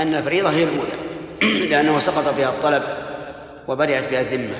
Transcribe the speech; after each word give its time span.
أن 0.00 0.14
الفريضة 0.14 0.50
هي 0.50 0.64
الأولى 0.64 0.92
لأنه 1.70 1.98
سقط 1.98 2.34
بها 2.36 2.48
الطلب 2.48 2.82
وبرئت 3.68 4.10
بها 4.10 4.20
الذمة. 4.20 4.56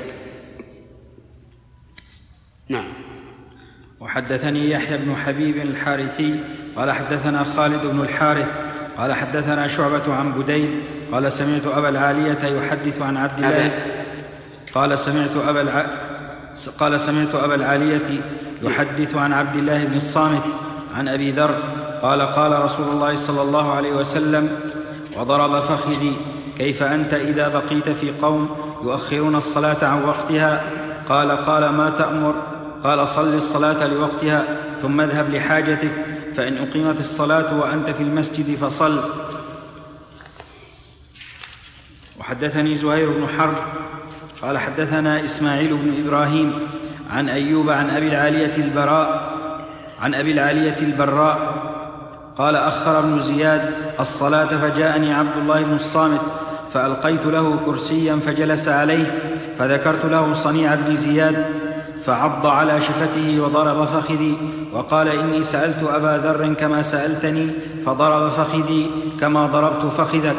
نعم. 2.69 2.89
وحدثني 4.01 4.71
يحيى 4.71 4.99
بن 4.99 5.17
حبيب 5.17 5.57
الحارثي 5.57 6.41
قال 6.77 6.93
حدثنا 6.93 7.45
خالد 7.45 7.87
بن 7.87 8.01
الحارث 8.01 8.49
قال 8.99 9.13
حدثنا 9.13 9.69
شعبة 9.69 10.15
عن 10.15 10.33
بدين 10.33 10.83
قال 11.13 11.33
سمعت 11.33 11.67
أبا 11.67 11.89
العالية 11.89 12.45
يحدث 12.45 13.03
عن 13.03 13.17
عبد 13.17 13.39
الله. 13.39 13.71
قال 14.75 14.99
سمعت 14.99 15.37
أبا 15.49 15.61
الع... 15.61 15.87
قال 16.79 17.01
سمعت 17.01 17.35
أبا 17.35 17.55
العالية 17.55 18.21
يحدث 18.63 19.15
عن 19.15 19.33
عبد 19.33 19.57
الله 19.57 19.85
بن 19.85 19.97
الصامت 19.97 20.43
عن 20.95 21.09
أبي 21.09 21.31
ذر 21.31 21.63
قال 22.03 22.23
قال 22.23 22.65
رسول 22.65 22.89
الله 22.89 23.17
صلى 23.17 23.43
الله 23.43 23.73
عليه 23.73 23.93
وسلم 23.93 24.70
وضرب 25.21 25.61
فخذي. 25.61 26.17
كيف 26.59 26.83
أنت 26.83 27.15
إذا 27.15 27.49
بقيت 27.49 27.89
في 27.89 28.13
قوم 28.23 28.57
يؤخرون 28.83 29.37
الصلاة 29.37 29.85
عن 29.85 30.05
وقتها؟ 30.05 30.63
قال 31.09 31.31
قال 31.31 31.69
ما 31.69 31.91
تأمر؟ 31.91 32.35
قال 32.85 33.09
صل 33.09 33.35
الصلاة 33.35 33.87
لوقتها 33.87 34.45
ثم 34.83 35.01
اذهب 35.01 35.31
لحاجتك 35.31 35.91
فإن 36.37 36.57
أقيمت 36.57 37.01
الصلاة 37.01 37.61
وأنت 37.61 37.91
في 37.91 38.03
المسجد 38.03 38.57
فصل. 38.57 39.01
وحدثني 42.21 42.75
زهير 42.75 43.11
بن 43.11 43.27
حرب 43.39 43.55
قال 44.43 44.59
حدثنا 44.59 45.25
إسماعيل 45.25 45.77
بن 45.77 46.05
إبراهيم 46.05 46.69
عن 47.11 47.29
أيوب 47.29 47.71
عن 47.71 47.91
أبي 47.91 48.09
العالية 48.09 48.57
البراء 48.57 49.31
عن 50.01 50.15
أبي 50.15 50.33
العالية 50.33 50.77
البراء 50.81 51.60
قال 52.41 52.57
أخر 52.57 52.99
ابن 52.99 53.21
زياد 53.21 53.71
الصلاة 54.01 54.45
فجاءني 54.47 55.13
عبد 55.13 55.37
الله 55.37 55.63
بن 55.63 55.75
الصامت 55.75 56.21
فألقيت 56.73 57.27
له 57.27 57.59
كرسيا 57.67 58.17
فجلس 58.27 58.69
عليه 58.69 59.19
فذكرت 59.59 60.05
له 60.05 60.33
صنيع 60.33 60.73
ابن 60.73 60.97
زياد 60.97 61.45
فعض 62.05 62.47
على 62.47 62.81
شفته 62.81 63.41
وضرب 63.41 63.85
فخذي 63.85 64.37
وقال 64.73 65.09
إني 65.09 65.43
سألت 65.43 65.83
أبا 65.95 66.21
ذر 66.25 66.55
كما 66.55 66.83
سألتني 66.83 67.51
فضرب 67.87 68.31
فخذي 68.31 68.91
كما 69.21 69.47
ضربت 69.47 69.93
فخذك. 69.93 70.37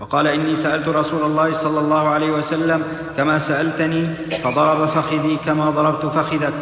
وقال 0.00 0.26
إني 0.26 0.54
سألت 0.54 0.88
رسول 0.88 1.22
الله 1.22 1.52
صلى 1.52 1.80
الله 1.80 2.08
عليه 2.08 2.30
وسلم 2.30 2.82
كما 3.16 3.38
سألتني 3.38 4.08
فضرب 4.44 4.86
فخذي 4.86 5.38
كما 5.46 5.70
ضربت 5.70 6.06
فخذك. 6.06 6.52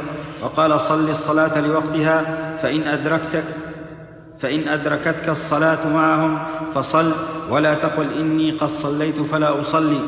وقال 0.42 0.81
صل 0.81 1.11
الصلاة 1.11 1.61
لوقتها 1.61 2.25
فإن 2.63 2.83
أدركتك 2.83 3.45
فإن 4.39 4.69
أدركتك 4.69 5.29
الصلاة 5.29 5.89
معهم 5.89 6.39
فصل 6.75 7.12
ولا 7.51 7.75
تقل 7.75 8.12
إني 8.12 8.51
قد 8.51 8.69
صليت 8.69 9.20
فلا 9.20 9.61
أصلي. 9.61 10.01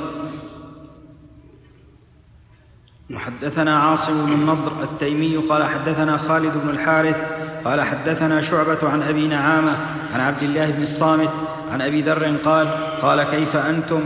وحدثنا 3.14 3.78
عاصم 3.78 4.26
بن 4.26 4.32
النضر 4.32 4.72
التيمي 4.82 5.36
قال 5.36 5.64
حدثنا 5.64 6.16
خالد 6.16 6.52
بن 6.64 6.70
الحارث 6.70 7.22
قال 7.64 7.80
حدثنا 7.80 8.40
شعبة 8.40 8.88
عن 8.88 9.02
أبي 9.02 9.26
نعامة 9.26 9.76
عن 10.14 10.20
عبد 10.20 10.42
الله 10.42 10.70
بن 10.70 10.82
الصامت 10.82 11.30
عن 11.72 11.82
أبي 11.82 12.02
ذر 12.02 12.36
قال 12.44 12.68
قال 13.02 13.22
كيف 13.22 13.56
أنتم 13.56 14.00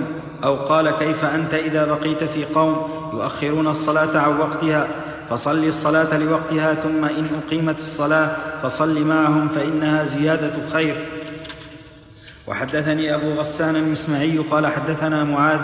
أو 0.45 0.55
قال 0.55 0.91
كيف 0.91 1.25
أنت 1.25 1.55
إذا 1.55 1.85
بقيت 1.85 2.25
في 2.25 2.45
قوم 2.45 2.89
يؤخرون 3.13 3.69
الصلاة 3.69 4.19
عن 4.19 4.39
وقتها 4.39 4.89
فصل 5.33 5.65
الصلاة 5.65 6.19
لوقتها 6.19 6.75
ثم 6.75 7.05
إن 7.05 7.27
أقيمت 7.47 7.79
الصلاة 7.79 8.37
فصل 8.63 9.07
معهم 9.07 9.49
فإنها 9.49 10.05
زيادة 10.05 10.53
خير. 10.73 10.97
وحدثني 12.47 13.15
أبو 13.15 13.33
غسان 13.33 13.77
المسمعي 13.77 14.39
قال 14.39 14.67
حدثنا 14.67 15.25
معاذ 15.25 15.61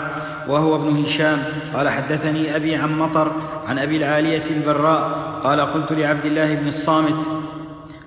وهو 0.47 0.75
ابن 0.75 1.03
هشام 1.03 1.43
قال 1.73 1.89
حدثني 1.89 2.55
أبي 2.55 2.75
عن 2.75 2.99
مطر 2.99 3.31
عن 3.67 3.79
أبي 3.79 3.97
العالية 3.97 4.43
البراء 4.49 5.09
قال 5.43 5.61
قلت 5.61 5.91
لعبد 5.91 6.25
الله 6.25 6.55
بن 6.55 6.67
الصامت 6.67 7.25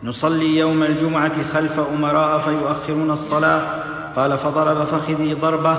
نصلي 0.02 0.58
يوم 0.58 0.82
الجمعة 0.82 1.44
خلف 1.54 1.80
أمراء 1.94 2.38
فيؤخرون 2.38 3.10
الصلاة. 3.10 3.62
قال 4.16 4.38
فضرب 4.38 4.84
فخذي 4.84 5.34
ضربة. 5.34 5.78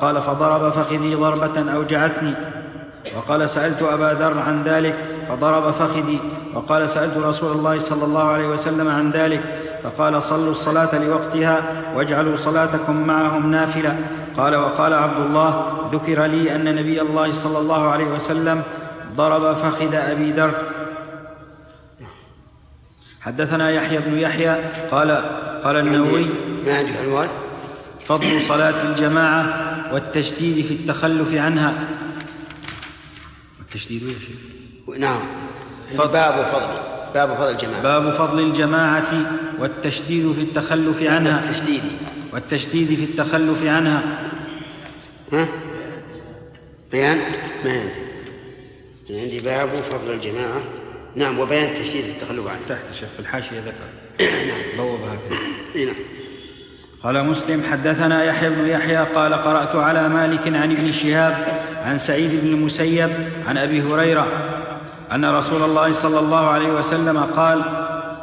قال 0.00 0.22
فضرب 0.22 0.72
فخذي 0.72 1.14
ضربة 1.14 1.72
أوجعتني 1.72 2.34
وقال 3.16 3.50
سألت 3.50 3.82
أبا 3.82 4.16
ذر 4.20 4.38
عن 4.38 4.62
ذلك. 4.62 5.17
فضرب 5.28 5.70
فخذي 5.70 6.18
وقال 6.54 6.90
سألت 6.90 7.16
رسول 7.16 7.52
الله 7.52 7.78
صلى 7.78 8.04
الله 8.04 8.24
عليه 8.24 8.48
وسلم 8.48 8.88
عن 8.88 9.10
ذلك 9.10 9.40
فقال 9.82 10.22
صلوا 10.22 10.50
الصلاة 10.50 10.98
لوقتها 11.04 11.62
واجعلوا 11.96 12.36
صلاتكم 12.36 13.06
معهم 13.06 13.50
نافلة. 13.50 13.98
قال 14.36 14.56
وقال 14.56 14.94
عبد 14.94 15.26
الله 15.26 15.78
ذكر 15.92 16.24
لي 16.24 16.54
أن 16.54 16.74
نبي 16.74 17.02
الله 17.02 17.32
صلى 17.32 17.58
الله 17.58 17.90
عليه 17.90 18.04
وسلم 18.04 18.62
ضرب 19.16 19.52
فخذ 19.56 19.94
أبي 19.94 20.30
ذر. 20.30 20.54
حدثنا 23.20 23.70
يحيى 23.70 23.98
بن 23.98 24.18
يحيى 24.18 24.56
قال 24.90 25.10
قال 25.64 25.76
النووي 25.76 26.26
ما 26.66 26.78
عندك 26.78 26.96
عنوان 26.96 27.28
فضل 28.04 28.42
صلاة 28.42 28.82
الجماعة 28.90 29.44
والتشديد 29.92 30.64
في 30.64 30.74
التخلف 30.74 31.34
عنها. 31.34 31.74
التشديد 33.60 34.02
يا 34.02 34.18
شيخ 34.18 34.36
نعم. 34.96 35.20
باب 35.98 36.44
فضل 36.44 36.88
باب 37.14 37.34
فضل 37.34 37.50
الجماعة. 37.50 37.82
باب 37.82 38.10
فضل 38.10 38.40
الجماعة 38.40 39.12
والتشديد 39.58 40.32
في 40.32 40.40
التخلف 40.40 41.02
عنها. 41.02 41.40
التشديد. 41.40 41.82
والتشديد 42.32 42.88
في 42.88 43.04
التخلف 43.04 43.66
عنها. 43.66 44.02
ها؟ 45.32 45.48
بيان؟ 46.92 47.18
ما 47.64 47.70
عندي. 47.70 49.20
عندي 49.20 49.40
باب 49.40 49.68
فضل 49.68 50.12
الجماعة. 50.12 50.62
نعم 51.16 51.38
وبيان 51.38 51.64
التشديد 51.64 52.04
في 52.04 52.10
التخلف 52.10 52.46
عنها. 52.46 52.60
تحت 52.68 53.04
في 53.16 53.20
الحاشية 53.20 53.60
ذكر. 53.60 53.88
بوبها 54.78 55.16
كذا 55.28 55.84
نعم. 55.84 55.94
قال 57.02 57.24
مسلم 57.24 57.62
حدثنا 57.70 58.24
يحيى 58.24 58.50
بن 58.50 58.68
يحيى 58.68 58.96
قال 58.96 59.34
قرأت 59.34 59.76
على 59.76 60.08
مالك 60.08 60.46
عن 60.46 60.72
ابن 60.72 60.92
شهاب 60.92 61.62
عن 61.84 61.98
سعيد 61.98 62.30
بن 62.42 62.48
المسيب 62.48 63.10
عن 63.46 63.58
أبي 63.58 63.82
هريرة 63.82 64.26
أن 65.12 65.24
رسول 65.24 65.62
الله 65.62 65.92
صلى 65.92 66.18
الله 66.18 66.46
عليه 66.46 66.72
وسلم 66.72 67.18
قال 67.18 67.62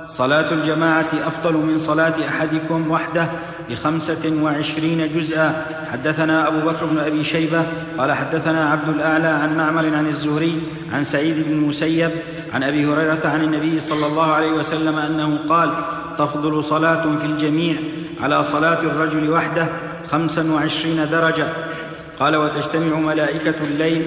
صلاة 0.08 0.52
الجماعة 0.52 1.08
أفضل 1.28 1.54
من 1.54 1.78
صلاة 1.78 2.14
أحدكم 2.30 2.92
وحده 2.92 3.28
بخمسة 3.70 4.34
وعشرين 4.42 5.12
جزءا. 5.16 5.66
حدثنا 5.92 6.48
أبو 6.48 6.60
بكر 6.60 6.86
بن 6.86 7.00
أبي 7.00 7.24
شيبة 7.24 7.64
قال 7.98 8.12
حدثنا 8.12 8.70
عبد 8.70 8.90
الأعلى 8.90 9.28
عن 9.28 9.58
معمر 9.58 9.96
عن 9.96 10.08
الزهري 10.08 10.62
عن 10.94 11.04
سعيد 11.04 11.36
بن 11.48 11.52
المسيب 11.52 12.12
عن 12.54 12.64
أبي 12.64 12.86
هريرة 12.86 13.22
عن 13.26 13.44
النبي 13.44 13.80
صلى 13.80 14.06
الله 14.08 14.32
عليه 14.32 14.52
وسلم 14.52 15.00
أنه 15.00 15.38
قال 15.50 15.72
تفضل 16.18 16.64
صلاة 16.64 17.02
في 17.22 17.26
الجميع 17.26 17.76
على 18.22 18.44
صلاة 18.44 18.80
الرجل 18.82 19.30
وحده 19.30 19.68
خمسا 20.12 20.52
وعشرين 20.52 21.08
درجة. 21.12 21.48
قال 22.20 22.36
وتجتمع 22.36 23.00
ملائكة 23.00 23.56
الليل 23.64 24.06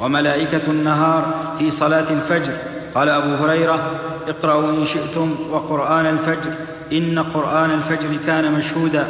وملائكة 0.00 0.62
النهار 0.68 1.54
في 1.58 1.70
صلاة 1.70 2.10
الفجر. 2.10 2.52
قال 2.94 3.08
أبو 3.08 3.44
هريرة 3.44 3.90
اقرأوا 4.28 4.70
إن 4.70 4.84
شئتم 4.86 5.34
وقرآن 5.50 6.06
الفجر. 6.06 6.50
إن 6.92 7.18
قرآن 7.18 7.70
الفجر 7.70 8.08
كان 8.26 8.52
مشهودا. 8.52 9.04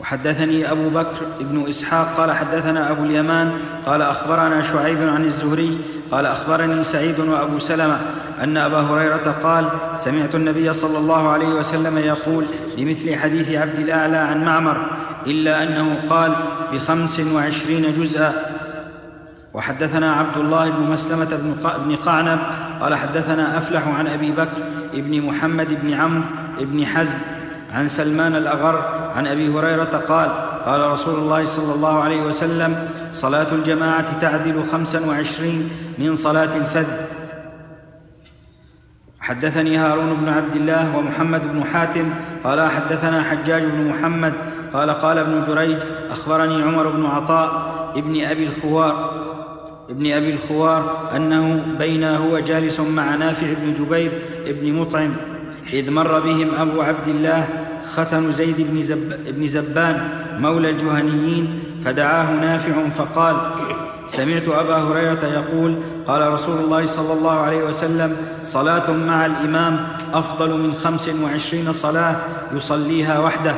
وحدثني 0.00 0.70
أبو 0.70 0.88
بكر 0.88 1.26
بن 1.40 1.68
إسحاق 1.68 2.16
قال 2.16 2.32
حدثنا 2.32 2.90
أبو 2.90 3.04
اليمان 3.04 3.52
قال 3.86 4.02
أخبرنا 4.02 4.62
شعيب 4.62 5.08
عن 5.08 5.24
الزهري 5.24 5.78
قال 6.10 6.26
أخبرني 6.26 6.84
سعيد 6.84 7.20
وأبو 7.20 7.58
سلمة 7.58 7.98
أن 8.42 8.56
أبا 8.56 8.80
هريرة 8.80 9.34
قال 9.42 9.68
سمعت 9.96 10.34
النبي 10.34 10.72
صلى 10.72 10.98
الله 10.98 11.28
عليه 11.28 11.48
وسلم 11.48 11.98
يقول 11.98 12.44
بمثل 12.76 13.16
حديث 13.16 13.50
عبد 13.50 13.78
الأعلى 13.78 14.16
عن 14.16 14.44
معمر 14.44 14.76
إلا 15.26 15.62
أنه 15.62 15.98
قال 16.10 16.32
بخمس 16.72 17.20
وعشرين 17.20 17.94
جزءا. 17.98 18.32
وحدثنا 19.54 20.12
عبد 20.12 20.36
الله 20.36 20.70
بن 20.70 20.82
مسلمة 20.82 21.38
بن 21.86 21.96
قعنب 21.96 22.38
قال 22.80 22.94
حدثنا 22.94 23.58
أفلح 23.58 23.88
عن 23.98 24.06
أبي 24.06 24.30
بكر 24.30 24.62
بن 24.94 25.22
محمد 25.22 25.78
بن 25.82 25.92
عمرو 25.92 26.22
بن 26.60 26.86
حزم 26.86 27.18
عن 27.72 27.88
سلمان 27.88 28.36
الأغر 28.36 28.82
عن 29.16 29.26
أبي 29.26 29.48
هريرة 29.48 30.02
قال 30.08 30.30
قال 30.66 30.90
رسول 30.90 31.14
الله 31.14 31.46
صلى 31.46 31.74
الله 31.74 32.02
عليه 32.02 32.22
وسلم 32.22 32.88
صلاة 33.12 33.46
الجماعة 33.52 34.20
تعدل 34.20 34.64
خمسا 34.72 35.06
وعشرين 35.06 35.70
من 35.98 36.16
صلاة 36.16 36.56
الفذ 36.56 36.86
حدثني 39.28 39.76
هارون 39.76 40.14
بن 40.22 40.28
عبد 40.28 40.56
الله 40.56 40.96
ومحمد 40.96 41.42
بن 41.52 41.64
حاتم 41.64 42.10
قال 42.44 42.70
حدثنا 42.70 43.22
حجاج 43.22 43.62
بن 43.62 43.88
محمد 43.88 44.32
قال 44.72 44.90
قال 44.90 45.18
ابن 45.18 45.44
جريج 45.44 45.76
أخبرني 46.10 46.62
عمر 46.62 46.88
بن 46.88 47.06
عطاء 47.06 47.50
ابن 47.96 48.24
أبي 48.24 48.46
الخوار 48.46 49.10
ابن 49.90 50.12
أبي 50.12 50.32
الخوار 50.32 51.10
أنه 51.16 51.62
بين 51.78 52.04
هو 52.04 52.38
جالس 52.38 52.80
مع 52.80 53.14
نافع 53.14 53.46
بن 53.62 53.74
جبير 53.74 54.10
بن 54.46 54.72
مطعم 54.72 55.12
إذ 55.72 55.90
مر 55.90 56.20
بهم 56.20 56.48
أبو 56.58 56.82
عبد 56.82 57.08
الله 57.08 57.48
ختن 57.92 58.32
زيد 58.32 58.56
بن, 58.58 58.82
زب 58.82 59.12
بن 59.28 59.46
زبان 59.46 60.08
مولى 60.38 60.70
الجهنيين 60.70 61.62
فدعاه 61.84 62.40
نافع 62.40 62.88
فقال 62.88 63.36
سمعت 64.08 64.48
أبا 64.48 64.76
هريرة 64.76 65.24
يقول 65.24 65.82
قال 66.06 66.32
رسول 66.32 66.58
الله 66.58 66.86
صلى 66.86 67.12
الله 67.12 67.40
عليه 67.40 67.56
وسلم 67.64 68.16
صلاة 68.44 68.90
مع 68.90 69.26
الإمام 69.26 69.88
أفضل 70.12 70.50
من 70.50 70.74
خمس 70.74 71.08
وعشرين 71.08 71.72
صلاة 71.72 72.16
يصليها 72.52 73.18
وحده. 73.18 73.54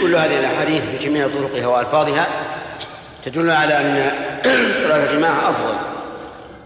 كل 0.00 0.16
هذه 0.16 0.38
الأحاديث 0.38 0.82
بجميع 0.86 1.28
طرقها 1.28 1.66
وألفاظها 1.66 2.26
تدل 3.24 3.50
على 3.50 3.80
أن 3.80 4.12
صلاة 4.84 5.10
الجماعة 5.10 5.50
أفضل 5.50 5.74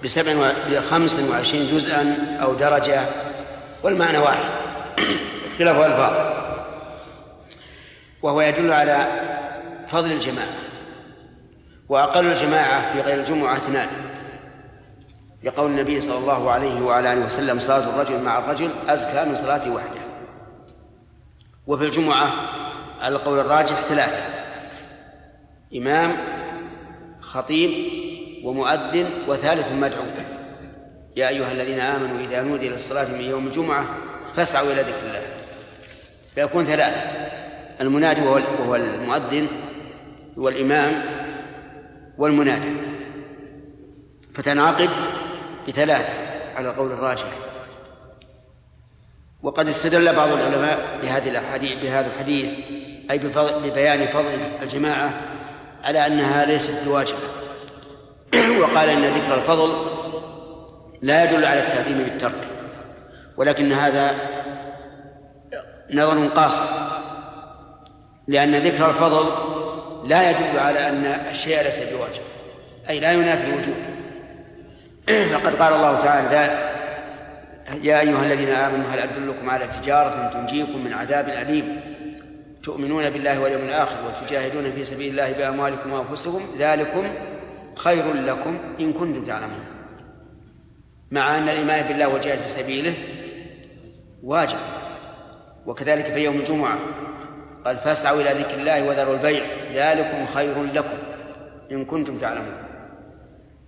بسبع 0.05 0.51
بخمس 0.71 1.17
وعشرين 1.31 1.77
جزءا 1.77 2.17
أو 2.43 2.55
درجة 2.55 3.01
والمعنى 3.83 4.19
واحد. 4.19 4.51
اختلاف 5.53 5.77
الفاظ 5.77 6.13
وهو 8.23 8.41
يدل 8.41 8.73
على 8.73 9.07
فضل 9.89 10.13
الجماعة. 10.13 10.67
وأقل 11.89 12.27
الجماعة 12.27 12.93
في 12.93 13.01
غير 13.01 13.21
الجمعة 13.21 13.57
اثنان. 13.57 13.89
لقول 15.43 15.71
النبي 15.71 16.01
صلى 16.01 16.19
الله 16.19 16.51
عليه 16.51 16.81
وعلى 16.81 17.13
آله 17.13 17.27
وسلم 17.27 17.59
صلاة 17.59 17.89
الرجل 17.89 18.23
مع 18.23 18.39
الرجل 18.39 18.71
أزكى 18.89 19.25
من 19.25 19.35
صلاته 19.35 19.71
وحده. 19.71 20.01
وفي 21.67 21.85
الجمعة 21.85 22.33
على 23.01 23.17
القول 23.17 23.39
الراجح 23.39 23.81
ثلاثة 23.81 24.23
إمام 25.77 26.17
خطيب 27.21 27.71
ومؤذن 28.45 29.11
وثالث 29.29 29.73
مدعو. 29.73 30.05
يا 31.17 31.29
أيها 31.29 31.53
الذين 31.53 31.81
آمنوا 31.81 32.21
إذا 32.21 32.43
نودي 32.43 32.69
للصلاة 32.69 33.09
من 33.09 33.21
يوم 33.21 33.47
الجمعة 33.47 33.85
فاسعوا 34.35 34.73
إلى 34.73 34.81
ذكر 34.83 35.07
الله. 35.07 35.23
فيكون 36.35 36.65
ثلاثة 36.65 37.01
المنادي 37.81 38.21
وهو 38.21 38.77
المؤذن 38.77 39.49
والإمام 40.37 41.03
والمنادي 42.19 42.77
فتنعقد 44.35 44.91
بثلاثة 45.69 46.13
على 46.57 46.69
القول 46.69 46.93
الراجح. 46.93 47.29
وقد 49.43 49.69
استدل 49.69 50.17
بعض 50.17 50.29
العلماء 50.29 50.99
بهذه 51.03 51.29
الاحاديث 51.29 51.83
بهذا 51.83 52.07
الحديث 52.07 52.53
أي 53.11 53.19
ببيان 53.65 54.07
فضل 54.07 54.39
الجماعة 54.63 55.21
على 55.85 56.07
أنها 56.07 56.45
ليست 56.45 56.85
بواجبة. 56.85 57.19
وقال 58.61 58.89
إن 58.89 59.05
ذكر 59.05 59.35
الفضل 59.35 59.75
لا 61.03 61.25
يدل 61.25 61.45
على 61.45 61.61
التأديم 61.61 61.99
بالترك. 61.99 62.49
ولكن 63.37 63.73
هذا 63.73 64.15
نظر 65.91 66.27
قاصر 66.27 66.65
لأن 68.29 68.55
ذكر 68.55 68.91
الفضل 68.91 69.56
لا 70.07 70.31
يدل 70.31 70.59
على 70.59 70.89
أن 70.89 71.05
الشيء 71.31 71.63
ليس 71.63 71.79
بواجب 71.79 72.23
أي 72.89 73.01
لا 73.01 73.13
ينافي 73.13 73.51
الوجوب 73.51 73.77
فقد 75.33 75.55
قال 75.55 75.73
الله 75.73 76.01
تعالى 76.01 76.67
يا 77.83 78.01
أيها 78.01 78.23
الذين 78.23 78.49
آمنوا 78.49 78.91
هل 78.91 78.99
أدلكم 78.99 79.51
على 79.51 79.67
تجارة 79.67 80.31
تنجيكم 80.33 80.85
من 80.85 80.93
عذاب 80.93 81.29
أليم؟ 81.29 81.81
تؤمنون 82.63 83.11
بالله 83.11 83.41
واليوم 83.41 83.63
الآخر 83.63 83.97
وتجاهدون 84.07 84.73
في 84.73 84.85
سبيل 84.85 85.11
الله 85.11 85.33
بأموالكم 85.33 85.93
وأنفسكم؟ 85.93 86.43
ذلكم 86.59 87.09
خير 87.77 88.13
لكم 88.13 88.59
إن 88.81 88.93
كنتم 88.93 89.25
تعلمون. 89.25 89.65
مع 91.11 91.39
أن 91.39 91.43
الإيمان 91.43 91.89
بالله 91.89 92.09
والجهاد 92.09 92.39
في 92.39 92.49
سبيله 92.49 92.95
واجب 94.23 94.59
وكذلك 95.67 96.05
في 96.05 96.19
يوم 96.19 96.37
الجمعة. 96.37 96.79
قال 97.67 97.79
فاسعوا 97.79 98.21
إلى 98.21 98.31
ذكر 98.31 98.55
الله 98.55 98.83
وذروا 98.83 99.15
البيع 99.15 99.45
ذلكم 99.73 100.27
خير 100.27 100.63
لكم 100.63 100.99
إن 101.71 101.85
كنتم 101.85 102.19
تعلمون. 102.19 102.55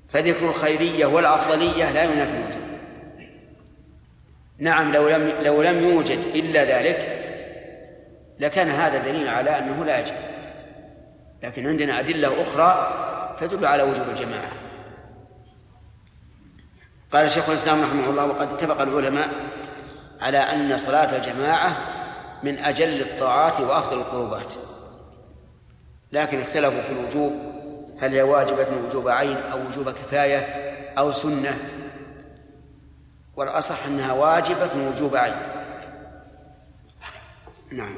فذكر 0.09 0.49
الخيرية 0.49 1.07
والأفضلية 1.07 1.93
لا 1.93 2.03
ينافي 2.03 2.33
الوجوب 2.33 2.63
نعم 4.59 4.93
لو 4.93 5.09
لم 5.09 5.33
لو 5.41 5.63
لم 5.63 5.89
يوجد 5.89 6.19
إلا 6.35 6.65
ذلك 6.65 7.25
لكان 8.39 8.69
هذا 8.69 8.99
دليل 8.99 9.29
على 9.29 9.59
أنه 9.59 9.85
لا 9.85 9.99
يجب. 9.99 10.15
لكن 11.43 11.67
عندنا 11.67 12.01
أدلة 12.01 12.43
أخرى 12.43 12.95
تدل 13.39 13.67
على 13.67 13.83
وجوب 13.83 14.09
الجماعة. 14.09 14.53
قال 17.13 17.31
شيخ 17.31 17.49
الإسلام 17.49 17.83
رحمه 17.83 18.11
الله 18.11 18.25
وقد 18.25 18.53
اتفق 18.53 18.81
العلماء 18.81 19.29
على 20.21 20.39
أن 20.39 20.79
صلاة 20.79 21.17
الجماعة 21.17 21.98
من 22.43 22.59
أجل 22.59 23.01
الطاعات 23.01 23.61
وافضل 23.61 23.99
القربات. 23.99 24.53
لكن 26.13 26.41
اختلفوا 26.41 26.83
في 26.83 26.93
الوجوب 26.93 27.33
هل 28.01 28.15
هي 28.15 28.23
واجبة 28.23 28.67
وجوب 28.87 29.09
عين 29.09 29.37
أو 29.37 29.67
وجوب 29.67 29.91
كفاية 29.91 30.39
أو 30.99 31.13
سنة؟ 31.13 31.59
والأصح 33.37 33.87
أنها 33.87 34.13
واجبة 34.13 34.89
وجوب 34.89 35.17
عين. 35.17 35.35
نعم. 37.73 37.97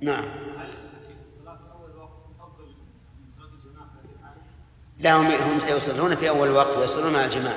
نعم. 0.00 0.24
لا 4.98 5.14
هم 5.14 5.26
هم 5.26 5.58
سيصلون 5.58 6.14
في 6.14 6.28
أول 6.28 6.50
وقت 6.50 6.76
ويصلون 6.76 7.12
مع 7.12 7.24
الجماعة 7.24 7.56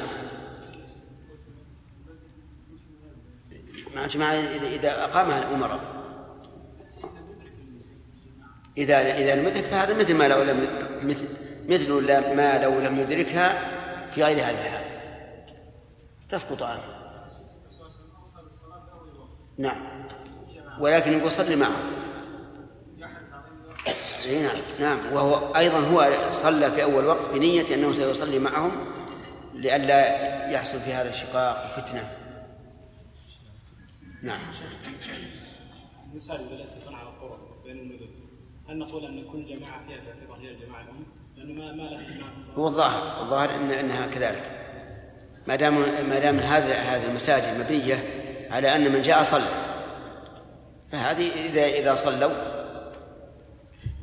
مع 3.95 4.05
الجماعة 4.05 4.33
إذا 4.33 5.03
أقامها 5.03 5.39
الأمراء. 5.39 5.79
إذا 8.77 9.17
إذا 9.17 9.35
لم 9.35 9.51
فهذا 9.51 9.93
مثل 9.93 10.13
ما 10.13 10.27
لو 10.27 10.43
لم 10.43 10.67
مثل 11.03 11.25
مثل 11.67 11.91
ما 12.35 12.63
لو 12.63 12.79
لم 12.79 12.99
يدركها 12.99 13.59
في 14.15 14.23
غير 14.23 14.37
هذه 14.37 14.65
الحال. 14.65 14.83
تسقط 16.29 16.63
عنه. 16.63 16.81
نعم. 19.57 19.81
ولكن 20.79 21.27
يصلي 21.27 21.55
معه. 21.55 21.77
نعم. 24.27 24.57
نعم. 24.79 24.99
وهو 25.13 25.55
أيضا 25.55 25.79
هو 25.79 26.11
صلى 26.31 26.71
في 26.71 26.83
أول 26.83 27.05
وقت 27.05 27.29
بنية 27.29 27.75
أنه 27.75 27.93
سيصلي 27.93 28.39
معهم 28.39 28.71
لئلا 29.53 30.49
يحصل 30.49 30.79
في 30.79 30.93
هذا 30.93 31.09
الشقاق 31.09 31.71
فتنه 31.75 32.09
نعم. 34.23 34.39
مثال 36.13 36.35
اذا 36.35 36.95
على 36.95 37.09
الطرق 37.09 37.63
بين 37.63 37.79
المدن. 37.79 38.07
هل 38.69 38.77
نقول 38.77 39.05
أن 39.05 39.23
كل 39.31 39.45
جماعة 39.45 39.87
فيها 39.87 39.95
تعتبر 39.95 40.35
هي 40.41 40.51
الجماعة 40.51 40.81
الأم؟ 40.81 41.05
هو 42.57 42.67
الظاهر. 42.67 43.23
الظاهر 43.23 43.55
إن 43.55 43.71
إنها 43.71 44.07
كذلك. 44.07 44.43
ما 45.47 45.55
دام 45.55 45.73
ما 46.09 46.19
دام 46.19 46.39
هذا 46.39 46.73
هذه 46.75 47.09
المساجد 47.09 47.59
مبنية 47.59 48.03
على 48.51 48.75
أن 48.75 48.91
من 48.91 49.01
جاء 49.01 49.23
صلى. 49.23 49.49
فهذه 50.91 51.31
اذا 51.45 51.65
إذا 51.65 51.95
صلوا. 51.95 52.31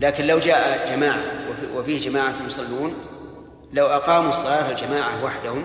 لكن 0.00 0.26
لو 0.26 0.38
جاء 0.38 0.90
جماعة 0.96 1.22
وفيه 1.74 2.00
جماعة 2.00 2.46
يصلون 2.46 2.94
لو 3.72 3.86
أقاموا 3.86 4.28
الصلاة 4.28 4.70
الجماعة 4.70 5.24
وحدهم 5.24 5.64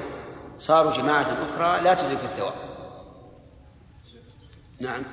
صاروا 0.59 0.91
جماعة 0.91 1.21
أخرى 1.21 1.83
لا 1.83 1.93
تدرك 1.93 2.23
الثواب. 2.23 2.64
نعم. 4.79 5.03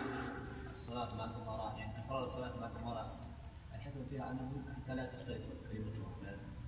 الصلاة 0.72 1.14
مع 1.14 1.24
الامراء 1.24 1.78
يعني 1.78 2.04
افراد 2.04 2.22
الصلاة 2.22 2.60
مع 2.60 2.66
الامراء 2.66 3.16
الحكم 3.74 4.04
فيها 4.10 4.30
أنه 4.30 4.62
حتى 4.76 4.94
لا 4.94 5.06
تختلف 5.06 5.42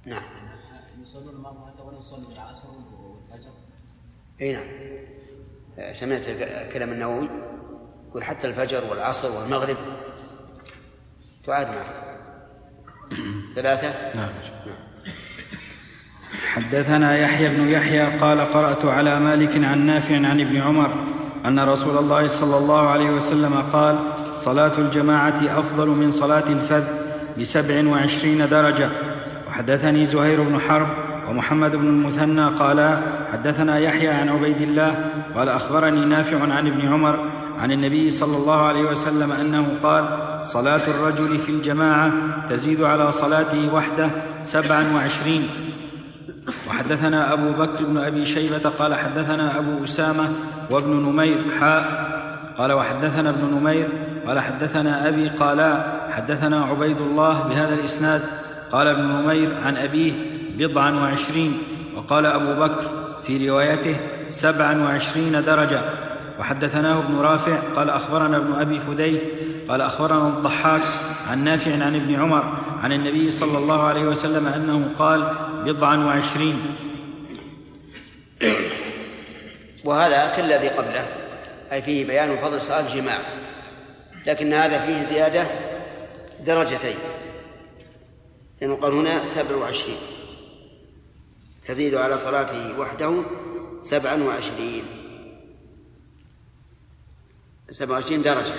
نعم. 0.06 0.22
يصلون 1.02 1.34
المرأة 1.34 1.66
حتى 1.66 1.82
ولو 1.82 2.00
يصلوا 2.00 2.32
العصر 2.32 2.68
والفجر. 2.68 3.50
إي 4.40 4.52
نعم. 4.52 4.66
سمعت 5.94 6.24
كلام 6.72 6.92
النووي؟ 6.92 7.30
يقول 8.08 8.24
حتى 8.24 8.46
الفجر 8.46 8.84
والعصر 8.90 9.40
والمغرب 9.40 9.76
تعاد 11.46 11.66
معه. 11.66 12.04
ثلاثة؟ 13.54 14.16
نعم. 14.16 14.30
نعم. 14.66 14.84
حدثنا 16.46 17.18
يحيى 17.18 17.48
بن 17.48 17.68
يحيى 17.68 18.18
قال 18.18 18.40
قرأت 18.40 18.84
على 18.84 19.20
مالك 19.20 19.64
عن 19.64 19.86
نافع 19.86 20.14
عن 20.14 20.40
ابن 20.40 20.56
عمر 20.56 21.06
أن 21.44 21.60
رسول 21.60 21.98
الله 21.98 22.26
صلى 22.26 22.56
الله 22.58 22.88
عليه 22.88 23.10
وسلم 23.10 23.54
قال 23.72 23.96
صلاة 24.36 24.72
الجماعة 24.78 25.40
أفضل 25.58 25.88
من 25.88 26.10
صلاة 26.10 26.44
الفذ 26.48 26.84
بسبع 27.40 27.88
وعشرين 27.88 28.48
درجة. 28.48 28.88
حدثني 29.50 30.06
زهير 30.06 30.42
بن 30.42 30.60
حرب 30.60 30.86
ومحمد 31.28 31.76
بن 31.76 31.88
المثنى 31.88 32.46
قالا 32.46 32.98
حدثنا 33.32 33.78
يحيى 33.78 34.08
عن 34.08 34.28
عبيد 34.28 34.60
الله 34.60 35.10
قال 35.36 35.48
أخبرني 35.48 36.04
نافع 36.04 36.42
عن 36.42 36.66
ابن 36.66 36.88
عمر 36.92 37.18
عن 37.60 37.72
النبي 37.72 38.10
صلى 38.10 38.36
الله 38.36 38.60
عليه 38.60 38.82
وسلم 38.82 39.32
أنه 39.32 39.66
قال 39.82 40.04
صلاة 40.42 40.82
الرجل 40.88 41.38
في 41.38 41.48
الجماعة 41.52 42.12
تزيد 42.50 42.82
على 42.82 43.12
صلاته 43.12 43.74
وحده 43.74 44.10
سبعا 44.42 44.84
وعشرين. 44.94 45.48
وحدثنا 46.68 47.32
أبو 47.32 47.52
بكر 47.52 47.84
بن 47.84 47.98
أبي 47.98 48.26
شيبة 48.26 48.68
قال 48.78 48.94
حدثنا 48.94 49.58
أبو 49.58 49.84
أسامة 49.84 50.28
وابن 50.70 50.90
نمير 50.90 51.36
حاء 51.60 51.84
قال 52.58 52.72
وحدثنا 52.72 53.30
ابن 53.30 53.58
نمير 53.60 53.88
قال 54.26 54.40
حدثنا 54.40 55.08
أبي 55.08 55.28
قالا 55.28 55.84
حدثنا 56.10 56.64
عبيد 56.64 56.96
الله 56.96 57.42
بهذا 57.42 57.74
الإسناد 57.74 58.22
قال 58.72 58.86
ابن 58.88 59.02
نمير 59.02 59.54
عن 59.64 59.76
أبيه 59.76 60.12
بضعا 60.58 60.90
وعشرين 60.90 61.58
وقال 61.96 62.26
أبو 62.26 62.60
بكر 62.60 62.90
في 63.26 63.48
روايته 63.50 63.96
سبعا 64.30 64.82
وعشرين 64.82 65.32
درجة. 65.32 65.80
وحدثناه 66.40 66.98
ابن 66.98 67.18
رافع 67.18 67.56
قال 67.76 67.90
أخبرنا 67.90 68.36
ابن 68.36 68.52
أبي 68.52 68.80
فدي 68.80 69.18
قال 69.68 69.80
أخبرنا 69.80 70.28
الضحاك 70.28 70.82
عن 71.30 71.44
نافع 71.44 71.72
عن 71.72 71.94
ابن 71.94 72.14
عمر 72.14 72.44
عن 72.84 72.92
النبي 72.92 73.30
صلى 73.30 73.58
الله 73.58 73.82
عليه 73.82 74.02
وسلم 74.02 74.46
أنه 74.46 74.94
قال 74.98 75.20
بضعا 75.64 75.96
وعشرين. 75.96 76.76
وهذا 79.84 80.36
كالذي 80.36 80.68
قبله 80.68 81.06
أي 81.72 81.82
فيه 81.82 82.06
بيان 82.06 82.36
فضل 82.36 82.60
صلاة 82.60 82.80
الجماعة 82.80 83.24
لكن 84.26 84.52
هذا 84.52 84.86
فيه 84.86 85.02
زيادة 85.02 85.46
درجتين. 86.46 86.96
لأنه 88.60 88.76
قال 88.76 88.92
هنا 88.92 89.24
سبع 89.24 89.56
وعشرين. 89.56 89.98
تزيد 91.66 91.94
على 91.94 92.18
صلاته 92.18 92.78
وحده 92.78 93.22
سبعا 93.82 94.22
وعشرين. 94.22 94.84
سبع 97.70 97.94
وعشرين 97.94 98.22
درجة. 98.22 98.54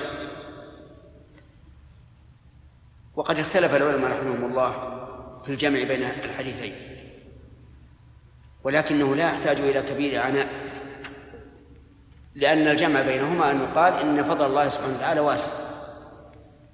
وقد 3.15 3.39
اختلف 3.39 3.75
العلماء 3.75 4.12
رحمهم 4.12 4.45
الله 4.45 4.72
في 5.43 5.51
الجمع 5.51 5.84
بين 5.84 6.03
الحديثين. 6.24 6.74
ولكنه 8.63 9.15
لا 9.15 9.24
يحتاج 9.24 9.60
إلى 9.60 9.81
كبير 9.81 10.22
عناء 10.22 10.48
لأن 12.36 12.67
الجمع 12.67 13.01
بينهما 13.01 13.51
أن 13.51 13.62
يقال 13.62 13.93
إن 13.93 14.24
فضل 14.24 14.45
الله 14.45 14.69
سبحانه 14.69 14.95
وتعالى 14.95 15.19
واسع 15.19 15.51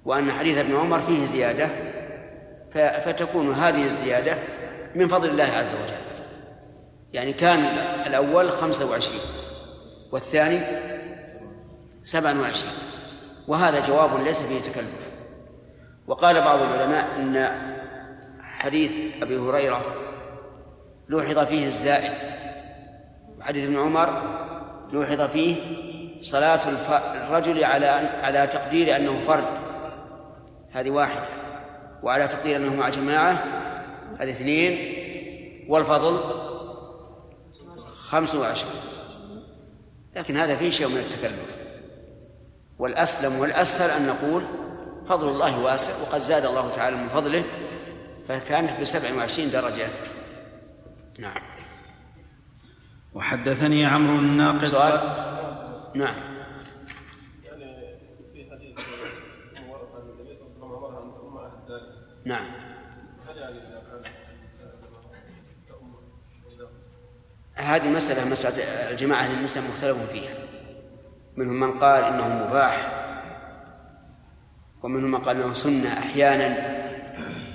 وأن 0.04 0.32
حديث 0.32 0.58
ابن 0.58 0.76
عمر 0.76 1.00
فيه 1.00 1.26
زيادة 1.26 1.68
فتكون 3.04 3.52
هذه 3.52 3.84
الزيادة 3.84 4.38
من 4.94 5.08
فضل 5.08 5.30
الله 5.30 5.44
عز 5.44 5.74
وجل. 5.84 5.96
يعني 7.12 7.32
كان 7.32 7.58
الأول 8.06 8.50
خمسة 8.50 8.90
وعشرين 8.90 9.20
والثاني 10.12 10.60
سبعا 12.04 12.40
وعشرين 12.40 12.72
وهذا 13.48 13.80
جواب 13.80 14.24
ليس 14.24 14.42
فيه 14.42 14.60
تكلف. 14.60 15.11
وقال 16.06 16.40
بعض 16.40 16.58
العلماء 16.62 17.16
إن 17.16 17.50
حديث 18.40 19.22
أبي 19.22 19.38
هريرة 19.38 19.80
لوحظ 21.08 21.38
فيه 21.38 21.66
الزائد 21.66 22.12
وحديث 23.38 23.64
ابن 23.64 23.78
عمر 23.78 24.22
لوحظ 24.92 25.20
فيه 25.20 25.56
صلاة 26.20 26.60
الرجل 27.14 27.64
على 27.64 27.86
على 28.22 28.46
تقدير 28.46 28.96
أنه 28.96 29.20
فرد. 29.26 29.44
هذه 30.72 30.90
واحدة. 30.90 31.28
وعلى 32.02 32.28
تقدير 32.28 32.56
أنه 32.56 32.74
مع 32.74 32.88
جماعة 32.88 33.44
هذه 34.18 34.30
اثنين. 34.30 34.94
والفضل 35.68 36.20
خمس 37.86 38.34
وعشرين 38.34 38.72
لكن 40.16 40.36
هذا 40.36 40.56
فيه 40.56 40.70
شيء 40.70 40.88
من 40.88 40.96
التكلف. 40.96 41.56
والأسلم 42.78 43.40
والأسهل 43.40 43.90
أن 43.90 44.06
نقول 44.06 44.42
فضل 45.08 45.28
الله 45.28 45.60
واسع 45.60 45.92
وقد 46.02 46.20
زاد 46.20 46.44
الله 46.44 46.76
تعالى 46.76 46.96
من 46.96 47.08
فضله 47.08 47.44
فكانت 48.28 48.80
بسبع 48.80 49.14
وعشرين 49.16 49.50
درجة. 49.50 49.88
نعم. 51.18 51.42
وحدثني 53.14 53.86
عمرو 53.86 54.18
الناقد. 54.18 54.64
سؤال؟ 54.64 55.00
نعم. 55.94 56.32
نعم. 62.24 62.46
هذه 67.54 67.88
مسألة 67.88 68.28
مسألة 68.28 68.90
الجماعة 68.90 69.28
للنساء 69.28 69.62
مختلف 69.62 70.10
فيها. 70.12 70.34
منهم 71.36 71.60
من 71.60 71.78
قال 71.78 72.04
إنه 72.04 72.46
مباح 72.46 73.02
ومنهم 74.82 75.10
من 75.10 75.18
قال 75.18 75.42
إنه 75.42 75.54
سنة 75.54 75.98
أحيانا 75.98 76.48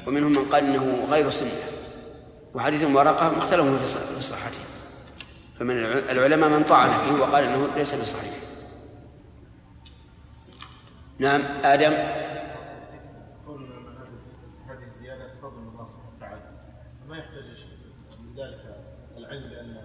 ومنهم 0.07 0.31
من 0.31 0.45
قال 0.49 0.65
إنه 0.65 1.05
غير 1.09 1.29
سنة. 1.29 1.51
وحديث 2.53 2.83
المورقه 2.83 3.37
مختلف 3.37 3.93
في 4.15 4.21
صحته. 4.21 4.59
فمن 5.59 5.85
العلماء 5.85 6.49
من 6.49 6.63
طعن 6.63 6.89
فيه 6.89 7.11
وقال 7.21 7.43
إنه 7.43 7.75
ليس 7.75 7.95
بصحيح. 7.95 8.33
نعم 11.19 11.41
آدم. 11.63 11.93
ما 17.07 17.17
يحتاج 17.17 17.65
من 18.19 18.35
ذلك 18.35 18.61
العلم 19.17 19.77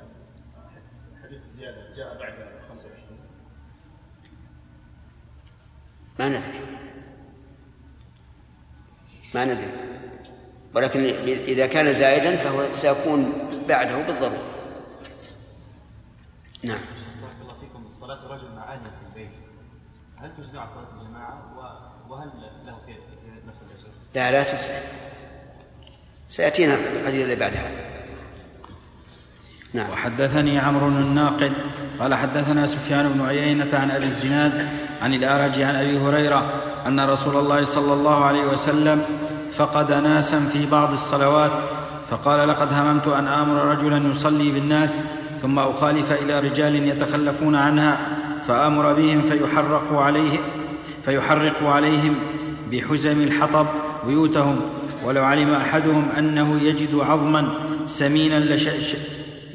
حديث 1.22 1.42
الزياده 1.42 1.94
جاء 1.96 2.18
بعد 2.18 2.34
25 2.68 3.18
ما 6.18 6.28
ندري. 6.28 6.71
ما 9.34 9.44
ندري. 9.44 9.72
ولكن 10.74 11.04
إذا 11.24 11.66
كان 11.66 11.92
زائدا 11.92 12.36
فهو 12.36 12.72
سيكون 12.72 13.32
بعده 13.68 14.02
بالضرورة. 14.02 14.42
نعم. 16.62 16.78
بارك 17.22 17.36
الله 17.42 17.54
فيكم. 17.60 17.92
صلاة 17.92 18.26
الرجل 18.26 18.54
مع 18.56 18.72
أهله 18.72 18.82
في 18.82 19.06
البيت. 19.08 19.32
هل 20.16 20.30
تجزع 20.36 20.66
صلاة 20.66 20.86
الجماعة؟ 21.00 21.42
وهل 22.08 22.28
له 22.66 22.76
في 22.86 22.94
نفس 23.48 23.62
الأجر؟ 23.62 23.88
لا 24.14 24.32
لا 24.32 24.42
تجزع 24.42 24.74
سيأتينا 26.28 26.74
الحديث 26.74 27.22
اللي 27.22 27.36
بعد 27.36 27.52
هذا. 27.52 27.92
نعم. 29.74 29.90
وحدثني 29.90 30.58
عمرو 30.58 30.88
الناقد. 30.88 31.52
قال 31.98 32.14
حدثنا 32.14 32.66
سفيان 32.66 33.12
بن 33.12 33.26
عيينة 33.26 33.78
عن 33.78 33.90
أبي 33.90 34.04
الزناد 34.04 34.68
عن 35.02 35.14
الأعرج 35.14 35.60
عن 35.60 35.74
أبي 35.74 35.98
هريرة 35.98 36.52
أن 36.86 37.00
رسول 37.00 37.36
الله 37.36 37.64
صلى 37.64 37.92
الله 37.92 38.24
عليه 38.24 38.44
وسلم 38.44 39.02
فقد 39.52 39.92
ناسا 39.92 40.40
في 40.52 40.66
بعض 40.66 40.92
الصلوات 40.92 41.50
فقال 42.10 42.48
لقد 42.48 42.72
هممت 42.72 43.08
أن 43.08 43.26
آمر 43.26 43.64
رجلا 43.64 44.08
يصلي 44.10 44.50
بالناس 44.50 45.02
ثم 45.42 45.58
أخالف 45.58 46.12
إلى 46.12 46.40
رجال 46.40 46.88
يتخلفون 46.88 47.56
عنها 47.56 47.98
فآمر 48.48 48.92
بهم 48.92 49.22
فيحرق 49.22 49.92
عليه 49.92 50.38
فيحرق 51.04 51.62
عليهم 51.62 52.14
بحزم 52.70 53.22
الحطب 53.22 53.66
بيوتهم 54.06 54.60
ولو 55.04 55.24
علم 55.24 55.54
أحدهم 55.54 56.08
أنه 56.18 56.60
يجد 56.62 56.94
عظما 56.94 57.48
سمينا 57.86 58.42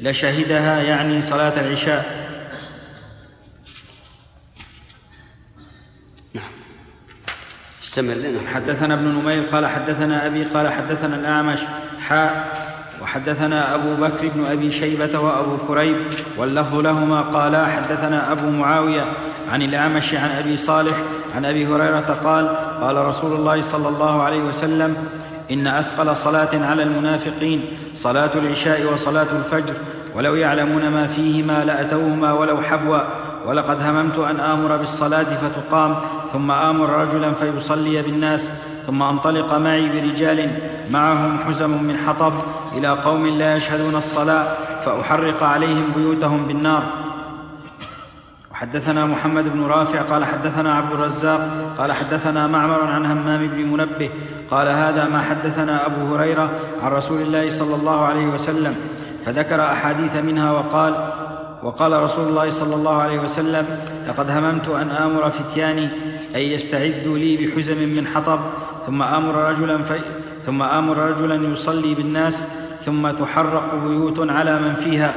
لشهدها 0.02 0.82
يعني 0.82 1.22
صلاة 1.22 1.60
العشاء. 1.60 2.17
استمر 7.98 8.14
لنا. 8.14 8.38
حدثنا 8.54 8.94
ابن 8.94 9.04
نمير 9.04 9.42
قال 9.52 9.66
حدثنا 9.66 10.26
أبي 10.26 10.44
قال 10.44 10.68
حدثنا 10.68 11.16
الأعمش 11.16 11.60
حاء 12.00 12.48
وحدثنا 13.02 13.74
أبو 13.74 13.94
بكر 13.94 14.28
بن 14.34 14.44
أبي 14.44 14.72
شيبة 14.72 15.18
وأبو 15.18 15.56
كريب 15.68 15.96
واللفظ 16.36 16.74
لهما 16.74 17.20
قالا 17.20 17.66
حدثنا 17.66 18.32
أبو 18.32 18.50
معاوية 18.50 19.04
عن 19.52 19.62
الأعمش 19.62 20.14
عن 20.14 20.30
أبي 20.30 20.56
صالح 20.56 20.96
عن 21.36 21.44
أبي 21.44 21.66
هريرة 21.66 22.18
قال 22.24 22.48
قال 22.80 22.96
رسول 22.96 23.32
الله 23.32 23.60
صلى 23.60 23.88
الله 23.88 24.22
عليه 24.22 24.40
وسلم 24.40 24.96
إن 25.50 25.66
أثقل 25.66 26.16
صلاة 26.16 26.66
على 26.70 26.82
المنافقين 26.82 27.64
صلاة 27.94 28.30
العشاء 28.34 28.92
وصلاة 28.92 29.26
الفجر 29.38 29.74
ولو 30.14 30.34
يعلمون 30.34 30.88
ما 30.88 31.06
فيهما 31.06 31.64
لأتوهما 31.64 32.32
ولو 32.32 32.62
حبوا 32.62 33.00
ولقد 33.46 33.82
هممت 33.82 34.18
أن 34.18 34.40
آمر 34.40 34.76
بالصلاة 34.76 35.24
فتقام 35.24 35.96
ثم 36.32 36.50
آمر 36.50 36.90
رجلا 36.90 37.32
فيصلي 37.32 38.02
بالناس 38.02 38.50
ثم 38.86 39.02
انطلق 39.02 39.54
معي 39.54 39.88
برجال 39.88 40.50
معهم 40.90 41.38
حزم 41.38 41.70
من 41.70 41.96
حطب 42.06 42.32
إلى 42.72 42.88
قوم 42.88 43.26
لا 43.26 43.56
يشهدون 43.56 43.96
الصلاة 43.96 44.46
فأحرق 44.84 45.42
عليهم 45.42 45.84
بيوتهم 45.96 46.46
بالنار. 46.46 46.82
وحدثنا 48.52 49.06
محمد 49.06 49.52
بن 49.52 49.66
رافع 49.66 50.02
قال 50.02 50.24
حدثنا 50.24 50.74
عبد 50.74 50.92
الرزاق 50.92 51.40
قال 51.78 51.92
حدثنا 51.92 52.46
معمر 52.46 52.82
عن 52.82 53.06
همام 53.06 53.48
بن 53.48 53.66
منبه 53.66 54.10
قال 54.50 54.68
هذا 54.68 55.08
ما 55.08 55.22
حدثنا 55.22 55.86
أبو 55.86 56.14
هريرة 56.14 56.50
عن 56.82 56.90
رسول 56.92 57.20
الله 57.22 57.50
صلى 57.50 57.74
الله 57.74 58.06
عليه 58.06 58.26
وسلم 58.26 58.76
فذكر 59.26 59.64
أحاديث 59.64 60.16
منها 60.16 60.52
وقال 60.52 60.94
وقال 61.62 62.02
رسول 62.02 62.28
الله 62.28 62.50
صلى 62.50 62.74
الله 62.74 63.02
عليه 63.02 63.18
وسلم 63.18 63.66
لقد 64.08 64.30
هممت 64.30 64.68
أن 64.68 64.90
آمر 64.90 65.30
فتياني 65.30 65.88
ان 66.34 66.40
يستعدوا 66.40 67.18
لي 67.18 67.36
بحزم 67.36 67.76
من 67.76 68.06
حطب 68.14 68.40
ثم 68.86 69.02
آمر 69.02 69.34
رجلا 69.34 69.84
في 69.84 70.00
ثم 70.46 70.62
آمر 70.62 70.96
رجلا 70.96 71.52
يصلي 71.52 71.94
بالناس 71.94 72.44
ثم 72.84 73.10
تحرق 73.10 73.74
بيوت 73.74 74.30
على 74.30 74.58
من 74.58 74.74
فيها. 74.74 75.14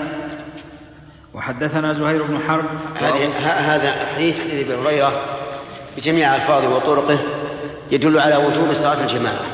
وحدثنا 1.34 1.94
زهير 1.94 2.24
بن 2.24 2.40
حرب 2.48 2.66
هذا 3.42 3.92
حديث 3.92 4.40
حديث 4.40 4.40
أبي 4.40 4.76
هريرة 4.76 5.22
بجميع 5.98 6.36
ألفاظه 6.36 6.76
وطرقه 6.76 7.20
يدل 7.92 8.20
على 8.20 8.36
وجوب 8.36 8.74
صلاه 8.74 9.02
الجماعة. 9.02 9.46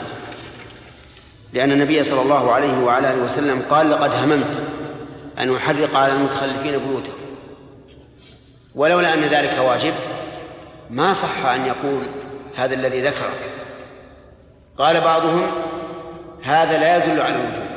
لأن 1.53 1.71
النبي 1.71 2.03
صلى 2.03 2.21
الله 2.21 2.51
عليه 2.51 2.77
وعلى 2.83 3.13
آله 3.13 3.23
وسلم 3.23 3.61
قال 3.69 3.89
لقد 3.89 4.11
هممت 4.13 4.61
أن 5.39 5.55
أحرق 5.55 5.95
على 5.95 6.13
المتخلفين 6.13 6.71
بيوتهم. 6.71 7.13
ولولا 8.75 9.13
أن 9.13 9.21
ذلك 9.21 9.57
واجب 9.59 9.93
ما 10.89 11.13
صح 11.13 11.45
أن 11.45 11.65
يقول 11.65 12.03
هذا 12.55 12.73
الذي 12.73 13.01
ذكره. 13.01 13.33
قال 14.77 15.01
بعضهم 15.01 15.51
هذا 16.43 16.77
لا 16.77 16.97
يدل 16.97 17.21
على 17.21 17.35
الوجوب 17.35 17.67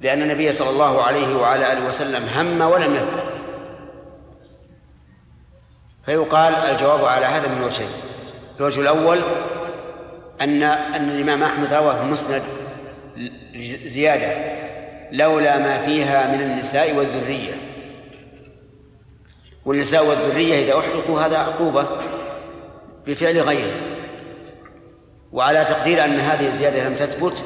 لأن 0.00 0.22
النبي 0.22 0.52
صلى 0.52 0.70
الله 0.70 1.02
عليه 1.02 1.36
وعلى 1.36 1.72
آله 1.72 1.88
وسلم 1.88 2.28
هم 2.36 2.60
ولم 2.60 2.94
يفعل 2.94 3.36
فيقال 6.06 6.54
الجواب 6.54 7.04
على 7.04 7.26
هذا 7.26 7.48
من 7.48 7.62
وجهين 7.62 7.90
الوجه 8.60 8.80
الأول 8.80 9.20
أن 10.40 10.62
أن 10.62 11.08
الإمام 11.10 11.42
أحمد 11.42 11.72
روى 11.72 11.94
في 11.94 12.00
المسند 12.00 12.42
زيادة 13.86 14.56
لولا 15.12 15.58
ما 15.58 15.78
فيها 15.78 16.36
من 16.36 16.40
النساء 16.40 16.94
والذرية. 16.94 17.54
والنساء 19.66 20.06
والذرية 20.06 20.64
إذا 20.64 20.78
أحرقوا 20.78 21.20
هذا 21.20 21.38
عقوبة 21.38 21.86
بفعل 23.06 23.40
غيره. 23.40 23.72
وعلى 25.32 25.64
تقدير 25.64 26.04
أن 26.04 26.20
هذه 26.20 26.46
الزيادة 26.46 26.88
لم 26.88 26.94
تثبت 26.94 27.44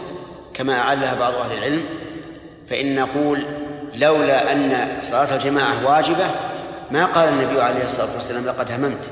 كما 0.55 0.79
أعلها 0.79 1.15
بعض 1.15 1.35
أهل 1.35 1.59
العلم 1.59 1.85
فإن 2.69 2.95
نقول 2.95 3.47
لولا 3.95 4.53
أن 4.53 4.89
صلاة 5.03 5.35
الجماعة 5.35 5.87
واجبة 5.87 6.27
ما 6.91 7.07
قال 7.07 7.29
النبي 7.29 7.61
عليه 7.61 7.85
الصلاة 7.85 8.15
والسلام 8.15 8.47
لقد 8.47 8.73
هممت. 8.73 9.11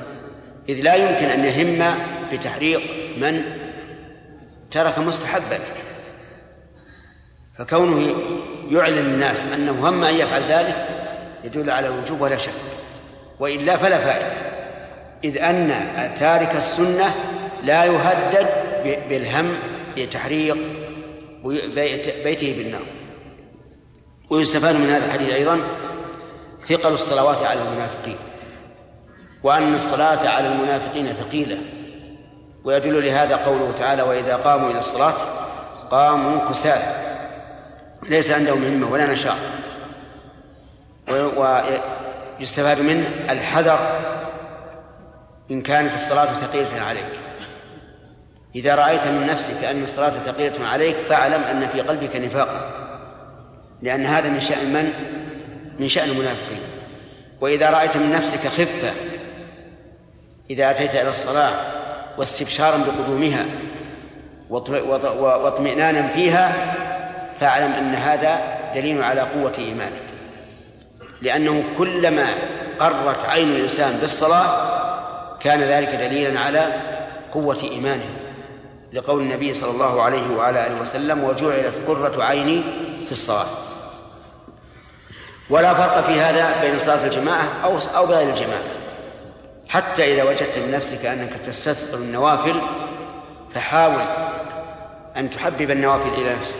إذ 0.68 0.80
لا 0.80 0.94
يمكن 0.94 1.24
أن 1.24 1.44
يهم 1.44 1.94
بتحريق 2.32 2.80
من 3.16 3.42
ترك 4.70 4.98
مستحبا. 4.98 5.58
فكونه 7.58 8.14
يعلن 8.70 8.94
للناس 8.94 9.42
أنه 9.54 9.88
هم 9.88 10.04
أن 10.04 10.14
يفعل 10.14 10.42
ذلك 10.42 10.86
يدل 11.44 11.70
على 11.70 11.86
الوجوب 11.86 12.20
ولا 12.20 12.38
شك. 12.38 12.77
وإلا 13.40 13.76
فلا 13.76 13.98
فائدة. 13.98 14.32
إذ 15.24 15.38
أن 15.38 15.70
تارك 16.20 16.56
السنة 16.56 17.14
لا 17.64 17.84
يهدد 17.84 18.48
بالهم 19.08 19.54
بتحريق 19.96 20.56
بيته 22.24 22.54
بالنار. 22.58 22.82
ويستفاد 24.30 24.74
من 24.74 24.90
هذا 24.90 25.06
الحديث 25.06 25.32
أيضا 25.32 25.60
ثقل 26.68 26.92
الصلوات 26.92 27.42
على 27.42 27.60
المنافقين 27.60 28.16
وأن 29.42 29.74
الصلاة 29.74 30.28
على 30.28 30.48
المنافقين 30.48 31.12
ثقيلة. 31.12 31.58
ويدل 32.64 33.06
لهذا 33.06 33.36
قوله 33.36 33.72
تعالى 33.78 34.02
وإذا 34.02 34.36
قاموا 34.36 34.70
إلى 34.70 34.78
الصلاة 34.78 35.14
قاموا 35.90 36.50
كسالى. 36.50 37.08
ليس 38.08 38.30
عندهم 38.30 38.64
همة 38.64 38.92
ولا 38.92 39.06
نشاط. 39.06 39.36
ويستفاد 42.38 42.80
منه 42.80 43.08
الحذر 43.30 43.78
إن 45.50 45.62
كانت 45.62 45.94
الصلاة 45.94 46.26
ثقيلة 46.26 46.80
عليك. 46.80 47.04
إذا 48.56 48.74
رأيت 48.74 49.06
من 49.06 49.26
نفسك 49.26 49.64
أن 49.64 49.82
الصلاة 49.82 50.10
ثقيلة 50.10 50.66
عليك 50.66 50.96
فاعلم 50.96 51.42
أن 51.42 51.68
في 51.68 51.80
قلبك 51.80 52.16
نفاقا 52.16 52.70
لأن 53.82 54.06
هذا 54.06 54.28
من 54.28 54.40
شأن 54.40 54.72
من؟ 54.72 54.92
من 55.78 55.88
شأن 55.88 56.10
المنافقين. 56.10 56.60
وإذا 57.40 57.70
رأيت 57.70 57.96
من 57.96 58.12
نفسك 58.12 58.48
خفة 58.48 58.92
إذا 60.50 60.70
أتيت 60.70 60.94
إلى 60.94 61.10
الصلاة 61.10 61.52
واستبشارا 62.18 62.76
بقدومها 62.76 63.44
واطمئنانا 64.50 66.08
فيها 66.08 66.74
فاعلم 67.40 67.72
أن 67.72 67.94
هذا 67.94 68.38
دليل 68.74 69.02
على 69.02 69.20
قوة 69.20 69.52
إيمانك. 69.58 70.07
لأنه 71.22 71.64
كلما 71.78 72.26
قرت 72.78 73.24
عين 73.24 73.48
الإنسان 73.48 73.98
بالصلاة 74.00 74.78
كان 75.40 75.60
ذلك 75.60 75.88
دليلا 75.88 76.40
على 76.40 76.72
قوة 77.32 77.58
إيمانه 77.62 78.10
لقول 78.92 79.22
النبي 79.22 79.54
صلى 79.54 79.70
الله 79.70 80.02
عليه 80.02 80.36
وعلى 80.36 80.66
آله 80.66 80.82
وسلم 80.82 81.24
وجعلت 81.24 81.74
قرة 81.86 82.24
عيني 82.24 82.62
في 83.06 83.12
الصلاة. 83.12 83.46
ولا 85.50 85.74
فرق 85.74 86.06
في 86.06 86.20
هذا 86.20 86.60
بين 86.62 86.78
صلاة 86.78 87.04
الجماعة 87.04 87.48
أو 87.64 87.78
أو 87.96 88.04
غير 88.04 88.28
الجماعة. 88.28 88.62
حتى 89.68 90.14
إذا 90.14 90.22
وجدت 90.22 90.58
من 90.58 90.70
نفسك 90.70 91.06
أنك 91.06 91.32
تستثقل 91.46 91.98
النوافل 91.98 92.60
فحاول 93.54 94.04
أن 95.16 95.30
تحبب 95.30 95.70
النوافل 95.70 96.08
إلى 96.08 96.34
نفسك 96.34 96.58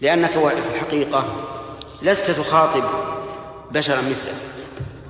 لأنك 0.00 0.30
في 0.30 0.74
الحقيقة 0.74 1.24
لست 2.02 2.30
تخاطب 2.30 2.84
بشرا 3.72 4.00
مثلك 4.00 4.34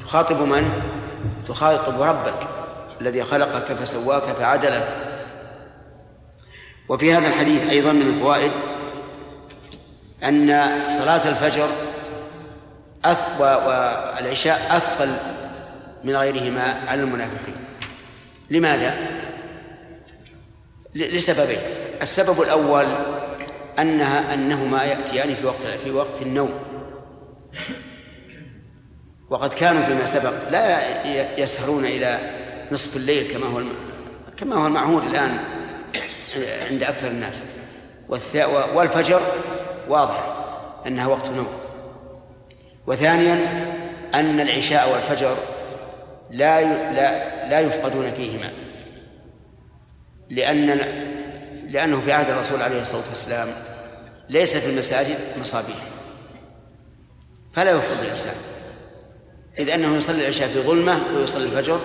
تخاطب 0.04 0.40
من؟ 0.40 0.70
تخاطب 1.48 2.02
ربك 2.02 2.46
الذي 3.00 3.24
خلقك 3.24 3.72
فسواك 3.72 4.22
فعدلك. 4.22 4.88
وفي 6.88 7.12
هذا 7.14 7.28
الحديث 7.28 7.70
أيضا 7.70 7.92
من 7.92 8.02
الفوائد 8.02 8.52
أن 10.24 10.48
صلاة 10.88 11.28
الفجر 11.28 11.68
والعشاء 13.40 14.76
أثقل 14.76 15.16
من 16.04 16.16
غيرهما 16.16 16.80
على 16.88 17.02
المنافقين. 17.02 17.56
لماذا؟ 18.50 18.96
لسببين. 20.94 21.58
السبب 22.02 22.42
الأول 22.42 22.86
أنها 23.78 24.34
أنهما 24.34 24.84
يأتيان 24.84 25.34
في 25.34 25.46
وقت 25.46 25.66
في 25.84 25.90
وقت 25.90 26.22
النوم. 26.22 26.50
وقد 29.30 29.52
كانوا 29.52 29.82
فيما 29.82 30.06
سبق 30.06 30.48
لا 30.50 30.80
يسهرون 31.40 31.84
إلى 31.84 32.18
نصف 32.72 32.96
الليل 32.96 33.32
كما 33.32 33.46
هو 33.46 33.62
كما 34.36 34.56
هو 34.56 34.66
المعهود 34.66 35.04
الآن 35.04 35.38
عند 36.70 36.82
أكثر 36.82 37.06
الناس. 37.06 37.42
والفجر 38.74 39.20
واضح 39.88 40.36
أنها 40.86 41.06
وقت 41.06 41.28
نوم. 41.28 41.48
وثانيا 42.86 43.34
أن 44.14 44.40
العشاء 44.40 44.92
والفجر 44.92 45.36
لا 46.30 46.62
لا 46.92 47.48
لا 47.48 47.60
يفقدون 47.60 48.12
فيهما. 48.14 48.50
لأن 50.30 50.66
لأنه 51.68 52.00
في 52.00 52.12
عهد 52.12 52.30
الرسول 52.30 52.62
عليه 52.62 52.82
الصلاة 52.82 53.02
والسلام 53.08 53.48
ليس 54.28 54.56
في 54.56 54.70
المساجد 54.70 55.18
مصابيح. 55.40 55.76
فلا 57.52 57.70
يفقد 57.70 58.00
الإنسان. 58.02 58.34
إذ 59.58 59.68
أنه 59.70 59.96
يصلي 59.96 60.22
العشاء 60.22 60.48
في 60.48 60.62
ظلمة 60.62 61.00
ويصلي 61.16 61.44
الفجر 61.44 61.80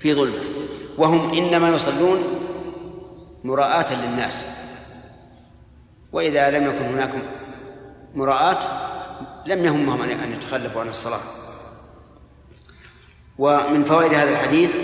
في 0.00 0.14
ظلمة. 0.14 0.40
وهم 0.98 1.34
إنما 1.34 1.68
يصلون 1.68 2.18
مراءة 3.44 3.94
للناس. 3.94 4.44
وإذا 6.12 6.50
لم 6.50 6.64
يكن 6.66 6.84
هناك 6.84 7.10
مراءة 8.14 8.90
لم 9.46 9.64
يهمهم 9.64 10.02
أن 10.02 10.32
يتخلفوا 10.32 10.80
عن 10.80 10.88
الصلاة. 10.88 11.20
ومن 13.38 13.84
فوائد 13.84 14.14
هذا 14.14 14.30
الحديث 14.30 14.76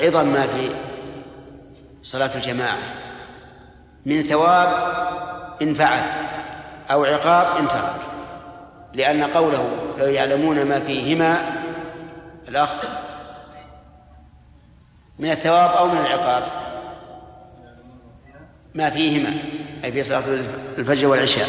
عظم 0.00 0.26
ما 0.26 0.46
في 0.46 0.70
صلاة 2.02 2.34
الجماعة. 2.34 2.78
من 4.06 4.22
ثواب 4.22 4.68
إن 5.62 5.74
فعل 5.74 6.02
أو 6.90 7.04
عقاب 7.04 7.56
إن 7.56 7.68
ترك. 7.68 8.11
لأن 8.94 9.24
قوله 9.24 9.68
لو 9.98 10.06
يعلمون 10.06 10.64
ما 10.64 10.80
فيهما 10.80 11.62
الأخ 12.48 12.70
من 15.18 15.30
الثواب 15.30 15.70
أو 15.70 15.86
من 15.86 15.98
العقاب. 15.98 16.42
ما 18.74 18.90
فيهما 18.90 19.34
أي 19.84 19.92
في 19.92 20.02
صلاة 20.02 20.22
الفجر 20.78 21.06
والعشاء. 21.08 21.48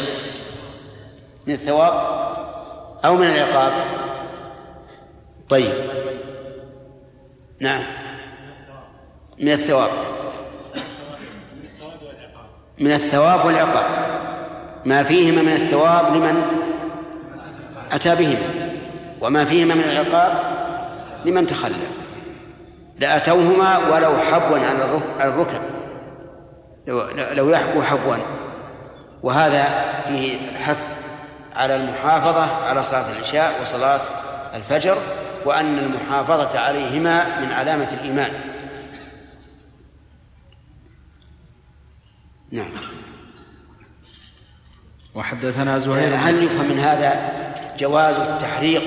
من 1.46 1.54
الثواب 1.54 1.92
أو 3.04 3.14
من 3.14 3.26
العقاب. 3.26 3.72
طيب. 5.48 5.72
نعم. 7.60 7.82
من 9.38 9.52
الثواب. 9.52 9.90
من 12.78 12.92
الثواب 12.92 13.46
والعقاب. 13.46 13.86
ما 14.84 15.02
فيهما 15.02 15.42
من 15.42 15.52
الثواب 15.52 16.16
لمن؟ 16.16 16.63
أتى 17.94 18.14
بهما. 18.14 18.38
وما 19.20 19.44
فيهما 19.44 19.74
من 19.74 19.84
العقاب 19.84 20.32
لمن 21.24 21.46
تخلف 21.46 21.90
لأتوهما 22.98 23.78
ولو 23.78 24.18
حبوا 24.18 24.58
على 24.58 25.00
الركب 25.20 25.60
لو, 26.86 27.02
لو 27.32 27.50
يحبو 27.50 27.82
حبوا. 27.82 28.16
وهذا 29.22 29.84
فيه 30.08 30.48
الحث 30.50 30.82
على 31.56 31.76
المحافظة 31.76 32.66
على 32.68 32.82
صلاة 32.82 33.12
العشاء 33.12 33.62
وصلاة 33.62 34.00
الفجر 34.54 34.98
وأن 35.44 35.78
المحافظة 35.78 36.58
عليهما 36.58 37.40
من 37.40 37.52
علامة 37.52 37.88
الإيمان. 37.92 38.30
نعم. 42.50 42.70
وحدثنا 45.14 45.78
زهير 45.78 46.16
هل 46.16 46.44
يفهم 46.44 46.68
من 46.68 46.78
هذا 46.78 47.30
جواز 47.78 48.16
التحريق. 48.16 48.82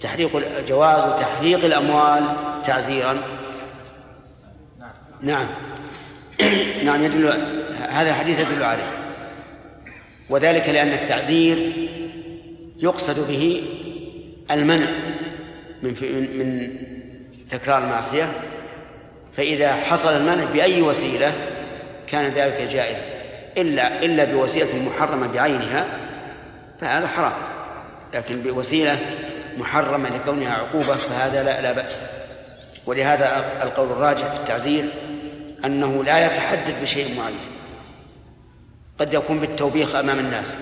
تحريق 0.00 0.42
جواز 0.68 1.20
تحريق 1.20 1.64
الأموال 1.64 2.24
تعزيرا. 2.66 3.16
نعم. 5.22 5.46
نعم. 6.84 7.04
يدل 7.04 7.26
هذا 7.88 8.10
الحديث 8.10 8.40
يدل 8.40 8.62
عليه. 8.62 8.90
وذلك 10.30 10.68
لأن 10.68 10.88
التعزير 10.88 11.72
يقصد 12.76 13.28
به 13.28 13.62
المنع 14.50 14.86
من 15.82 15.94
من 16.38 16.70
تكرار 17.50 17.84
المعصية. 17.84 18.32
فإذا 19.36 19.74
حصل 19.74 20.08
المنع 20.08 20.44
بأي 20.44 20.82
وسيلة 20.82 21.32
كان 22.06 22.30
ذلك 22.30 22.68
جائزا. 22.72 23.02
إلا 23.56 24.04
إلا 24.04 24.24
بوسيلة 24.24 24.82
محرمة 24.86 25.26
بعينها 25.26 26.05
فهذا 26.80 27.06
حرام. 27.06 27.32
لكن 28.14 28.42
بوسيلة 28.42 28.98
محرمة 29.58 30.08
لكونها 30.08 30.54
عقوبة 30.54 30.96
فهذا 30.96 31.42
لا, 31.42 31.60
لا 31.60 31.72
بأس. 31.72 32.02
ولهذا 32.86 33.62
القول 33.62 33.90
الراجح 33.90 34.26
في 34.26 34.40
التعزير 34.40 34.84
أنه 35.64 36.04
لا 36.04 36.26
يتحدد 36.26 36.82
بشيء 36.82 37.18
معين. 37.18 37.38
قد 39.00 39.14
يكون 39.14 39.38
بالتوبيخ 39.40 39.94
أمام 39.94 40.18
الناس 40.18 40.56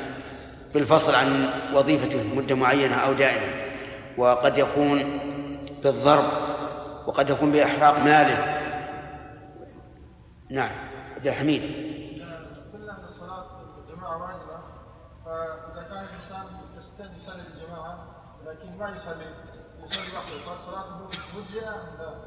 بالفصل 0.74 1.14
عن 1.14 1.50
وظيفته 1.74 2.22
مدة 2.35 2.55
معينة 2.55 2.96
أو 2.96 3.12
دائما 3.12 3.48
وقد 4.16 4.59
يكون 4.59 5.20
بالضرب 5.85 6.24
وقد 7.07 7.31
يكون 7.31 7.53
بإحراق 7.53 7.98
ماله. 7.98 8.61
نعم 10.50 10.70
عبد 11.16 11.27
الحميد 11.27 11.62
قلنا 12.72 12.92
ان 12.92 13.05
الصلاه 13.05 13.46
الجماعه 13.88 14.22
واجبه 14.22 14.59
فاذا 15.24 15.83
كان 15.88 16.05
الانسان 16.05 16.46
يصلي 17.22 17.42
الجماعه 17.55 18.07
لكن 18.46 18.79
ما 18.79 18.88
يصلي 18.90 19.27
يصلي 19.87 20.16
وحده 20.16 20.38
فصلاته 20.38 21.09
مجزئه 21.37 21.70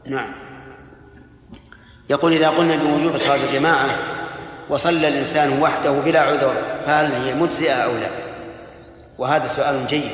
نعم. 0.10 0.30
يقول 2.10 2.34
إذا 2.34 2.50
قلنا 2.50 2.76
بوجوب 2.76 3.18
صلاة 3.18 3.36
الجماعة 3.36 3.90
وصلى 4.70 5.08
الإنسان 5.08 5.62
وحده 5.62 5.92
بلا 5.92 6.22
عذر 6.22 6.54
فهل 6.86 7.12
هي 7.12 7.34
مجزئة 7.34 7.74
أو 7.74 7.92
لا؟ 7.92 8.10
وهذا 9.18 9.48
سؤال 9.48 9.88
جيد. 9.88 10.12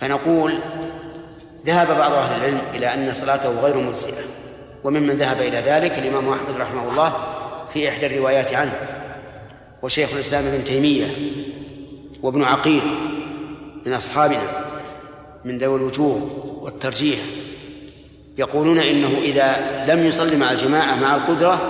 فنقول 0.00 0.58
ذهب 1.66 1.98
بعض 1.98 2.12
أهل 2.12 2.40
العلم 2.40 2.62
إلى 2.74 2.94
أن 2.94 3.12
صلاته 3.12 3.60
غير 3.60 3.76
مجزئة 3.76 4.22
وممن 4.84 5.16
ذهب 5.16 5.40
إلى 5.40 5.56
ذلك 5.56 5.98
الإمام 5.98 6.28
أحمد 6.28 6.60
رحمه 6.60 6.88
الله 6.90 7.12
في 7.72 7.88
إحدى 7.88 8.06
الروايات 8.06 8.54
عنه 8.54 8.74
وشيخ 9.82 10.12
الإسلام 10.12 10.46
ابن 10.46 10.64
تيمية 10.64 11.12
وابن 12.22 12.42
عقيل 12.42 12.82
من 13.86 13.92
أصحابنا 13.92 14.42
من 15.44 15.58
ذوي 15.58 15.76
الوجوه 15.76 16.30
والترجيح. 16.62 17.18
يقولون 18.38 18.78
إنه 18.78 19.18
إذا 19.22 19.56
لم 19.88 20.06
يصلي 20.06 20.36
مع 20.36 20.50
الجماعة 20.50 20.94
مع 20.94 21.14
القدرة 21.14 21.60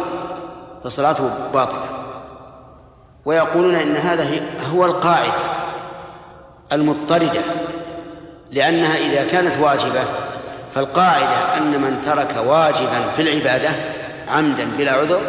فصلاته 0.85 1.31
باطلة. 1.55 1.88
ويقولون 3.24 3.74
إن 3.74 3.96
هذا 3.96 4.40
هو 4.72 4.85
القاعدة 4.85 5.35
المضطردة 6.72 7.40
لأنها 8.50 8.96
إذا 8.96 9.24
كانت 9.24 9.59
واجبة 9.61 10.05
فالقاعدة 10.74 11.57
أن 11.57 11.81
من 11.81 12.03
ترك 12.05 12.46
واجبا 12.46 13.11
في 13.16 13.22
العبادة 13.22 13.70
عمدا 14.29 14.64
بلا 14.79 14.92
عذر 14.92 15.20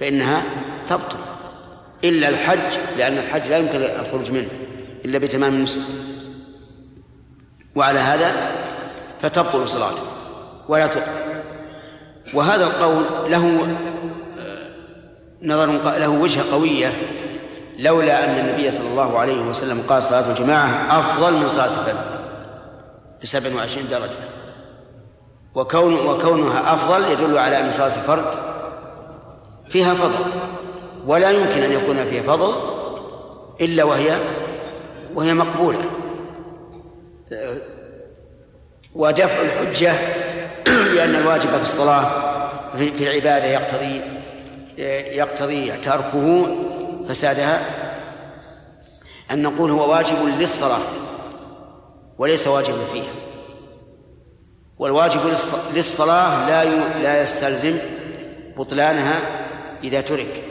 فإنها 0.00 0.42
تبطل. 0.88 1.16
إلا 2.04 2.28
الحج 2.28 2.78
لأن 2.98 3.18
الحج 3.18 3.48
لا 3.48 3.58
يمكن 3.58 3.82
الخروج 3.82 4.30
منه 4.30 4.48
إلا 5.04 5.18
بتمام 5.18 5.54
النسك 5.54 5.80
وعلى 7.74 7.98
هذا 7.98 8.50
فتبطل 9.22 9.68
صلاته. 9.68 10.15
ولا 10.68 10.86
تقبل. 10.86 11.42
وهذا 12.34 12.64
القول 12.64 13.04
له 13.30 13.66
آه، 14.38 14.68
نظر 15.42 15.66
له 15.98 16.08
وجهة 16.08 16.52
قوية 16.52 16.92
لولا 17.78 18.24
أن 18.24 18.38
النبي 18.38 18.70
صلى 18.70 18.88
الله 18.88 19.18
عليه 19.18 19.42
وسلم 19.42 19.82
قال 19.88 20.02
صلاة 20.02 20.30
الجماعة 20.30 20.98
أفضل 20.98 21.32
من 21.32 21.48
صلاة 21.48 21.80
الفجر 21.80 22.04
بسبع 23.22 23.56
وعشرين 23.56 23.88
درجة. 23.88 24.10
وكون 25.54 25.94
وكونها 25.94 26.74
أفضل 26.74 27.04
يدل 27.04 27.38
على 27.38 27.60
أن 27.60 27.72
صلاة 27.72 27.96
الفرد 27.96 28.24
فيها 29.68 29.94
فضل 29.94 30.24
ولا 31.06 31.30
يمكن 31.30 31.62
أن 31.62 31.72
يكون 31.72 32.04
فيها 32.04 32.22
فضل 32.22 32.54
إلا 33.60 33.84
وهي 33.84 34.16
وهي 35.14 35.34
مقبولة. 35.34 35.84
ودفع 38.94 39.42
الحجة 39.42 39.92
لأن 40.96 41.14
الواجب 41.14 41.50
في 41.50 41.62
الصلاة 41.62 42.06
في 42.76 43.08
العبادة 43.08 43.44
يقتضي 43.44 44.00
يقتضي 45.16 45.72
تركه 45.72 46.56
فسادها. 47.08 47.60
أن 49.30 49.42
نقول 49.42 49.70
هو 49.70 49.90
واجب 49.90 50.16
للصلاة 50.38 50.80
وليس 52.18 52.46
واجبا 52.46 52.84
فيها. 52.92 53.12
والواجب 54.78 55.20
للصلاة 55.74 56.48
لا 56.48 56.64
لا 57.02 57.22
يستلزم 57.22 57.78
بطلانها 58.56 59.20
إذا 59.84 60.00
ترك. 60.00 60.42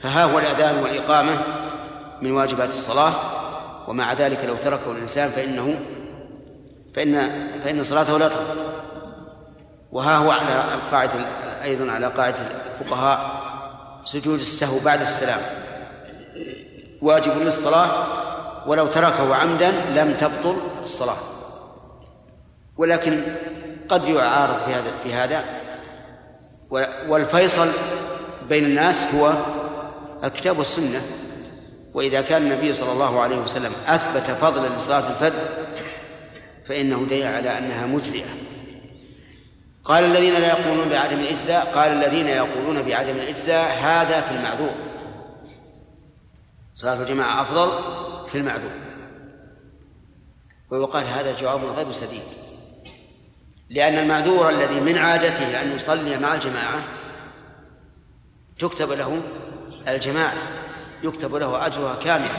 فها 0.00 0.24
هو 0.24 0.38
الأذان 0.38 0.78
والإقامة 0.78 1.38
من 2.22 2.32
واجبات 2.32 2.68
الصلاة. 2.68 3.12
ومع 3.88 4.12
ذلك 4.12 4.44
لو 4.44 4.56
تركه 4.56 4.92
الإنسان 4.92 5.30
فإنه 5.30 5.74
فإن 6.94 7.30
فإن 7.64 7.84
صلاته 7.84 8.18
لا 8.18 8.28
تقبل 8.28 8.77
وها 9.92 10.16
هو 10.16 10.30
على 10.30 10.64
القاعدة 10.74 11.26
أيضا 11.62 11.92
على 11.92 12.06
قاعدة 12.06 12.36
الفقهاء 12.80 13.48
سجود 14.04 14.38
السهو 14.38 14.78
بعد 14.78 15.00
السلام. 15.00 15.40
واجب 17.02 17.38
للصلاة 17.38 17.88
ولو 18.66 18.86
تركه 18.86 19.34
عمدا 19.34 19.70
لم 19.70 20.14
تبطل 20.14 20.56
الصلاة. 20.82 21.16
ولكن 22.76 23.22
قد 23.88 24.04
يعارض 24.04 24.58
في 24.58 24.74
هذا 24.74 24.92
في 25.02 25.14
هذا. 25.14 25.44
والفيصل 27.08 27.68
بين 28.48 28.64
الناس 28.64 29.14
هو 29.14 29.32
الكتاب 30.24 30.58
والسنة. 30.58 31.02
وإذا 31.94 32.20
كان 32.20 32.42
النبي 32.42 32.74
صلى 32.74 32.92
الله 32.92 33.20
عليه 33.20 33.36
وسلم 33.36 33.72
أثبت 33.86 34.30
فضلا 34.30 34.68
لصلاة 34.76 35.10
الفجر 35.10 35.44
فإنه 36.68 37.06
دليل 37.10 37.26
على 37.26 37.58
أنها 37.58 37.86
مجزئة. 37.86 38.47
قال 39.88 40.04
الذين 40.04 40.34
لا 40.34 40.48
يقولون 40.48 40.88
بعدم 40.88 41.18
الإجزاء 41.18 41.72
قال 41.74 41.92
الذين 41.92 42.26
يقولون 42.26 42.82
بعدم 42.82 43.16
الإجزاء 43.16 43.78
هذا 43.82 44.20
في 44.20 44.30
المعذور. 44.34 44.74
صلاة 46.74 47.00
الجماعة 47.02 47.42
أفضل 47.42 47.70
في 48.28 48.38
المعذور. 48.38 48.70
ويقال 50.70 51.06
هذا 51.06 51.36
جواب 51.36 51.64
غير 51.64 51.92
سديد. 51.92 52.22
لأن 53.70 53.98
المعذور 53.98 54.50
الذي 54.50 54.80
من 54.80 54.98
عادته 54.98 55.62
أن 55.62 55.76
يصلي 55.76 56.16
مع 56.16 56.34
الجماعة 56.34 56.82
تكتب 58.58 58.92
له 58.92 59.22
الجماعة 59.88 60.32
يكتب 61.02 61.34
له 61.34 61.66
أجرها 61.66 61.94
كاملا 62.04 62.30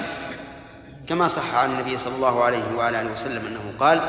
كما 1.08 1.28
صح 1.28 1.56
عن 1.56 1.72
النبي 1.72 1.98
صلى 1.98 2.16
الله 2.16 2.44
عليه 2.44 2.64
وعلى 2.78 3.02
آله 3.02 3.12
وسلم 3.12 3.46
أنه 3.46 3.74
قال 3.80 4.02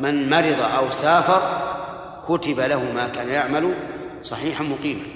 من 0.00 0.30
مرض 0.30 0.60
أو 0.60 0.90
سافر 0.90 1.75
كتب 2.28 2.60
له 2.60 2.92
ما 2.92 3.08
كان 3.08 3.28
يعمل 3.28 3.74
صحيحا 4.22 4.64
مقيما. 4.64 5.06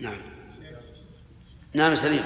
نعم. 0.00 0.20
نعم 1.74 1.94
سليم. 1.94 2.24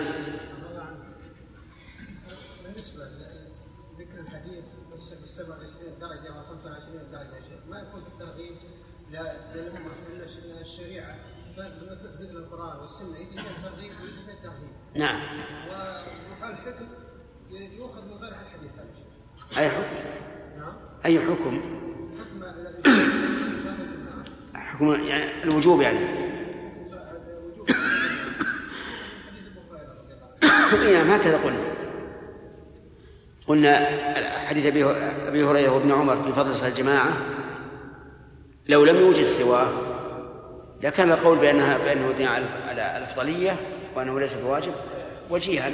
نعم. 14.96 15.20
والحكم 16.40 16.86
يؤخذ 17.50 18.04
من 18.04 18.12
غير 18.12 18.32
الحديث 18.32 18.70
أي 19.58 19.70
حكم؟ 19.70 19.96
نعم. 20.58 20.74
أي 21.04 21.20
حكم؟ 21.20 21.85
حكم 24.54 25.04
يعني 25.04 25.24
الوجوب 25.44 25.80
يعني. 25.80 25.98
نعم 30.92 31.10
هكذا 31.10 31.36
قلنا. 31.36 31.58
قلنا 33.46 33.86
حديث 34.48 34.66
أبي 34.66 35.44
هريرة 35.44 35.72
وابن 35.72 35.92
عمر 35.92 36.22
في 36.22 36.32
فضل 36.32 36.54
صلاة 36.54 36.68
الجماعة 36.68 37.08
لو 38.68 38.84
لم 38.84 38.96
يوجد 38.96 39.26
سواه 39.26 39.68
لكان 40.82 41.10
القول 41.12 41.38
بأنها 41.38 41.78
بأنه 41.78 42.12
دين 42.18 42.26
على 42.26 42.44
الأفضلية 42.96 43.56
وأنه 43.96 44.20
ليس 44.20 44.34
بواجب 44.34 44.72
وجيها 45.30 45.70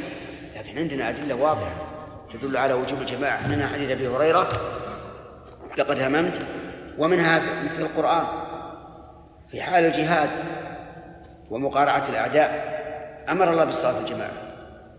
لكن 0.56 0.78
عندنا 0.78 1.08
أدلة 1.08 1.34
واضحة 1.34 1.72
تدل 2.32 2.56
على 2.56 2.74
وجوب 2.74 3.00
الجماعة. 3.00 3.48
منها 3.48 3.66
حديث 3.66 3.90
أبي 3.90 4.08
هريرة 4.08 4.52
لقد 5.78 6.00
هممت 6.00 6.46
ومنها 6.98 7.38
في 7.76 7.82
القرآن 7.82 8.26
في 9.50 9.62
حال 9.62 9.84
الجهاد 9.84 10.30
ومقارعة 11.50 12.08
الأعداء 12.08 12.72
أمر 13.28 13.50
الله 13.50 13.64
بالصلاة 13.64 13.98
الجماعه 13.98 14.32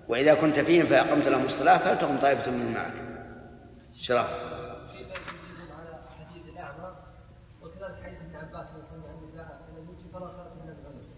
وإذا 0.07 0.33
كنت 0.33 0.59
فيهم 0.59 0.85
فأقمت 0.85 1.27
لهم 1.27 1.45
الصلاة 1.45 1.77
فلتقم 1.77 2.17
طائفة 2.17 2.51
منهم 2.51 2.73
معك. 2.73 2.93
شراب 3.97 4.25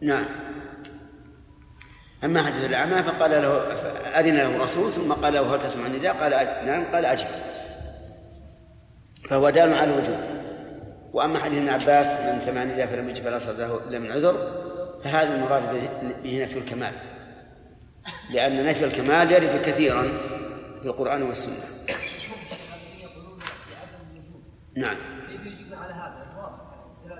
نعم. 0.01 0.25
أما 2.23 2.43
حديث 2.43 2.65
الأعمى 2.65 3.03
فقال 3.03 3.31
له 3.31 3.57
أذن 4.19 4.35
له 4.35 4.55
الرسول 4.55 4.91
ثم 4.91 5.13
قال 5.13 5.33
له 5.33 5.55
هل 5.55 5.67
تسمع 5.67 5.85
النداء؟ 5.85 6.13
قال 6.13 6.31
نعم. 6.65 6.83
قال 6.93 7.05
أجب. 7.05 7.27
فهو 9.29 9.49
دال 9.49 9.73
على 9.73 9.93
الوجوب. 9.93 10.34
وأما 11.15 11.39
حديث 11.39 11.57
ابن 11.57 11.69
عباس 11.69 12.07
من 12.07 12.41
سمع 12.41 12.63
النداء 12.63 12.87
فلم 12.87 13.09
يجب 13.09 13.23
فلا 13.23 13.39
صلاة 13.39 13.79
إلا 13.87 13.99
من 13.99 14.11
عذر 14.11 14.63
فهذا 15.03 15.35
المراد 15.35 15.63
به 16.23 16.43
نفي 16.43 16.57
الكمال. 16.57 16.93
لأن 18.31 18.65
نفي 18.65 18.85
الكمال 18.85 19.31
يرد 19.31 19.61
كثيرا 19.65 20.01
في 20.81 20.85
القرآن 20.85 21.23
والسنة. 21.23 21.63
نعم. 24.75 24.95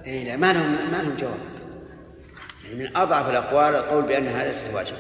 إيه 0.06 0.24
لا 0.24 0.38
ما 0.38 0.54
لهم 0.54 0.72
ما 0.92 1.04
لهم 1.04 1.16
جواب. 1.16 1.40
يعني 2.64 2.76
من 2.76 2.98
أضعف 2.98 3.30
الأقوال 3.30 3.76
القول 3.76 4.04
بأنها 4.04 4.46
ليست 4.46 4.74
واجبة 4.74 4.98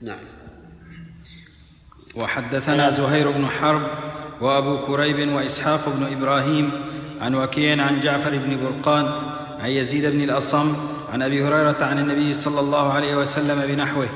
نعم. 0.00 0.24
وحدثنا 2.16 2.90
زهير 2.90 3.30
بن 3.30 3.46
حرب 3.46 4.09
وأبو 4.40 4.78
كريب 4.86 5.32
وإسحاق 5.32 5.80
بن 5.88 6.16
إبراهيم 6.16 6.70
عن 7.20 7.34
وكيع 7.34 7.84
عن 7.86 8.00
جعفر 8.00 8.30
بن 8.30 8.60
برقان 8.60 9.10
عن 9.60 9.68
يزيد 9.68 10.06
بن 10.06 10.20
الأصم 10.20 10.76
عن 11.12 11.22
أبي 11.22 11.44
هريرة 11.48 11.76
عن 11.80 11.98
النبي 11.98 12.34
صلى 12.34 12.60
الله 12.60 12.92
عليه 12.92 13.16
وسلم 13.16 13.62
بنحوه. 13.68 14.08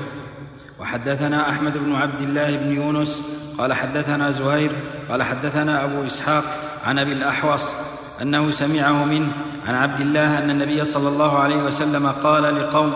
وحدثنا 0.79 1.49
أحمد 1.49 1.77
بن 1.77 1.95
عبد 1.95 2.21
الله 2.21 2.55
بن 2.55 2.75
يونس 2.75 3.21
قال 3.57 3.73
حدثنا 3.73 4.31
زهير 4.31 4.71
قال 5.09 5.23
حدثنا 5.23 5.83
أبو 5.83 6.05
إسحاق 6.05 6.43
عن 6.85 6.99
أبي 6.99 7.11
الأحوص 7.11 7.73
أنه 8.21 8.51
سمعه 8.51 9.05
منه 9.05 9.31
عن 9.67 9.75
عبد 9.75 10.01
الله 10.01 10.37
أن 10.37 10.49
النبي 10.49 10.85
صلى 10.85 11.09
الله 11.09 11.39
عليه 11.39 11.55
وسلم 11.55 12.07
قال 12.07 12.43
لقوم 12.55 12.93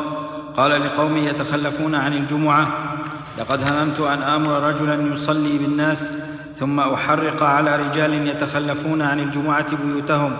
قال 0.57 0.85
لقوم 0.85 1.17
يتخلفون 1.17 1.95
عن 1.95 2.13
الجمعة 2.13 2.67
لقد 3.37 3.63
هممت 3.63 3.99
أن 3.99 4.21
آمر 4.21 4.63
رجلا 4.63 5.13
يصلي 5.13 5.57
بالناس 5.57 6.11
ثم 6.59 6.79
أحرق 6.79 7.43
على 7.43 7.75
رجال 7.75 8.27
يتخلفون 8.27 9.01
عن 9.01 9.19
الجمعة 9.19 9.75
بيوتهم 9.75 10.37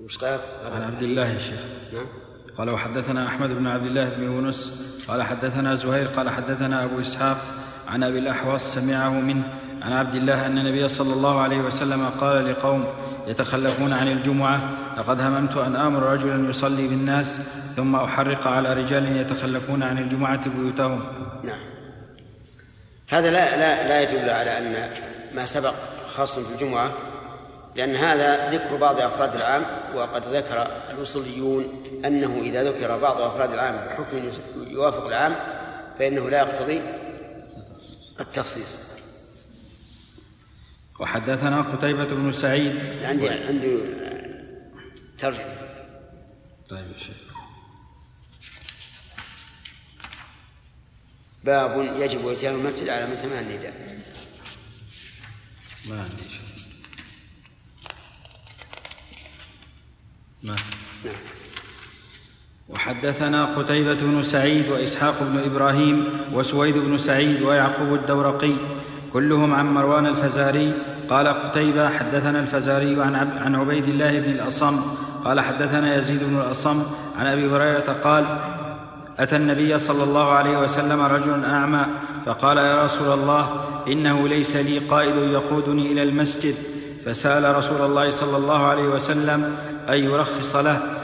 وش 0.00 0.18
قال؟ 0.18 0.40
عن 0.72 0.82
عبد 0.82 1.02
الله 1.02 1.26
يا 1.26 1.38
شيخ 1.38 1.60
نعم 1.92 2.06
قال 2.58 2.70
وحدثنا 2.70 3.26
أحمد 3.26 3.48
بن 3.48 3.66
عبد 3.66 3.86
الله 3.86 4.08
بن 4.08 4.22
يونس 4.22 4.88
قال 5.08 5.22
حدثنا 5.22 5.74
زهير 5.74 6.06
قال 6.06 6.30
حدثنا 6.30 6.84
أبو 6.84 7.00
إسحاق 7.00 7.67
عن 7.88 8.02
أبي 8.02 8.18
الاحوص 8.18 8.74
سمعه 8.74 9.10
منه 9.10 9.42
عن 9.82 9.92
عبد 9.92 10.14
الله 10.14 10.46
أن 10.46 10.58
النبي 10.58 10.88
صلى 10.88 11.12
الله 11.12 11.40
عليه 11.40 11.58
وسلم 11.58 12.08
قال 12.20 12.50
لقوم 12.50 12.84
يتخلفون 13.26 13.92
عن 13.92 14.08
الجمعة 14.08 14.60
لقد 14.98 15.20
هممت 15.20 15.56
أن 15.56 15.76
آمر 15.76 16.02
رجلا 16.02 16.50
يصلي 16.50 16.88
بالناس 16.88 17.40
ثم 17.76 17.96
أحرق 17.96 18.46
على 18.46 18.72
رجال 18.72 19.16
يتخلفون 19.16 19.82
عن 19.82 19.98
الجمعة 19.98 20.48
بيوتهم. 20.48 21.00
نعم. 21.44 21.60
هذا 23.08 23.30
لا 23.30 23.56
لا 23.56 23.88
لا 23.88 24.00
يدل 24.00 24.30
على 24.30 24.58
أن 24.58 24.90
ما 25.34 25.46
سبق 25.46 25.74
خاص 26.16 26.38
في 26.38 26.52
الجمعة 26.52 26.90
لأن 27.76 27.96
هذا 27.96 28.50
ذكر 28.50 28.76
بعض 28.76 29.00
أفراد 29.00 29.34
العام 29.34 29.62
وقد 29.94 30.22
ذكر 30.32 30.66
الأصوليون 30.90 31.64
أنه 32.04 32.40
إذا 32.42 32.64
ذكر 32.64 32.98
بعض 32.98 33.20
أفراد 33.20 33.52
العام 33.52 33.76
بحكم 33.76 34.30
يوافق 34.56 35.06
العام 35.06 35.34
فإنه 35.98 36.30
لا 36.30 36.38
يقتضي 36.38 36.80
التخصيص. 38.20 38.76
وحدثنا 41.00 41.62
قتيبة 41.62 42.04
بن 42.04 42.32
سعيد. 42.32 43.04
عندي 43.04 43.28
عندي 43.28 43.78
ترجمة. 45.18 45.56
طيب 46.68 46.92
يا 46.92 46.98
شيخ. 46.98 47.16
باب 51.44 52.00
يجب 52.00 52.28
إتيان 52.28 52.54
المسجد 52.54 52.88
على 52.88 53.06
من 53.06 53.16
سمع 53.16 53.40
النداء. 53.40 54.02
ما 55.86 56.02
عندي 56.02 56.22
شيء. 56.22 56.48
نعم. 60.42 60.56
وحدثنا 62.68 63.44
قتيبة 63.44 63.94
بن 63.94 64.22
سعيد 64.22 64.68
وإسحاق 64.68 65.14
بن 65.20 65.40
إبراهيم 65.52 66.04
وسويد 66.32 66.78
بن 66.78 66.98
سعيد 66.98 67.42
ويعقوب 67.42 67.94
الدورقي 67.94 68.52
كلهم 69.12 69.54
عن 69.54 69.74
مروان 69.74 70.06
الفزاري. 70.06 70.72
قال 71.10 71.28
قتيبة 71.28 71.88
حدثنا 71.88 72.40
الفزاري 72.40 73.02
عن, 73.02 73.14
عن 73.14 73.54
عبيد 73.54 73.88
الله 73.88 74.20
بن 74.20 74.30
الأصم. 74.30 74.80
قال 75.24 75.40
حدثنا 75.40 75.96
يزيد 75.96 76.24
بن 76.24 76.36
الأصم 76.36 76.82
عن 77.18 77.26
أبي 77.26 77.50
هريرة 77.50 77.96
قال 78.04 78.24
أتى 79.18 79.36
النبي 79.36 79.78
صلى 79.78 80.04
الله 80.04 80.32
عليه 80.32 80.58
وسلم 80.58 81.00
رجل 81.00 81.44
أعمى 81.44 81.86
فقال 82.26 82.56
يا 82.56 82.84
رسول 82.84 83.18
الله 83.18 83.64
إنه 83.88 84.28
ليس 84.28 84.56
لي 84.56 84.78
قائد 84.78 85.16
يقودني 85.32 85.92
إلى 85.92 86.02
المسجد. 86.02 86.54
فسأل 87.06 87.56
رسول 87.56 87.80
الله 87.80 88.10
صلى 88.10 88.36
الله 88.36 88.66
عليه 88.66 88.88
وسلم 88.88 89.56
أن 89.88 89.98
يرخص 90.04 90.56
له. 90.56 90.97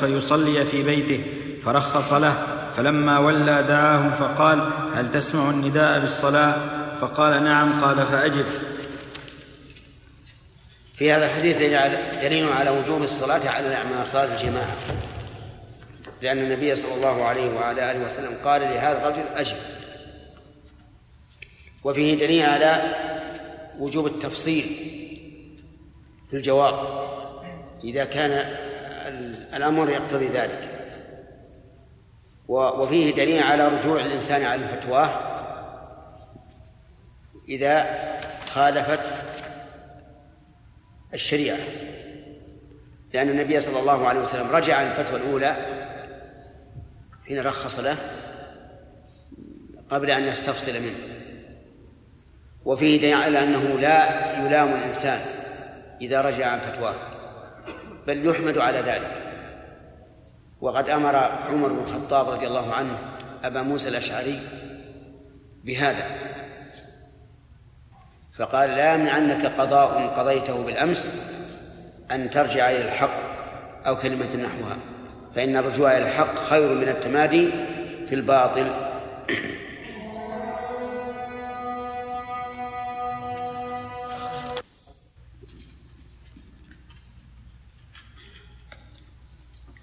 فيصلي 0.00 0.64
في 0.64 0.82
بيته 0.82 1.24
فرخص 1.64 2.12
له 2.12 2.46
فلما 2.76 3.18
ولى 3.18 3.62
دعاه 3.62 4.10
فقال 4.10 4.70
هل 4.94 5.10
تسمع 5.10 5.50
النداء 5.50 6.00
بالصلاة؟ 6.00 6.54
فقال 7.00 7.44
نعم. 7.44 7.84
قال 7.84 8.06
فأجب. 8.06 8.44
في 10.94 11.12
هذا 11.12 11.26
الحديث 11.26 11.56
دليل 12.22 12.52
على 12.52 12.70
وجوب 12.70 13.02
الصلاة 13.02 13.50
على 13.50 13.68
الأعمى 13.68 14.06
صلاة 14.06 14.36
الجماعة. 14.36 14.76
لأن 16.22 16.38
النبي 16.38 16.74
صلى 16.74 16.94
الله 16.94 17.24
عليه 17.24 17.54
وعلى 17.54 17.90
آله 17.90 18.04
وسلم 18.04 18.36
قال 18.44 18.60
لهذا 18.60 18.98
الرجل 18.98 19.22
أجب. 19.36 19.56
وفيه 21.84 22.14
دليل 22.14 22.46
على 22.46 22.82
وجوب 23.78 24.06
التفصيل 24.06 24.64
في 26.30 26.36
الجواب. 26.36 26.74
إذا 27.84 28.04
كان 28.04 28.56
الأمر 29.54 29.90
يقتضي 29.90 30.28
ذلك. 30.28 30.68
وفيه 32.48 33.14
دليل 33.14 33.42
على 33.42 33.68
رجوع 33.68 34.00
الإنسان 34.00 34.42
على 34.44 34.62
فتواه 34.68 35.10
إذا 37.48 37.86
خالفت 38.46 39.14
الشريعة. 41.14 41.58
لأن 43.12 43.28
النبي 43.28 43.60
صلى 43.60 43.80
الله 43.80 44.08
عليه 44.08 44.20
وسلم 44.20 44.50
رجع 44.50 44.76
عن 44.76 44.86
الفتوى 44.86 45.16
الأولى 45.16 45.56
حين 47.26 47.40
رخص 47.40 47.78
له 47.78 47.96
قبل 49.90 50.10
أن 50.10 50.24
يستفصل 50.24 50.72
منه. 50.72 50.98
وفيه 52.64 52.98
دليل 52.98 53.14
على 53.14 53.42
أنه 53.42 53.78
لا 53.78 54.36
يلام 54.46 54.68
الإنسان 54.68 55.20
إذا 56.00 56.20
رجع 56.20 56.46
عن 56.46 56.58
فتواه. 56.58 56.96
بل 58.06 58.26
يحمد 58.26 58.58
على 58.58 58.78
ذلك. 58.78 59.21
وقد 60.62 60.88
أمر 60.88 61.16
عمر 61.48 61.68
بن 61.68 61.78
الخطاب 61.78 62.28
رضي 62.28 62.46
الله 62.46 62.74
عنه 62.74 62.98
أبا 63.44 63.62
موسى 63.62 63.88
الأشعري 63.88 64.40
بهذا. 65.64 66.06
فقال 68.38 68.70
لا 68.70 68.94
يمنعنك 68.94 69.46
قضاء 69.46 70.06
قضيته 70.16 70.64
بالأمس 70.64 71.08
أن 72.10 72.30
ترجع 72.30 72.70
إلى 72.70 72.84
الحق 72.84 73.16
أو 73.86 73.96
كلمة 73.96 74.36
نحوها 74.36 74.76
فإن 75.34 75.56
الرجوع 75.56 75.96
إلى 75.96 76.06
الحق 76.06 76.38
خير 76.38 76.74
من 76.74 76.88
التمادي 76.88 77.50
في 78.08 78.14
الباطل. 78.14 78.92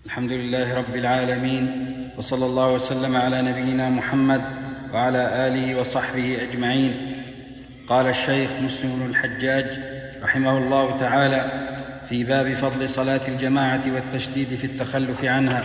الحمد 0.09 0.31
لله 0.31 0.73
رب 0.73 0.95
العالمين 0.95 1.85
وصلى 2.17 2.45
الله 2.45 2.73
وسلم 2.73 3.15
على 3.15 3.41
نبينا 3.41 3.89
محمد 3.89 4.41
وعلى 4.93 5.47
آله 5.47 5.79
وصحبه 5.79 6.37
أجمعين. 6.49 6.93
قال 7.87 8.07
الشيخ 8.07 8.51
مسلم 8.61 8.89
بن 8.95 9.09
الحجاج 9.09 9.65
رحمه 10.23 10.57
الله 10.57 10.97
تعالى 10.97 11.51
في 12.09 12.23
باب 12.23 12.53
فضل 12.53 12.89
صلاة 12.89 13.21
الجماعة 13.27 13.81
والتشديد 13.95 14.47
في 14.47 14.63
التخلف 14.63 15.25
عنها. 15.25 15.63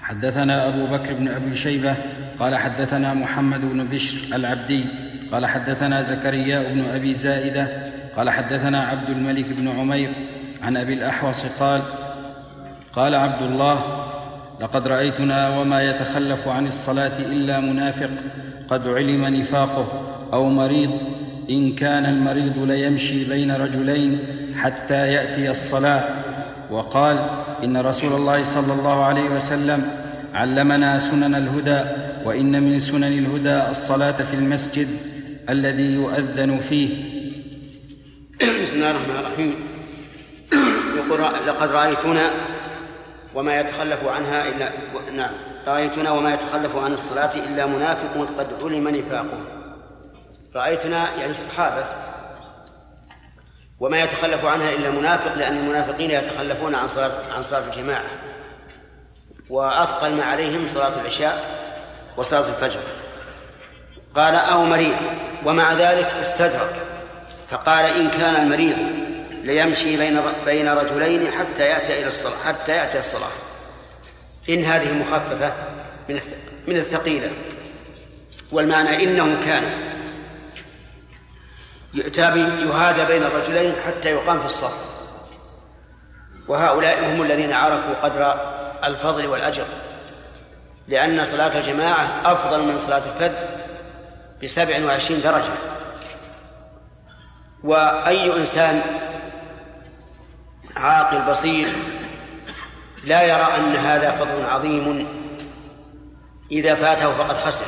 حدثنا 0.00 0.68
أبو 0.68 0.86
بكر 0.86 1.14
بن 1.14 1.28
أبي 1.28 1.56
شيبة 1.56 1.94
قال 2.38 2.56
حدثنا 2.56 3.14
محمد 3.14 3.60
بن 3.60 3.84
بشر 3.84 4.36
العبدي 4.36 4.84
قال 5.32 5.46
حدثنا 5.46 6.02
زكريا 6.02 6.62
بن 6.62 6.84
أبي 6.84 7.14
زائدة 7.14 7.68
قال 8.16 8.30
حدثنا 8.30 8.82
عبد 8.82 9.10
الملك 9.10 9.46
بن 9.46 9.68
عمير 9.68 10.10
عن 10.62 10.76
أبي 10.76 10.94
الأحوص 10.94 11.46
قال 11.60 11.82
قال 12.96 13.14
عبد 13.14 13.42
الله 13.42 14.06
لقد 14.60 14.86
رأيتنا 14.88 15.58
وما 15.58 15.82
يتخلف 15.90 16.48
عن 16.48 16.66
الصلاة 16.66 17.18
إلا 17.18 17.60
منافق 17.60 18.10
قد 18.70 18.88
علم 18.88 19.24
نفاقه 19.24 19.86
أو 20.32 20.48
مريض 20.48 20.90
إن 21.50 21.72
كان 21.72 22.04
المريض 22.04 22.58
ليمشي 22.58 23.24
بين 23.24 23.50
رجلين 23.50 24.18
حتى 24.56 25.12
يأتي 25.12 25.50
الصلاة. 25.50 26.04
وقال 26.70 27.16
إن 27.64 27.76
رسول 27.76 28.12
الله 28.12 28.44
صلى 28.44 28.72
الله 28.72 29.04
عليه 29.04 29.30
وسلم 29.30 29.90
علمنا 30.34 30.98
سنن 30.98 31.34
الهدى 31.34 31.80
وإن 32.24 32.62
من 32.62 32.78
سنن 32.78 33.04
الهدى 33.04 33.70
الصلاة 33.70 34.12
في 34.12 34.34
المسجد 34.34 34.88
الذي 35.48 35.94
يؤذن 35.94 36.60
فيه. 36.60 36.88
بسم 38.62 38.76
الله 38.76 38.90
الرحمن 38.90 39.16
الرحيم. 39.18 39.54
يقول 40.96 41.20
لقد 41.46 41.70
رأيتنا 41.70 42.30
وما 43.34 43.60
يتخلف 43.60 44.04
عنها 44.04 44.48
إلا 44.48 44.70
نعم. 45.12 45.32
رأيتنا 45.66 46.10
وما 46.10 46.34
يتخلف 46.34 46.76
عن 46.76 46.92
الصلاة 46.92 47.34
إلا 47.34 47.66
منافق 47.66 48.28
قد 48.38 48.48
علم 48.62 48.88
نفاقه. 48.88 49.44
رأيتنا 50.54 51.16
يعني 51.18 51.30
الصحابة 51.30 51.84
وما 53.80 54.00
يتخلف 54.02 54.44
عنها 54.44 54.72
إلا 54.72 54.90
منافق 54.90 55.34
لأن 55.34 55.56
المنافقين 55.56 56.10
يتخلفون 56.10 56.74
عن 56.74 56.88
صلاة 56.88 57.12
عن 57.36 57.42
صلاة 57.42 57.62
الجماعة. 57.66 58.10
وأثقل 59.50 60.14
ما 60.14 60.24
عليهم 60.24 60.68
صلاة 60.68 61.00
العشاء 61.00 61.44
وصلاة 62.16 62.48
الفجر. 62.48 62.80
قال 64.14 64.34
أو 64.34 64.64
مريض. 64.64 64.96
ومع 65.44 65.72
ذلك 65.72 66.06
استدرك. 66.06 66.74
فقال 67.50 67.84
إن 67.84 68.10
كان 68.10 68.36
المريض 68.36 68.99
ليمشي 69.42 69.96
بين 69.96 70.20
بين 70.44 70.68
رجلين 70.68 71.32
حتى 71.32 71.62
يأتي 71.62 71.98
إلى 71.98 72.08
الصلاة 72.08 72.36
حتى 72.46 72.72
يأتي 72.72 72.98
الصلاة. 72.98 73.32
إن 74.48 74.64
هذه 74.64 74.92
مخففة 74.92 75.52
من 76.08 76.20
من 76.66 76.76
الثقيلة. 76.76 77.30
والمعنى 78.52 79.04
إنه 79.04 79.44
كان. 79.44 79.62
يؤتى 81.94 82.20
يهادى 82.66 83.04
بين 83.04 83.22
الرجلين 83.22 83.74
حتى 83.86 84.10
يقام 84.10 84.40
في 84.40 84.46
الصف 84.46 84.90
وهؤلاء 86.48 87.06
هم 87.06 87.22
الذين 87.22 87.52
عرفوا 87.52 87.94
قدر 87.94 88.34
الفضل 88.84 89.26
والأجر. 89.26 89.64
لأن 90.88 91.24
صلاة 91.24 91.58
الجماعة 91.58 92.20
أفضل 92.24 92.62
من 92.62 92.78
صلاة 92.78 93.02
الفذ 93.14 93.32
بسبع 94.42 94.84
وعشرين 94.84 95.20
درجة. 95.20 95.52
وأي 97.64 98.36
إنسان 98.36 98.82
عاقل 100.76 101.30
بصير 101.30 101.68
لا 103.04 103.22
يرى 103.22 103.56
أن 103.56 103.76
هذا 103.76 104.10
فضل 104.10 104.44
عظيم. 104.44 105.06
إذا 106.50 106.74
فاته 106.74 107.14
فقد 107.14 107.36
خسر. 107.36 107.66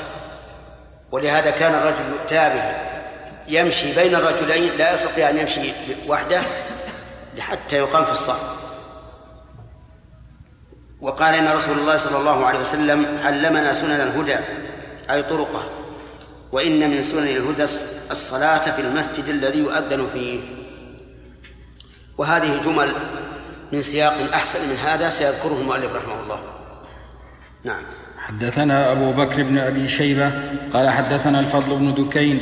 ولهذا 1.12 1.50
كان 1.50 1.74
الرجل 1.74 2.12
يؤتى 2.12 2.48
به 2.54 2.92
يمشي 3.48 3.94
بين 3.94 4.14
الرجلين 4.14 4.72
لا 4.76 4.94
يستطيع 4.94 5.30
أن 5.30 5.38
يمشي 5.38 5.72
وحده 6.08 6.42
حتى 7.38 7.76
يقام 7.76 8.04
في 8.04 8.12
الصف. 8.12 8.62
وقال 11.00 11.34
إن 11.34 11.48
رسول 11.48 11.78
الله 11.78 11.96
صلى 11.96 12.16
الله 12.16 12.46
عليه 12.46 12.58
وسلم 12.58 13.18
علمنا 13.24 13.74
سنن 13.74 14.00
الهدى 14.00 14.36
أي 15.10 15.22
طرقه 15.22 15.64
وإن 16.52 16.90
من 16.90 17.02
سنن 17.02 17.28
الهدى 17.28 17.64
الصلاة 18.10 18.70
في 18.70 18.80
المسجد 18.80 19.28
الذي 19.28 19.58
يؤذن 19.58 20.08
فيه. 20.12 20.61
وهذه 22.18 22.60
جمل 22.60 22.88
من 23.72 23.82
سياق 23.82 24.14
أحسن 24.34 24.58
من 24.68 24.76
هذا 24.76 25.10
سيذكره 25.10 25.58
المؤلف 25.60 25.94
رحمه 25.94 26.22
الله. 26.24 26.38
نعم. 27.64 27.82
حدثنا 28.26 28.92
أبو 28.92 29.12
بكر 29.12 29.42
بن 29.42 29.58
أبي 29.58 29.88
شيبة 29.88 30.30
قال 30.72 30.90
حدثنا 30.90 31.40
الفضل 31.40 31.76
بن 31.76 31.94
دكين 31.94 32.40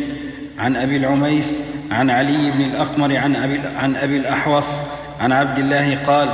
عن 0.59 0.77
أبي 0.77 0.97
العميس 0.97 1.63
عن 1.91 2.11
علي 2.11 2.51
بن 2.51 2.61
الأقمر 2.61 3.17
عن 3.17 3.37
أبي, 3.37 3.61
عن 3.77 3.97
أبي 3.97 4.17
الأحوص 4.17 4.69
عن 5.21 5.33
عبد 5.33 5.59
الله 5.59 5.97
قال 5.97 6.29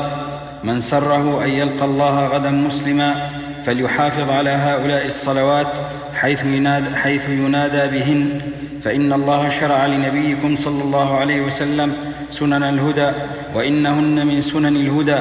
من 0.64 0.81
سره 0.81 1.44
أن 1.44 1.49
يلقى 1.51 1.85
الله 1.85 2.27
غدا 2.27 2.51
مسلما 2.51 3.31
فليحافظ 3.66 4.31
على 4.31 4.51
هؤلاء 4.51 5.07
الصلوات 5.07 5.66
حيث 6.14 6.44
ينادى, 6.44 6.96
حيث 6.96 7.29
ينادى 7.29 7.99
بهن 7.99 8.40
فإن 8.83 9.12
الله 9.12 9.49
شرع 9.49 9.87
لنبيكم 9.87 10.57
صلى 10.57 10.83
الله 10.83 11.18
عليه 11.18 11.40
وسلم 11.40 11.96
سنن 12.31 12.62
الهدى 12.62 13.11
وإنهن 13.55 14.27
من 14.27 14.41
سنن 14.41 14.77
الهدى. 14.77 15.19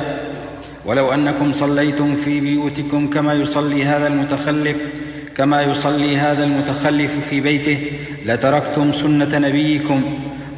ولو 0.85 1.13
أنكم 1.13 1.51
صليتم 1.51 2.15
في 2.15 2.39
بيوتكم 2.39 3.07
كما 3.07 3.33
يصلي 3.33 3.85
هذا 3.85 4.07
المتخلف 4.07 4.77
كما 5.37 5.61
يصلي 5.61 6.17
هذا 6.17 6.43
المتخلف 6.43 7.29
في 7.29 7.41
بيته 7.41 7.77
لتركتم 8.25 8.93
سنة 8.93 9.37
نبيكم. 9.37 10.01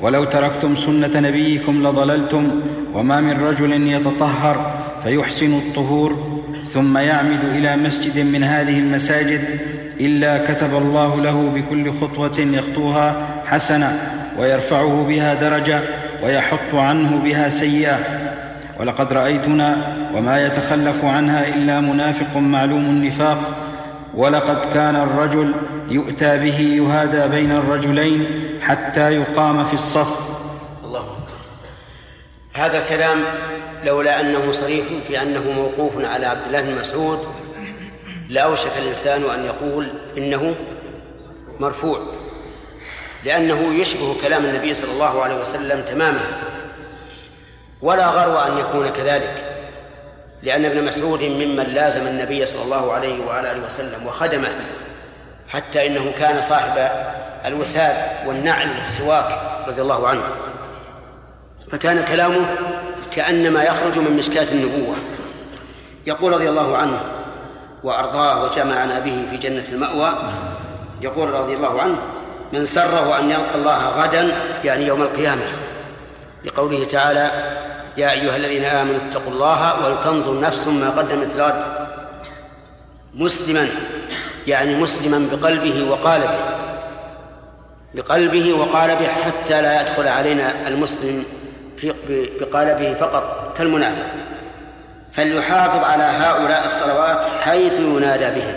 ولو 0.01 0.23
تركتم 0.23 0.75
سنة 0.75 1.19
نبيكم 1.19 1.87
لضللتم. 1.87 2.61
وما 2.93 3.21
من 3.21 3.41
رجل 3.41 3.87
يتطهر 3.87 4.87
فيحسن 5.03 5.53
الطهور 5.53 6.41
ثم 6.73 6.97
يعمد 6.97 7.43
إلى 7.55 7.75
مسجد 7.75 8.19
من 8.19 8.43
هذه 8.43 8.79
المساجد 8.79 9.41
إلا 9.99 10.53
كتب 10.53 10.77
الله 10.77 11.21
له 11.21 11.51
بكل 11.55 11.93
خطوة 11.93 12.39
يخطوها 12.39 13.27
حسنة 13.45 13.99
ويرفعه 14.39 15.05
بها 15.07 15.33
درجة. 15.33 15.79
ويحط 16.23 16.73
عنه 16.73 17.17
بها 17.23 17.49
سيئه 17.49 17.99
ولقد 18.79 19.13
رأيتنا 19.13 19.97
وما 20.13 20.45
يتخلف 20.45 21.05
عنها 21.05 21.47
إلا 21.47 21.79
منافق 21.79 22.37
معلوم 22.37 22.85
النفاق. 22.85 23.37
ولقد 24.13 24.73
كان 24.73 24.95
الرجل 24.95 25.51
يؤتى 25.89 26.37
به 26.37 26.59
يهادى 26.59 27.27
بين 27.27 27.51
الرجلين 27.51 28.25
حتى 28.61 29.15
يقام 29.15 29.65
في 29.65 29.73
الصف. 29.73 30.07
الله 30.83 31.05
هذا 32.53 32.77
الكلام 32.77 33.17
لولا 33.85 34.21
أنه 34.21 34.51
صريح 34.51 34.85
في 35.07 35.21
أنه 35.21 35.51
موقوف 35.51 36.05
على 36.05 36.25
عبد 36.25 36.41
الله 36.47 36.61
بن 36.61 36.79
مسعود. 36.79 37.19
لأوشك 38.29 38.71
الإنسان 38.81 39.21
أن 39.21 39.45
يقول 39.45 39.87
إنه 40.17 40.55
مرفوع. 41.59 41.99
لأنه 43.25 43.73
يشبه 43.73 44.15
كلام 44.21 44.45
النبي 44.45 44.73
صلى 44.73 44.91
الله 44.91 45.21
عليه 45.23 45.41
وسلم 45.41 45.81
تماما. 45.81 46.21
ولا 47.81 48.07
غرو 48.07 48.37
أن 48.37 48.57
يكون 48.57 48.89
كذلك 48.89 49.43
لأن 50.43 50.65
ابن 50.65 50.83
مسعود 50.83 51.23
ممن 51.23 51.63
لازم 51.63 52.07
النبي 52.07 52.45
صلى 52.45 52.61
الله 52.61 52.93
عليه 52.93 53.25
وعلى 53.25 53.51
آله 53.51 53.65
وسلم 53.65 54.05
وخدمه 54.05 54.49
حتى 55.49 55.87
إنه 55.87 56.11
كان 56.17 56.41
صاحب 56.41 56.89
الوساد 57.45 57.95
والنعل 58.27 58.69
والسواك 58.77 59.39
رضي 59.67 59.81
الله 59.81 60.07
عنه. 60.07 60.23
فكان 61.71 62.05
كلامه 62.05 62.45
كأنما 63.11 63.63
يخرج 63.63 63.99
من 63.99 64.17
مشكاة 64.17 64.47
النبوة. 64.51 64.95
يقول 66.07 66.33
رضي 66.33 66.49
الله 66.49 66.77
عنه 66.77 66.99
وأرضاه 67.83 68.43
وجمعنا 68.43 68.99
به 68.99 69.25
في 69.29 69.37
جنة 69.37 69.63
المأوى 69.69 70.13
يقول 71.01 71.29
رضي 71.29 71.53
الله 71.53 71.81
عنه 71.81 71.97
من 72.53 72.65
سره 72.65 73.19
أن 73.19 73.31
يلقى 73.31 73.55
الله 73.55 73.87
غدا 73.87 74.37
يعني 74.63 74.85
يوم 74.87 75.01
القيامة. 75.01 75.43
لقوله 76.45 76.83
تعالى 76.83 77.31
يا 77.97 78.11
أيها 78.11 78.35
الذين 78.35 78.65
آمنوا 78.65 78.99
اتقوا 79.09 79.31
الله 79.33 79.85
ولتنظر 79.85 80.39
نفس 80.39 80.67
ما 80.67 80.89
قدمت 80.89 81.35
لغد. 81.37 81.63
مسلما 83.13 83.69
يعني 84.47 84.75
مسلما 84.75 85.29
بقلبه 85.31 85.89
وقالبه. 85.89 86.39
بقلبه 87.93 88.53
وقالبه 88.53 89.07
حتى 89.07 89.61
لا 89.61 89.81
يدخل 89.81 90.07
علينا 90.07 90.67
المسلم 90.67 91.23
بقالبه 92.39 92.93
فقط 92.93 93.53
كالمنافق. 93.57 94.05
فليحافظ 95.11 95.83
على 95.83 96.03
هؤلاء 96.03 96.65
الصلوات 96.65 97.25
حيث 97.41 97.73
ينادى 97.73 98.39
بهم. 98.39 98.55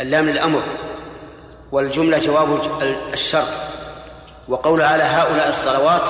اللام 0.00 0.30
للأمر. 0.30 0.62
والجملة 1.74 2.18
جواب 2.18 2.60
الشرط. 3.12 3.48
وقول 4.48 4.82
على 4.82 5.02
هؤلاء 5.02 5.48
الصلوات 5.48 6.02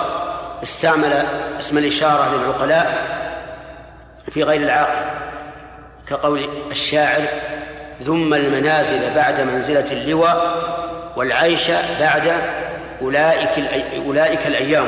استعمل 0.62 1.24
اسم 1.58 1.78
الإشارة 1.78 2.34
للعقلاء 2.34 3.04
في 4.30 4.42
غير 4.42 4.60
العاقل 4.60 5.00
كقول 6.08 6.48
الشاعر 6.70 7.22
ذم 8.02 8.34
المنازل 8.34 9.14
بعد 9.14 9.40
منزلة 9.40 9.92
اللواء 9.92 10.54
والعيش 11.16 11.70
بعد 12.00 12.32
أولئك 13.02 13.58
أولئك 14.06 14.46
الأيام. 14.46 14.86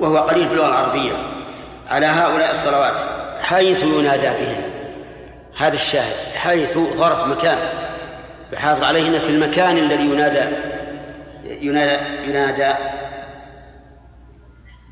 وهو 0.00 0.18
قليل 0.18 0.48
في 0.48 0.52
اللغة 0.52 0.68
العربية. 0.68 1.12
على 1.90 2.06
هؤلاء 2.06 2.50
الصلوات 2.50 2.94
حيث 3.42 3.84
ينادى 3.84 4.28
بهن 4.28 4.60
هذا 5.56 5.74
الشاهد 5.74 6.36
حيث 6.36 6.78
ظرف 6.78 7.26
مكان. 7.26 7.58
يحافظ 8.52 8.82
عليهن 8.82 9.18
في 9.18 9.28
المكان 9.28 9.78
الذي 9.78 10.04
ينادى 10.04 10.56
ينادى, 11.44 12.28
ينادى 12.30 12.72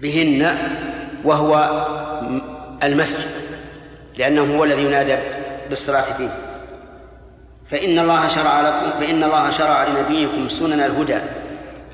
بهن 0.00 0.58
وهو 1.24 1.84
المسجد 2.82 3.30
لأنه 4.18 4.56
هو 4.56 4.64
الذي 4.64 4.82
ينادى 4.82 5.16
بالصلاة 5.68 6.02
فيه. 6.02 6.30
فإن 7.70 7.98
الله 7.98 8.28
شرع 8.28 8.60
لكم 8.60 9.00
فإن 9.00 9.24
الله 9.24 9.50
شرع 9.50 9.86
لنبيكم 9.86 10.48
سنن 10.48 10.80
الهدى 10.80 11.18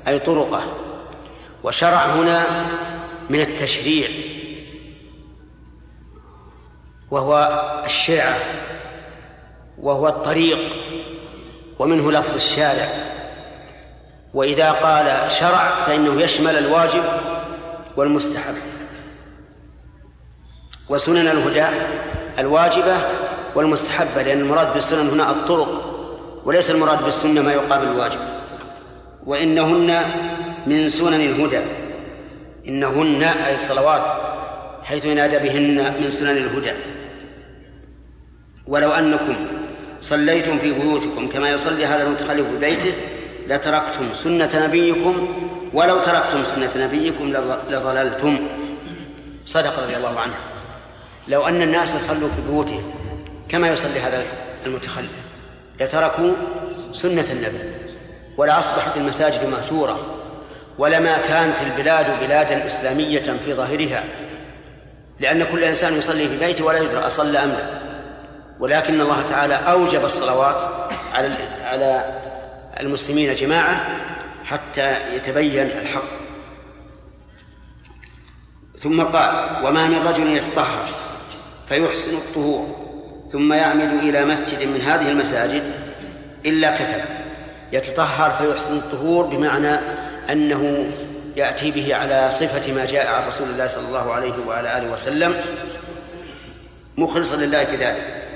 أي 0.07 0.19
طرقه. 0.19 0.63
وشرع 1.63 2.05
هنا 2.05 2.43
من 3.29 3.41
التشريع 3.41 4.07
وهو 7.11 7.61
الشرعة 7.85 8.37
وهو 9.81 10.07
الطريق. 10.07 10.59
ومنه 11.79 12.11
لفظ 12.11 12.33
الشارع. 12.33 12.87
وإذا 14.33 14.71
قال 14.71 15.31
شرع 15.31 15.69
فإنه 15.85 16.21
يشمل 16.21 16.57
الواجب 16.57 17.03
والمستحب. 17.97 18.55
وسنن 20.89 21.27
الهدى 21.27 21.65
الواجبة 22.39 22.97
والمستحبة 23.55 24.21
لأن 24.21 24.39
المراد 24.39 24.73
بالسنن 24.73 25.09
هنا 25.09 25.31
الطرق 25.31 25.93
وليس 26.45 26.71
المراد 26.71 27.03
بالسنة 27.03 27.41
ما 27.41 27.53
يقابل 27.53 27.87
الواجب. 27.87 28.19
وإنهن 29.25 30.03
من 30.65 30.89
سنن 30.89 31.21
الهدى. 31.21 31.61
إنهن 32.67 33.23
أي 33.23 33.55
الصلوات 33.55 34.03
حيث 34.83 35.05
ينادى 35.05 35.37
بهن 35.37 35.95
من 36.01 36.09
سنن 36.09 36.37
الهدى. 36.37 36.71
ولو 38.67 38.91
أنكم 38.91 39.35
صليتم 40.01 40.59
في 40.59 40.73
بيوتكم 40.73 41.29
كما 41.29 41.49
يصلي 41.49 41.85
هذا 41.85 42.03
المتخلف 42.03 42.47
في 42.47 42.57
بيته 42.59 42.93
لتركتم 43.47 44.13
سنة 44.23 44.65
نبيكم 44.65 45.27
ولو 45.73 45.99
تركتم 45.99 46.43
سنة 46.43 46.85
نبيكم 46.85 47.33
لضللتم. 47.69 48.39
صدق 49.45 49.83
رضي 49.83 49.97
الله 49.97 50.19
عنه. 50.19 50.33
لو 51.27 51.47
أن 51.47 51.61
الناس 51.61 52.07
صلوا 52.07 52.29
في 52.29 52.51
بيوتهم 52.51 52.93
كما 53.49 53.67
يصلي 53.67 53.99
هذا 53.99 54.23
المتخلف 54.65 55.11
لتركوا 55.79 56.31
سنة 56.93 57.25
النبي 57.31 57.59
ولأصبحت 58.37 58.97
المساجد 58.97 59.49
مهجورة 59.49 59.99
ولما 60.77 61.17
كانت 61.17 61.55
البلاد 61.61 62.05
بلادا 62.19 62.65
إسلامية 62.65 63.19
في 63.45 63.53
ظاهرها 63.53 64.03
لأن 65.19 65.43
كل 65.43 65.63
إنسان 65.63 65.97
يصلي 65.97 66.27
في 66.27 66.37
بيته 66.37 66.65
ولا 66.65 66.77
يدرى 66.77 66.99
أصلى 66.99 67.39
أم 67.39 67.49
لا. 67.49 67.86
ولكن 68.59 69.01
الله 69.01 69.21
تعالى 69.21 69.53
أوجب 69.53 70.05
الصلوات 70.05 70.89
على 71.13 71.37
على 71.65 72.19
المسلمين 72.79 73.35
جماعة 73.35 73.87
حتى 74.45 75.15
يتبين 75.15 75.65
الحق. 75.65 76.17
ثم 78.81 79.01
قال 79.01 79.65
وما 79.65 79.87
من 79.87 80.07
رجل 80.07 80.27
يتطهر 80.27 80.89
فيحسن 81.69 82.09
الطهور 82.09 82.87
ثم 83.31 83.53
يعمد 83.53 84.03
إلى 84.03 84.25
مسجد 84.25 84.63
من 84.63 84.81
هذه 84.81 85.09
المساجد 85.09 85.63
إلا 86.45 86.71
كتب 86.71 87.01
يتطهر 87.71 88.31
فيحسن 88.31 88.73
الطهور 88.73 89.25
بمعنى 89.25 89.79
أنه 90.29 90.91
يأتي 91.35 91.71
به 91.71 91.95
على 91.95 92.31
صفة 92.31 92.73
ما 92.73 92.85
جاء 92.85 93.07
عن 93.07 93.27
رسول 93.27 93.49
الله 93.49 93.67
صلى 93.67 93.87
الله 93.87 94.13
عليه 94.13 94.33
وعلى 94.47 94.77
آله 94.77 94.93
وسلم 94.93 95.35
مخلصا 96.97 97.35
لله 97.35 97.65
في 97.65 97.75
ذلك. 97.75 98.26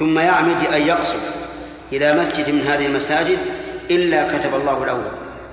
ثم 0.00 0.18
يعمد 0.18 0.66
أن 0.66 0.86
يقصد 0.86 1.20
إلى 1.92 2.12
مسجد 2.12 2.50
من 2.50 2.60
هذه 2.60 2.86
المساجد 2.86 3.38
إلا 3.90 4.38
كتب 4.38 4.54
الله 4.54 4.86
له 4.86 5.02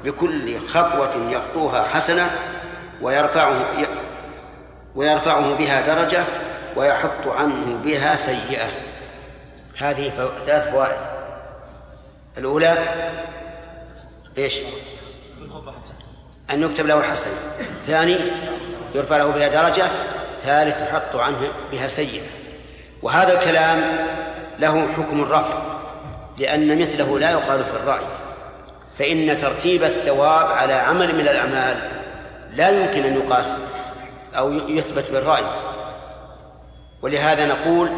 بكل 0.05 0.59
خطوة 0.59 1.31
يخطوها 1.31 1.83
حسنة 1.83 2.31
ويرفعه 3.01 3.53
ويرفعه 4.95 5.53
بها 5.53 5.81
درجة 5.81 6.23
ويحط 6.75 7.27
عنه 7.27 7.79
بها 7.83 8.15
سيئة. 8.15 8.67
هذه 9.77 10.11
ثلاث 10.45 10.71
فوائد. 10.71 10.99
الأولى 12.37 12.77
إيش؟ 14.37 14.59
أن 16.51 16.63
يكتب 16.63 16.85
له 16.87 17.01
حسنة 17.01 17.33
ثاني 17.87 18.17
يرفع 18.95 19.17
له 19.17 19.27
بها 19.27 19.47
درجة. 19.47 19.85
ثالث 20.43 20.81
يحط 20.81 21.15
عنه 21.15 21.51
بها 21.71 21.87
سيئة. 21.87 22.27
وهذا 23.01 23.39
الكلام 23.39 24.07
له 24.59 24.87
حكم 24.97 25.21
الرفع 25.21 25.53
لأن 26.37 26.81
مثله 26.81 27.19
لا 27.19 27.31
يقال 27.31 27.63
في 27.63 27.73
الرأي. 27.83 28.05
فإن 28.99 29.37
ترتيب 29.37 29.83
الثواب 29.83 30.51
على 30.51 30.73
عمل 30.73 31.15
من 31.15 31.21
الأعمال 31.21 31.77
لا 32.53 32.69
يمكن 32.69 33.03
أن 33.03 33.15
يقاس 33.15 33.51
أو 34.37 34.53
يثبت 34.53 35.11
بالرأي. 35.11 35.43
ولهذا 37.01 37.45
نقول 37.45 37.89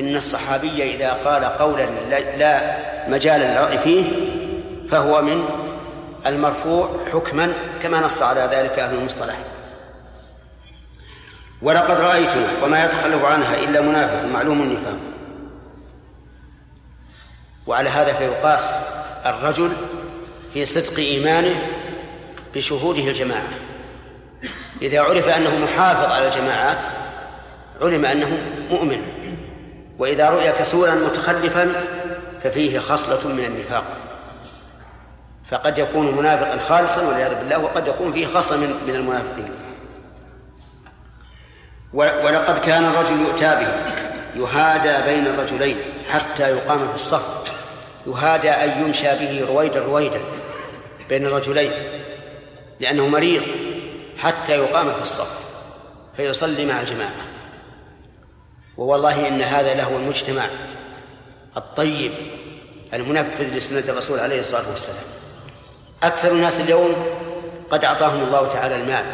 إن 0.00 0.16
الصحابي 0.16 0.94
إذا 0.94 1.12
قال 1.24 1.44
قولا 1.44 1.86
لا 2.36 2.76
مجال 3.08 3.40
للرأي 3.40 3.78
فيه 3.78 4.04
فهو 4.90 5.22
من 5.22 5.44
المرفوع 6.26 6.90
حكما 7.12 7.52
كما 7.82 8.00
نص 8.00 8.22
على 8.22 8.48
ذلك 8.52 8.78
أهل 8.78 8.94
المصطلح. 8.94 9.34
ولقد 11.62 12.00
رأيتنا 12.00 12.48
وما 12.64 12.84
يتخلف 12.84 13.24
عنها 13.24 13.54
إلا 13.54 13.80
منافق 13.80 14.24
معلوم 14.32 14.62
النفاق. 14.62 15.11
وعلى 17.66 17.90
هذا 17.90 18.12
فيقاس 18.12 18.70
الرجل 19.26 19.72
في 20.54 20.66
صدق 20.66 20.98
إيمانه 20.98 21.62
بشهوده 22.54 23.08
الجماعة. 23.08 23.48
إذا 24.82 25.00
عرف 25.00 25.28
أنه 25.28 25.56
محافظ 25.56 26.12
على 26.12 26.26
الجماعات 26.26 26.78
علم 27.82 28.04
أنه 28.04 28.38
مؤمن. 28.70 29.02
وإذا 29.98 30.28
رؤي 30.28 30.52
كسولا 30.52 30.94
متخلفا 30.94 31.72
ففيه 32.42 32.78
خصلة 32.78 33.32
من 33.32 33.44
النفاق. 33.44 33.84
فقد 35.50 35.78
يكون 35.78 36.16
منافقا 36.16 36.58
خالصا 36.58 37.06
والعياذ 37.06 37.38
بالله 37.38 37.58
وقد 37.58 37.88
يكون 37.88 38.12
فيه 38.12 38.26
خصلة 38.26 38.58
من 38.58 38.74
من 38.86 38.94
المنافقين. 38.94 39.50
ولقد 41.92 42.58
كان 42.58 42.84
الرجل 42.84 43.20
يؤتى 43.20 43.56
به 43.56 43.68
يهادى 44.36 45.10
بين 45.10 45.26
الرجلين. 45.26 45.76
حتى 46.12 46.50
يقام 46.50 46.88
في 46.88 46.94
الصف. 46.94 47.52
يهادى 48.06 48.50
أن 48.50 48.82
يمشى 48.82 49.04
به 49.04 49.46
رويدا 49.48 49.80
رويدا 49.80 50.20
بين 51.08 51.26
الرجلين 51.26 51.72
لأنه 52.80 53.08
مريض 53.08 53.42
حتى 54.18 54.52
يقام 54.52 54.92
في 54.92 55.02
الصف 55.02 55.40
فيصلي 56.16 56.66
مع 56.66 56.80
الجماعة. 56.80 57.22
ووالله 58.76 59.28
إن 59.28 59.42
هذا 59.42 59.74
له 59.74 59.96
المجتمع 59.96 60.44
الطيب 61.56 62.12
المنفذ 62.94 63.44
لسنة 63.44 63.84
الرسول 63.88 64.20
عليه 64.20 64.40
الصلاة 64.40 64.70
والسلام. 64.70 65.04
أكثر 66.02 66.32
الناس 66.32 66.60
اليوم 66.60 66.94
قد 67.70 67.84
أعطاهم 67.84 68.22
الله 68.22 68.46
تعالى 68.46 68.74
المال 68.76 69.04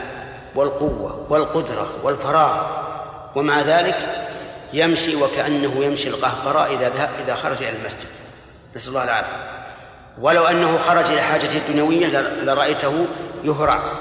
والقوة 0.54 1.26
والقدرة 1.28 1.88
والفراغ 2.02 2.66
ومع 3.36 3.60
ذلك 3.60 4.27
يمشي 4.72 5.16
وكأنه 5.16 5.84
يمشي 5.84 6.08
القهقراء 6.08 6.74
إذا 6.74 7.10
إذا 7.24 7.34
خرج 7.34 7.56
إلى 7.56 7.76
المسجد. 7.76 8.06
نسأل 8.76 8.88
الله 8.88 9.04
العافية. 9.04 9.58
ولو 10.20 10.44
أنه 10.44 10.78
خرج 10.78 11.04
إلى 11.04 11.20
حاجته 11.20 11.56
الدنيوية 11.56 12.06
لرأيته 12.42 13.06
يهرع 13.44 13.92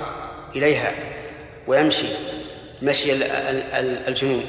إليها 0.56 0.94
ويمشي 1.68 2.08
مشي 2.82 3.12
الجنون 4.08 4.44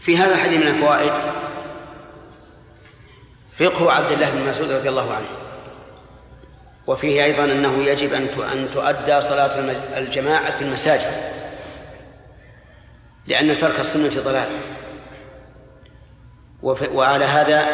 في 0.00 0.16
هذا 0.16 0.34
الحديث 0.34 0.60
من 0.60 0.66
الفوائد 0.66 1.12
فقه 3.58 3.92
عبد 3.92 4.12
الله 4.12 4.30
بن 4.30 4.48
مسعود 4.48 4.70
رضي 4.70 4.88
الله 4.88 5.14
عنه. 5.14 5.26
وفيه 6.86 7.24
أيضا 7.24 7.44
أنه 7.44 7.84
يجب 7.84 8.12
أن 8.12 8.28
أن 8.52 8.68
تؤدى 8.74 9.20
صلاة 9.20 9.60
الجماعة 9.98 10.58
في 10.58 10.64
المساجد. 10.64 11.35
لأن 13.28 13.56
ترك 13.56 13.80
السنة 13.80 14.22
ضلال. 14.24 14.48
وعلى 16.94 17.24
هذا 17.24 17.66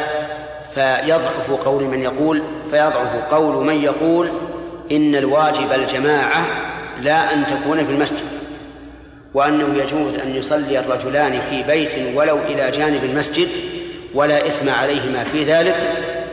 فيضعف 0.74 1.50
قول 1.50 1.84
من 1.84 2.02
يقول 2.02 2.42
فيضعف 2.70 3.16
قول 3.30 3.66
من 3.66 3.82
يقول 3.84 4.30
إن 4.92 5.14
الواجب 5.14 5.72
الجماعة 5.72 6.46
لا 7.00 7.34
أن 7.34 7.46
تكون 7.46 7.84
في 7.84 7.92
المسجد 7.92 8.42
وأنه 9.34 9.82
يجوز 9.82 10.14
أن 10.14 10.34
يصلي 10.34 10.78
الرجلان 10.78 11.40
في 11.40 11.62
بيت 11.62 12.16
ولو 12.16 12.38
إلى 12.38 12.70
جانب 12.70 13.04
المسجد 13.04 13.48
ولا 14.14 14.46
إثم 14.46 14.68
عليهما 14.68 15.24
في 15.24 15.44
ذلك 15.44 15.76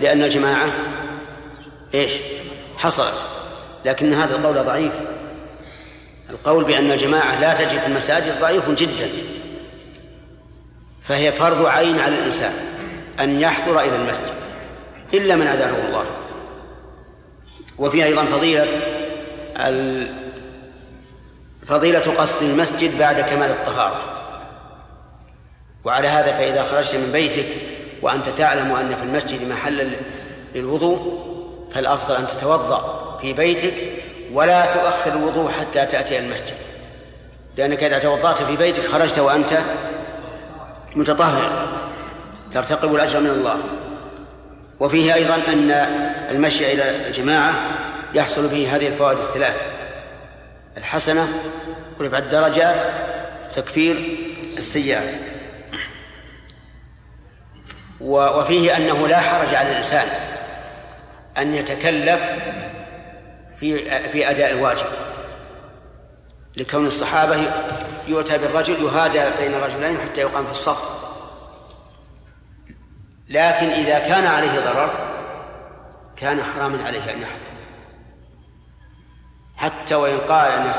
لأن 0.01 0.23
الجماعة 0.23 0.67
إيش؟ 1.93 2.11
حصلت. 2.77 3.13
لكن 3.85 4.13
هذا 4.13 4.35
القول 4.35 4.65
ضعيف. 4.65 4.93
القول 6.29 6.63
بأن 6.63 6.91
الجماعة 6.91 7.39
لا 7.39 7.53
تجب 7.53 7.79
في 7.79 7.87
المساجد 7.87 8.39
ضعيف 8.41 8.69
جدا. 8.69 9.09
فهي 11.01 11.31
فرض 11.31 11.65
عين 11.65 11.99
على 11.99 12.15
الإنسان 12.15 12.53
أن 13.19 13.41
يحضر 13.41 13.79
إلى 13.79 13.95
المسجد 13.95 14.33
إلا 15.13 15.35
من 15.35 15.47
أذنه 15.47 15.87
الله. 15.87 16.05
وفيها 17.77 18.05
أيضا 18.05 18.25
فضيلة 18.25 18.67
فضيلة 21.65 21.99
قصد 21.99 22.43
المسجد 22.43 22.97
بعد 22.97 23.21
كمال 23.21 23.49
الطهارة. 23.49 24.01
وعلى 25.83 26.07
هذا 26.07 26.33
فإذا 26.33 26.63
خرجت 26.63 26.95
من 26.95 27.11
بيتك 27.11 27.45
وأنت 28.01 28.29
تعلم 28.29 28.71
أن 28.71 28.95
في 28.95 29.03
المسجد 29.03 29.49
محل 29.49 29.91
للوضوء 30.55 31.25
فالأفضل 31.73 32.15
أن 32.15 32.27
تتوضأ 32.27 33.17
في 33.21 33.33
بيتك 33.33 33.73
ولا 34.33 34.65
تؤخر 34.65 35.13
الوضوء 35.13 35.51
حتى 35.51 35.85
تأتي 35.85 36.19
المسجد. 36.19 36.55
لأنك 37.57 37.83
إذا 37.83 37.99
توضأت 37.99 38.43
في 38.43 38.55
بيتك 38.55 38.87
خرجت 38.87 39.19
وأنت 39.19 39.59
متطهر 40.95 41.67
ترتقب 42.53 42.95
الأجر 42.95 43.19
من 43.19 43.29
الله. 43.29 43.59
وفيه 44.79 45.13
أيضا 45.13 45.35
أن 45.35 45.71
المشي 46.31 46.73
إلى 46.73 47.07
الجماعة 47.07 47.53
يحصل 48.13 48.49
فيه 48.49 48.75
هذه 48.75 48.87
الفوائد 48.87 49.17
الثلاث 49.17 49.63
الحسنة 50.77 51.27
ورفع 51.99 52.17
الدرجات 52.17 52.75
تكفير 53.55 54.17
السيئات. 54.57 55.15
وفيه 58.01 58.77
أنه 58.77 59.07
لا 59.07 59.19
حرج 59.19 59.55
على 59.55 59.71
الإنسان 59.71 60.07
أن 61.37 61.55
يتكلف 61.55 62.19
في 63.59 63.99
في 64.09 64.29
أداء 64.29 64.51
الواجب. 64.51 64.87
لكون 66.57 66.87
الصحابة 66.87 67.37
يؤتى 68.07 68.37
بالرجل 68.37 68.73
يهادى 68.73 69.23
بين 69.39 69.53
الرجلين 69.53 69.97
حتى 69.97 70.21
يقام 70.21 70.45
في 70.45 70.51
الصف. 70.51 70.99
لكن 73.29 73.69
إذا 73.69 73.99
كان 73.99 74.25
عليه 74.25 74.59
ضرر 74.59 74.89
كان 76.17 76.43
حراما 76.43 76.85
عليه 76.85 77.13
أن 77.13 77.21
يحضر 77.21 77.49
حتى 79.57 79.95
وإن 79.95 80.17
قال 80.17 80.51
أنا 80.51 80.73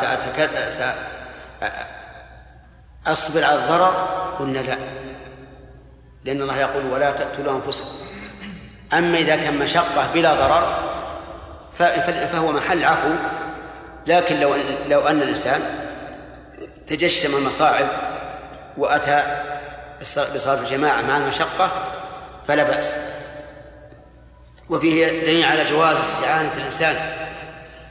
سأصبر 3.05 3.45
على 3.45 3.55
الضرر 3.55 3.95
قلنا 4.39 4.59
لا. 4.59 4.77
لأن 6.25 6.43
الله 6.43 6.59
يقول 6.59 6.87
ولا 6.87 7.11
تقتلوا 7.11 7.57
أنفسكم. 7.57 8.07
أما 8.93 9.19
إذا 9.19 9.37
كان 9.37 9.59
مشقة 9.59 10.13
بلا 10.15 10.35
ضرر 10.35 10.91
فهو 12.33 12.53
محل 12.53 12.85
عفو. 12.85 13.11
لكن 14.07 14.41
لو 14.41 14.57
لو 14.89 15.09
أن 15.09 15.23
الإنسان 15.23 15.61
تجشم 16.87 17.37
المصاعب 17.37 17.87
وأتى 18.77 19.43
بصلاة 20.35 20.61
الجماعة 20.61 21.03
مع 21.03 21.17
المشقة 21.17 21.71
فلا 22.49 22.63
بأس. 22.63 22.93
وفيه 24.69 25.07
دليل 25.07 25.45
على 25.45 25.65
جواز 25.65 25.97
استعانة 25.97 26.51
الإنسان 26.57 26.97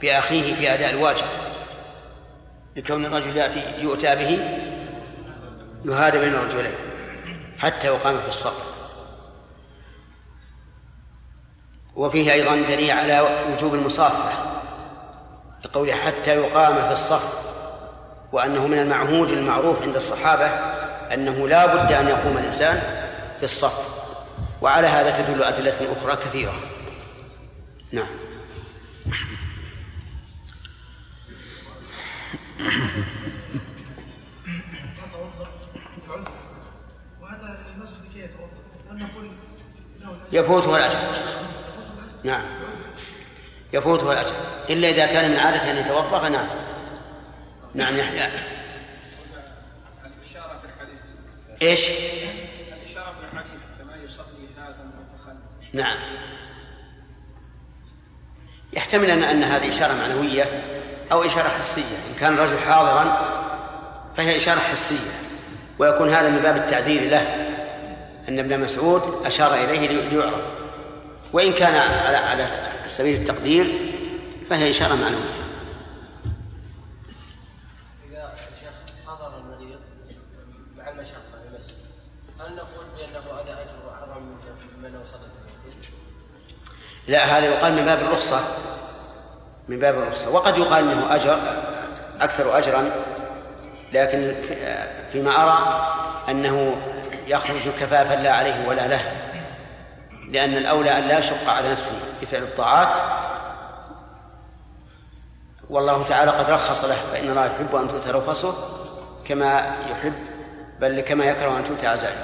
بأخيه 0.02 0.54
في 0.54 0.74
أداء 0.74 0.90
الواجب 0.90 1.24
لكون 2.76 3.04
الرجل 3.06 3.36
يأتي 3.36 3.62
يؤتى 3.78 4.16
به 4.16 4.38
يهادى 5.84 6.18
بين 6.18 6.34
الرجلين 6.34 6.74
حتى 7.58 7.86
يقام 7.86 8.20
في 8.20 8.28
الصف. 8.28 8.69
وفيه 11.96 12.32
أيضا 12.32 12.56
دليل 12.56 12.90
على 12.90 13.44
وجوب 13.52 13.74
المصافة 13.74 14.32
لقوله 15.64 15.94
حتى 15.94 16.34
يقام 16.34 16.74
في 16.74 16.92
الصف 16.92 17.40
وأنه 18.32 18.66
من 18.66 18.78
المعهود 18.78 19.30
المعروف 19.30 19.82
عند 19.82 19.96
الصحابة 19.96 20.46
أنه 21.14 21.48
لا 21.48 21.66
بد 21.66 21.92
أن 21.92 22.08
يقوم 22.08 22.38
الإنسان 22.38 22.82
في 23.38 23.44
الصف. 23.44 24.00
وعلى 24.62 24.86
هذا 24.86 25.22
تدل 25.22 25.42
أدلة 25.42 25.92
أخرى 25.92 26.16
كثيرة. 26.16 26.54
نعم. 27.92 28.06
يفوته 40.32 40.76
الأجر. 40.76 41.19
نعم. 42.24 42.42
يفوته 43.72 44.12
الأجر. 44.12 44.34
إلا 44.70 44.88
إذا 44.88 45.06
كان 45.06 45.30
من 45.30 45.36
عادته 45.36 45.70
أن 45.70 45.76
يتوضأ 45.76 46.18
فنعم. 46.18 46.48
نعم 47.74 47.96
يحيى. 47.96 48.30
إيش؟ 51.62 51.86
الإشارة 51.86 53.14
في 53.20 53.24
الحديث 53.32 53.60
كما 53.78 53.96
يصلي 54.04 54.48
هذا 54.58 54.76
نعم. 55.72 55.96
يحتمل 58.72 59.10
أن 59.10 59.22
أن 59.22 59.44
هذه 59.44 59.68
إشارة 59.68 59.94
معنوية 59.94 60.44
أو 61.12 61.24
إشارة 61.24 61.48
حسية. 61.48 61.82
إن 61.82 62.14
كان 62.20 62.34
الرجل 62.34 62.58
حاضرا 62.58 63.18
فهي 64.16 64.36
إشارة 64.36 64.58
حسية. 64.58 65.10
ويكون 65.78 66.08
هذا 66.08 66.28
من 66.28 66.38
باب 66.38 66.56
التعزير 66.56 67.10
له. 67.10 67.46
أن 68.28 68.38
ابن 68.38 68.60
مسعود 68.60 69.26
أشار 69.26 69.54
إليه 69.54 69.88
ليعرف. 69.88 70.59
وإن 71.32 71.52
كان 71.52 71.74
على 71.74 72.16
على 72.16 72.48
سبيل 72.86 73.20
التقدير 73.20 73.92
فهي 74.50 74.70
إشارة 74.70 74.94
معنوية. 74.94 75.40
إذا 78.10 78.32
الشيخ 78.34 78.72
حضر 79.06 79.38
المريض 79.38 79.80
مع 80.78 80.88
المشقة 80.88 81.20
المسجد 81.48 81.76
هل 82.40 82.56
نقول 82.56 82.86
بأنه 82.96 83.40
هذا 83.40 83.52
أجر 83.52 83.90
أعظم 83.94 84.22
من 84.82 84.92
لو 84.92 85.00
صلى 85.12 85.30
لا 87.08 87.24
هذا 87.24 87.46
يقال 87.46 87.72
من 87.72 87.84
باب 87.84 87.98
الرخصة 87.98 88.40
من 89.68 89.78
باب 89.78 89.94
الرخصة. 89.94 90.30
وقد 90.30 90.58
يقال 90.58 90.90
أنه 90.90 91.14
أجر 91.14 91.38
أكثر 92.20 92.58
أجرا 92.58 92.90
لكن 93.92 94.34
فيما 95.12 95.42
أرى 95.42 95.88
أنه 96.28 96.76
يخرج 97.26 97.68
كفافا 97.80 98.14
لا 98.14 98.32
عليه 98.32 98.68
ولا 98.68 98.88
له. 98.88 99.19
لأن 100.32 100.56
الأولى 100.56 100.98
أن 100.98 101.08
لا 101.08 101.18
يشق 101.18 101.48
على 101.48 101.72
نفسه 101.72 101.92
بفعل 102.22 102.42
الطاعات. 102.42 102.92
والله 105.70 106.04
تعالى 106.08 106.30
قد 106.30 106.50
رخص 106.50 106.84
له 106.84 106.96
فإن 107.12 107.30
الله 107.30 107.46
يحب 107.46 107.74
أن 107.74 107.88
تؤتى 107.88 108.10
رخصه 108.10 108.54
كما 109.24 109.76
يحب 109.90 110.12
بل 110.80 111.00
كما 111.00 111.24
يكره 111.24 111.58
أن 111.58 111.64
تؤتى 111.64 111.86
عزائمه 111.86 112.20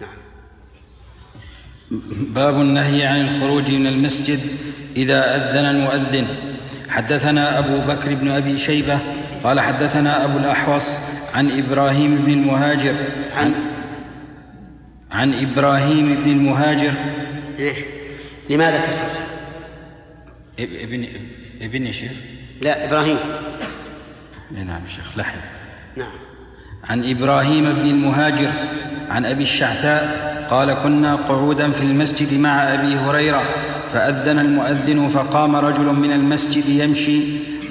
نعم. 0.00 0.16
باب 2.34 2.54
النهي 2.54 3.06
عن 3.06 3.28
الخروج 3.28 3.70
من 3.70 3.86
المسجد 3.86 4.40
إذا 4.96 5.36
أذن 5.36 5.64
المؤذن. 5.64 6.26
حدثنا 6.88 7.58
أبو 7.58 7.78
بكر 7.78 8.14
بن 8.14 8.30
أبي 8.30 8.58
شيبة 8.58 8.98
قال 9.44 9.60
حدثنا 9.60 10.24
أبو 10.24 10.38
الأحوص 10.38 10.88
عن 11.34 11.58
إبراهيم 11.58 12.16
بن 12.16 12.32
المهاجر 12.32 12.94
عن 13.36 13.71
عن 15.12 15.34
إبراهيم 15.34 16.14
بن 16.14 16.30
المهاجر 16.30 16.92
ليش؟ 17.58 17.78
لماذا 18.50 18.86
كسرت؟ 18.86 19.20
ابن 20.58 21.06
ابن 21.60 21.86
يا 21.86 21.92
شيخ؟ 21.92 22.12
لا 22.60 22.84
إبراهيم 22.84 23.16
نعم 24.50 24.86
شيخ 24.86 25.18
لحن 25.18 25.38
نعم 25.96 26.12
عن 26.84 27.10
إبراهيم 27.10 27.72
بن 27.72 27.86
المهاجر 27.86 28.50
عن 29.10 29.24
أبي 29.24 29.42
الشعثاء 29.42 30.32
قال 30.50 30.74
كنا 30.74 31.14
قعودا 31.14 31.70
في 31.70 31.80
المسجد 31.82 32.34
مع 32.34 32.74
أبي 32.74 32.96
هريرة 32.96 33.42
فأذن 33.92 34.38
المؤذن 34.38 35.08
فقام 35.08 35.56
رجل 35.56 35.84
من 35.84 36.12
المسجد 36.12 36.68
يمشي 36.68 37.20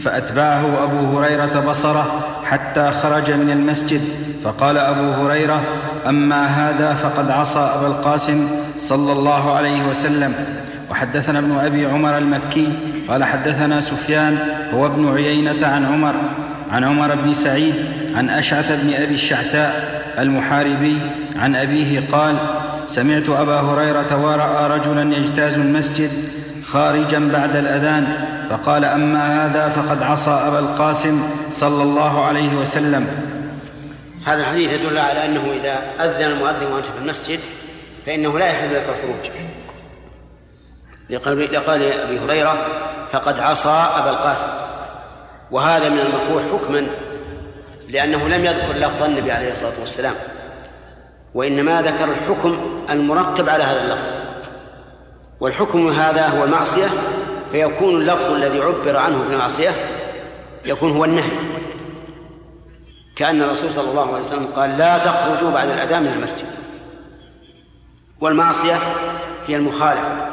فأتبعه 0.04 0.84
أبو 0.84 1.20
هريرة 1.20 1.60
بصره 1.70 2.06
حتى 2.46 2.92
خرج 2.92 3.32
من 3.32 3.52
المسجد 3.52 4.02
فقال 4.44 4.78
أبو 4.78 5.12
هريرة 5.12 5.62
أما 6.10 6.46
هذا 6.46 6.94
فقد 6.94 7.32
عصى 7.32 7.72
أبا 7.76 7.88
القاسم 7.88 8.48
صلى 8.78 9.12
الله 9.12 9.54
عليه 9.54 9.88
وسلم. 9.88 10.34
وحدثنا 10.92 11.40
ابن 11.40 11.58
أبي 11.58 11.86
عمر 11.86 12.18
المكي 12.18 12.68
قال 13.10 13.24
حدثنا 13.24 13.82
سفيان 13.82 14.38
هو 14.74 14.86
ابن 14.86 15.14
عيينة 15.14 15.68
عن 15.68 15.86
عمر 15.86 16.16
عن 16.72 16.84
عمر 16.84 17.16
بن 17.16 17.34
سعيد 17.34 17.76
عن 18.16 18.30
أشعث 18.30 18.72
بن 18.84 18.94
أبي 18.94 19.14
الشعثاء 19.14 20.02
المحاربي 20.20 20.98
عن 21.36 21.56
أبيه 21.56 22.04
قال 22.12 22.36
سمعت 22.88 23.30
أبا 23.30 23.60
هريرة 23.60 24.26
وراى 24.26 24.80
رجلا 24.80 25.18
يجتاز 25.18 25.54
المسجد 25.54 26.12
خارجا 26.66 27.30
بعد 27.34 27.56
الأذان 27.56 28.08
فقال 28.52 28.86
أما 28.86 29.46
هذا 29.46 29.70
فقد 29.70 30.04
عصى 30.04 30.30
أبا 30.30 30.60
القاسم 30.60 31.30
صلى 31.52 31.84
الله 31.84 32.26
عليه 32.26 32.56
وسلم. 32.56 33.08
هذا 34.26 34.42
الحديث 34.42 34.72
يدل 34.72 34.98
على 34.98 35.26
أنه 35.26 35.42
إذا 35.62 35.82
أذن 36.06 36.32
المؤذن 36.32 36.72
وأنت 36.72 36.86
في 36.86 36.98
المسجد 37.02 37.40
فإنه 38.06 38.40
لا 38.40 38.46
يحل 38.46 38.76
لك 38.76 38.86
الخروج. 38.90 39.30
لقال 41.54 41.84
أبي 41.94 42.20
هريرة 42.20 42.68
فقد 43.12 43.40
عصى 43.40 43.86
أبا 43.98 44.10
القاسم. 44.10 44.48
وهذا 45.52 45.90
من 45.90 46.00
المرفوع 46.00 46.60
حكما 46.60 46.88
لأنه 47.90 48.28
لم 48.28 48.46
يذكر 48.46 48.76
لفظ 48.76 49.04
النبي 49.04 49.32
عليه 49.32 49.52
الصلاة 49.52 49.80
والسلام. 49.80 50.14
وإنما 51.34 51.82
ذكر 51.82 52.10
الحكم 52.12 52.82
المرتب 52.90 53.50
على 53.50 53.64
هذا 53.64 53.82
اللفظ. 53.82 54.08
والحكم 55.40 55.88
هذا 55.88 56.28
هو 56.28 56.44
المعصيه 56.44 56.88
فيكون 57.52 57.96
اللفظ 57.96 58.32
الذي 58.32 58.60
عبر 58.60 58.98
عنه 58.98 59.24
بالمعصيه 59.24 59.72
يكون 60.66 60.92
هو 60.92 61.06
النهي. 61.06 61.32
كأن 63.16 63.42
الرسول 63.42 63.72
صلى 63.72 63.90
الله 63.90 64.14
عليه 64.14 64.26
وسلم 64.26 64.46
قال 64.56 64.78
لا 64.78 64.98
تخرجوا 64.98 65.52
بعد 65.52 65.70
الأذان 65.70 66.04
من 66.04 66.14
المسجد. 66.14 66.46
والمعصية 68.22 68.80
هي 69.48 69.56
المخالفة 69.56 70.28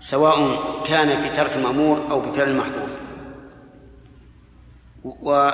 سواء 0.00 0.58
كان 0.86 1.22
في 1.22 1.28
ترك 1.28 1.56
المأمور 1.56 2.00
أو 2.10 2.20
بفعل 2.20 2.48
المحظور 2.48 2.88
و 5.04 5.50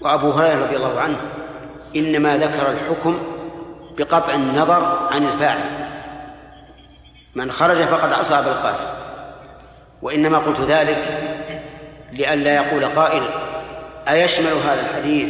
وأبو 0.00 0.30
هريرة 0.30 0.66
رضي 0.66 0.76
الله 0.76 1.00
عنه 1.00 1.18
إنما 1.96 2.36
ذكر 2.36 2.70
الحكم 2.70 3.18
بقطع 3.98 4.34
النظر 4.34 5.08
عن 5.10 5.26
الفاعل. 5.26 5.87
من 7.38 7.50
خرج 7.50 7.76
فقد 7.76 8.12
عصى 8.12 8.34
أبا 8.34 8.50
القاسم. 8.50 8.86
وإنما 10.02 10.38
قلت 10.38 10.60
ذلك 10.60 11.04
لئلا 12.12 12.54
يقول 12.54 12.84
قائل 12.84 13.22
أيشمل 14.08 14.52
هذا 14.66 14.80
الحديث 14.80 15.28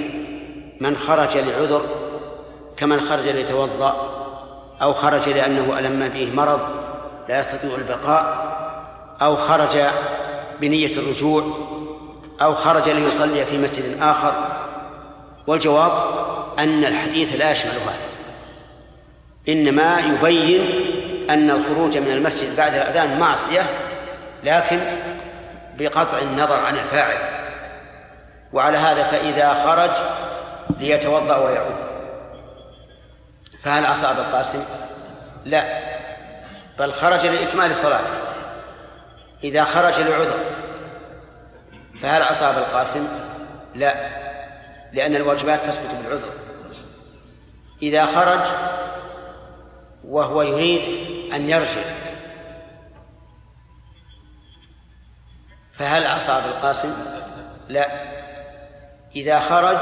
من 0.81 0.97
خرج 0.97 1.37
لعذر 1.37 1.83
كمن 2.77 3.01
خرج 3.01 3.29
ليتوضأ 3.29 3.97
أو 4.83 4.93
خرج 4.93 5.29
لأنه 5.29 5.79
ألم 5.79 6.09
به 6.09 6.31
مرض 6.35 6.61
لا 7.29 7.41
يستطيع 7.41 7.75
البقاء 7.75 8.49
أو 9.23 9.37
خرج 9.37 9.79
بنية 10.61 10.99
الرجوع 10.99 11.45
أو 12.43 12.55
خرج 12.55 12.89
ليصلي 12.89 13.45
في 13.45 13.59
مسجد 13.59 14.03
آخر؟ 14.03 14.33
والجواب 15.47 15.93
أن 16.59 16.85
الحديث 16.85 17.37
لا 17.37 17.51
يشمل 17.51 17.71
هذا 17.71 18.09
إنما 19.49 19.99
يبين 20.01 20.89
أن 21.31 21.51
الخروج 21.51 21.99
من 21.99 22.11
المسجد 22.11 22.57
بعد 22.57 22.75
الأذان 22.75 23.19
معصية 23.19 23.63
لكن 24.45 24.81
بقطع 25.79 26.19
النظر 26.19 26.57
عن 26.57 26.79
الفاعل 26.79 27.19
وعلى 28.53 28.79
هذا 28.79 29.03
فإذا 29.03 29.55
خرج 29.55 29.91
ليتوضأ 30.79 31.37
ويعود 31.37 31.75
فهل 33.63 33.87
عصى 33.87 34.07
أبا 34.07 34.21
القاسم؟ 34.21 34.65
لا 35.45 35.65
بل 36.79 36.93
خرج 36.93 37.27
لإكمال 37.27 37.75
صلاته 37.75 38.19
إذا 39.45 39.65
خرج 39.65 40.01
لعذر 40.01 40.39
فهل 42.03 42.23
عصى 42.23 42.45
أبا 42.45 42.59
القاسم؟ 42.59 43.09
لا 43.75 43.95
لأن 44.93 45.17
الواجبات 45.17 45.67
تسقط 45.67 45.91
بالعذر 46.03 46.33
إذا 47.83 48.07
خرج 48.07 48.41
وهو 50.05 50.43
يريد 50.43 50.83
أن 51.35 51.51
يرجع. 51.51 51.83
فهل 55.73 56.07
عصى 56.07 56.31
أبا 56.31 56.47
القاسم؟ 56.47 56.95
لا. 57.69 58.09
إذا 59.17 59.41
خرج 59.41 59.79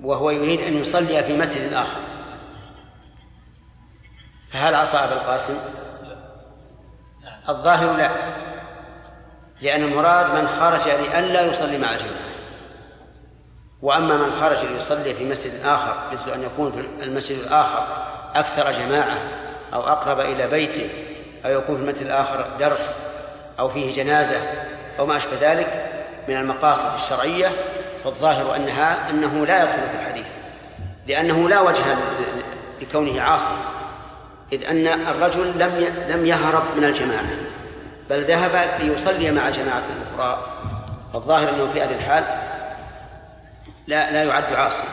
وهو 0.00 0.30
يريد 0.30 0.60
أن 0.60 0.72
يصلي 0.72 1.22
في 1.22 1.36
مسجد 1.36 1.72
آخر. 1.72 2.00
فهل 4.52 4.74
عصى 4.74 4.96
أبا 4.96 5.12
القاسم؟ 5.12 5.58
الظاهر 7.48 7.96
لا. 7.96 8.10
لأن 9.60 9.82
المراد 9.82 10.34
من 10.34 10.48
خرج 10.48 10.88
لئلا 10.88 11.42
يصلي 11.42 11.78
مع 11.78 11.90
الجماعة. 11.90 12.28
وأما 13.82 14.16
من 14.16 14.32
خرج 14.32 14.64
ليصلي 14.64 15.14
في 15.14 15.24
مسجد 15.24 15.52
آخر 15.64 15.94
مثل 16.12 16.30
أن 16.30 16.42
يكون 16.42 16.72
في 16.72 17.04
المسجد 17.04 17.38
الآخر 17.38 17.86
أكثر 18.34 18.72
جماعة 18.72 19.18
أو 19.74 19.80
أقرب 19.80 20.20
إلى 20.20 20.46
بيته 20.46 20.88
أو 21.44 21.50
يكون 21.50 21.76
في 21.76 21.82
المسجد 21.82 22.06
الآخر 22.06 22.46
درس 22.60 22.94
أو 23.58 23.68
فيه 23.68 23.92
جنازة 23.92 24.36
أو 24.98 25.06
ما 25.06 25.16
أشبه 25.16 25.36
ذلك 25.40 25.86
من 26.28 26.36
المقاصد 26.36 26.94
الشرعية 26.94 27.48
فالظاهر 28.04 28.56
أنها 28.56 29.10
أنه 29.10 29.46
لا 29.46 29.62
يدخل 29.62 29.76
في 29.76 30.02
الحديث 30.02 30.26
لأنه 31.06 31.48
لا 31.48 31.60
وجه 31.60 31.84
لكونه 32.80 33.20
عاصي 33.20 33.52
إذ 34.52 34.64
أن 34.64 34.86
الرجل 34.86 35.58
لم 35.58 35.94
لم 36.08 36.26
يهرب 36.26 36.62
من 36.76 36.84
الجماعة 36.84 37.24
بل 38.10 38.24
ذهب 38.24 38.68
ليصلي 38.80 39.30
مع 39.30 39.50
جماعة 39.50 39.82
أخرى 40.16 40.38
فالظاهر 41.12 41.48
أنه 41.48 41.72
في 41.72 41.82
هذه 41.82 41.94
الحال 41.94 42.24
لا 43.86 44.10
لا 44.10 44.24
يعد 44.24 44.52
عاصيا. 44.52 44.84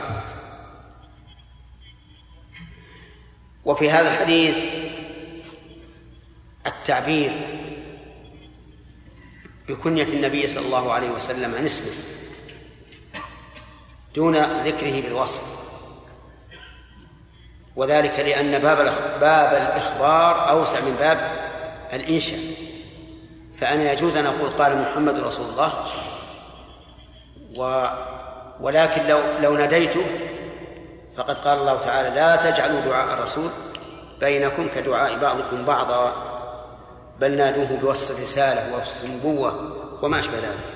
وفي 3.66 3.92
هذا 3.92 4.14
الحديث 4.14 4.58
التعبير 6.68 7.32
بكنية 9.68 10.04
النبي 10.08 10.48
صلى 10.48 10.66
الله 10.66 10.94
عليه 10.94 11.10
وسلم 11.10 11.56
عن 11.56 11.66
اسمه 11.66 12.04
دون 14.16 14.38
ذكره 14.38 15.02
بالوصف. 15.02 15.56
وذلك 17.76 18.20
لأن 18.20 18.60
باب 18.60 18.78
باب 19.22 19.54
الإخبار 19.54 20.50
أوسع 20.50 20.80
من 20.80 20.96
باب 21.00 21.32
الإنشاء. 21.94 22.40
فأنا 23.60 23.92
يجوز 23.92 24.18
أن 24.18 24.26
أقول 24.26 24.50
قال 24.50 24.82
محمد 24.82 25.20
رسول 25.20 25.50
الله 25.50 25.74
و 27.58 27.88
ولكن 28.60 29.08
لو 29.08 29.20
لو 29.42 29.56
ناديته 29.56 30.06
فقد 31.18 31.38
قال 31.38 31.58
الله 31.58 31.80
تعالى 31.80 32.10
لا 32.10 32.36
تجعلوا 32.36 32.82
دعاء 32.82 33.14
الرسول 33.14 33.50
بينكم 34.20 34.68
كدعاء 34.76 35.20
بعضكم 35.20 35.66
بعضا 35.66 36.14
بل 37.20 37.38
نادوه 37.38 37.80
بوصف 37.82 38.18
الرسالة 38.18 38.74
ووصف 38.74 39.04
النبوة 39.04 39.76
وما 40.02 40.20
أشبه 40.20 40.38
ذلك. 40.38 40.76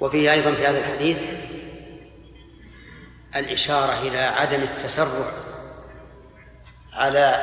وفيه 0.00 0.32
أيضا 0.32 0.52
في 0.52 0.66
هذا 0.66 0.78
الحديث 0.78 1.26
الإشارة 3.36 3.98
إلى 4.02 4.18
عدم 4.18 4.62
التسرع 4.62 5.26
على 6.92 7.42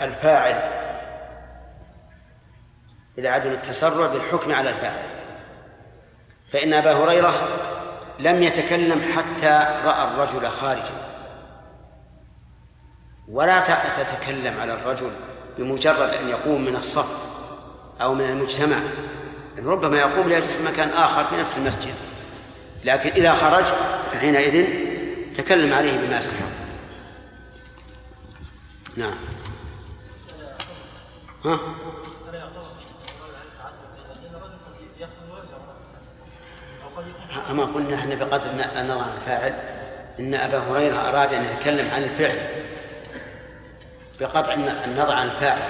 الفاعل 0.00 0.70
إلى 3.18 3.28
عدم 3.28 3.50
التسرع 3.50 4.06
بالحكم 4.06 4.52
على 4.52 4.70
الفاعل. 4.70 5.04
فإن 6.52 6.72
أبا 6.72 6.92
هريرة 6.92 7.32
لم 8.18 8.42
يتكلم 8.42 9.02
حتى 9.16 9.80
رأى 9.84 10.04
الرجل 10.04 10.48
خارجا. 10.48 11.14
ولا 13.28 13.60
تتكلم 13.96 14.60
على 14.60 14.72
الرجل 14.72 15.10
بمجرد 15.58 16.08
أن 16.08 16.28
يقوم 16.28 16.64
من 16.64 16.76
الصف 16.76 17.34
أو 18.00 18.14
من 18.14 18.24
المجتمع. 18.24 18.76
ربما 19.58 19.98
يقوم 19.98 20.28
ليجلس 20.28 20.52
في 20.52 20.64
مكان 20.64 20.88
آخر 20.88 21.24
في 21.24 21.36
نفس 21.36 21.56
المسجد. 21.56 21.94
لكن 22.84 23.10
إذا 23.10 23.34
خرج 23.34 23.64
فحينئذ 24.12 24.66
تكلم 25.36 25.74
عليه 25.74 25.98
بما 25.98 26.18
يستحق 26.18 26.64
نعم. 28.96 29.14
ها؟ 31.44 31.58
أما 37.50 37.64
قلنا 37.64 37.96
إحنا 37.96 38.14
بقدر 38.14 38.50
النظر 38.50 39.02
عن 39.02 39.16
الفاعل 39.16 39.54
إن 40.20 40.34
أبا 40.34 40.58
هريرة 40.58 41.08
أراد 41.08 41.34
أن 41.34 41.44
يتكلم 41.44 41.90
عن 41.94 42.02
الفعل 42.02 42.38
بقطع 44.20 44.54
النظر 44.84 45.12
عن 45.12 45.26
الفاعل. 45.26 45.62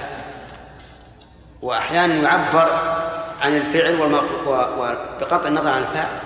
وأحيانا 1.61 2.13
يعبر 2.15 2.79
عن 3.41 3.57
الفعل 3.57 4.01
وبقطع 4.47 5.47
النظر 5.47 5.69
عن 5.69 5.81
الفاعل. 5.81 6.19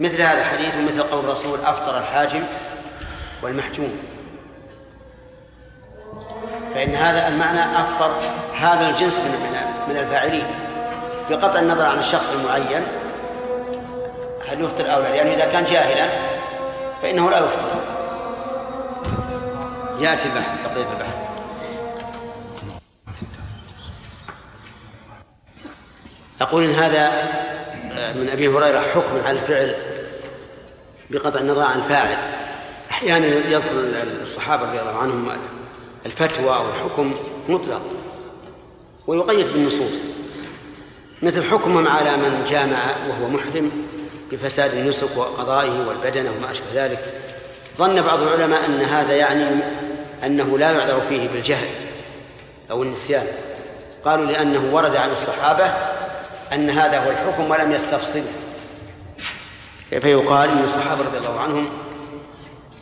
مثل 0.00 0.22
هذا 0.22 0.40
الحديث 0.40 0.74
ومثل 0.76 1.02
قول 1.02 1.24
الرسول 1.24 1.58
أفطر 1.64 1.98
الحاجم 1.98 2.42
والمحجوم. 3.42 3.98
فإن 6.74 6.94
هذا 6.94 7.28
المعنى 7.28 7.80
أفطر 7.80 8.14
هذا 8.58 8.90
الجنس 8.90 9.18
من 9.18 9.56
من 9.88 9.96
الفاعلين. 9.96 10.46
بقطع 11.30 11.58
النظر 11.58 11.86
عن 11.86 11.98
الشخص 11.98 12.32
المعين 12.32 12.82
هل 14.54 14.64
يفطر 14.64 14.94
أو 14.94 15.02
لا 15.02 15.08
لأنه 15.08 15.34
إذا 15.34 15.52
كان 15.52 15.64
جاهلا 15.64 16.08
فإنه 17.02 17.30
لا 17.30 17.38
يفطر. 17.38 17.80
يأتي 20.00 20.28
البحث 20.28 20.58
بقية 20.64 20.92
البحث 20.92 21.14
أقول 26.40 26.64
إن 26.64 26.74
هذا 26.74 27.08
من 28.14 28.28
أبي 28.28 28.48
هريرة 28.48 28.80
حكم 28.80 29.26
على 29.26 29.38
الفعل 29.38 29.74
بقطع 31.10 31.40
النظر 31.40 31.62
عن 31.62 31.78
الفاعل. 31.78 32.16
أحيانا 32.90 33.26
يذكر 33.26 33.70
الصحابة 34.22 34.62
رضي 34.62 34.80
الله 34.80 34.98
عنهم 34.98 35.28
الفتوى 36.06 36.56
أو 36.56 36.68
الحكم 36.68 37.14
مطلق 37.48 37.82
ويقيد 39.06 39.46
بالنصوص. 39.52 40.00
مثل 41.22 41.50
حكمهم 41.50 41.88
على 41.88 42.16
من 42.16 42.44
جامع 42.50 42.78
وهو 43.08 43.28
محرم 43.28 43.70
بفساد 44.32 44.74
النسك 44.74 45.16
وقضائه 45.16 45.86
والبدنة 45.88 46.30
وما 46.30 46.50
أشبه 46.50 46.66
ذلك. 46.74 46.98
ظن 47.78 48.02
بعض 48.02 48.22
العلماء 48.22 48.64
أن 48.64 48.80
هذا 48.80 49.16
يعني 49.16 49.46
أنه 50.24 50.58
لا 50.58 50.72
يعذر 50.72 51.00
فيه 51.08 51.28
بالجهل 51.28 51.68
أو 52.70 52.82
النسيان. 52.82 53.26
قالوا 54.04 54.26
لأنه 54.26 54.74
ورد 54.74 54.96
عن 54.96 55.10
الصحابة 55.10 55.64
أن 56.52 56.70
هذا 56.70 56.98
هو 56.98 57.10
الحكم 57.10 57.50
ولم 57.50 57.72
يستفصله. 57.72 58.32
فيقال 59.90 60.50
إن 60.50 60.64
الصحابة 60.64 61.04
رضي 61.04 61.18
الله 61.18 61.40
عنهم 61.40 61.68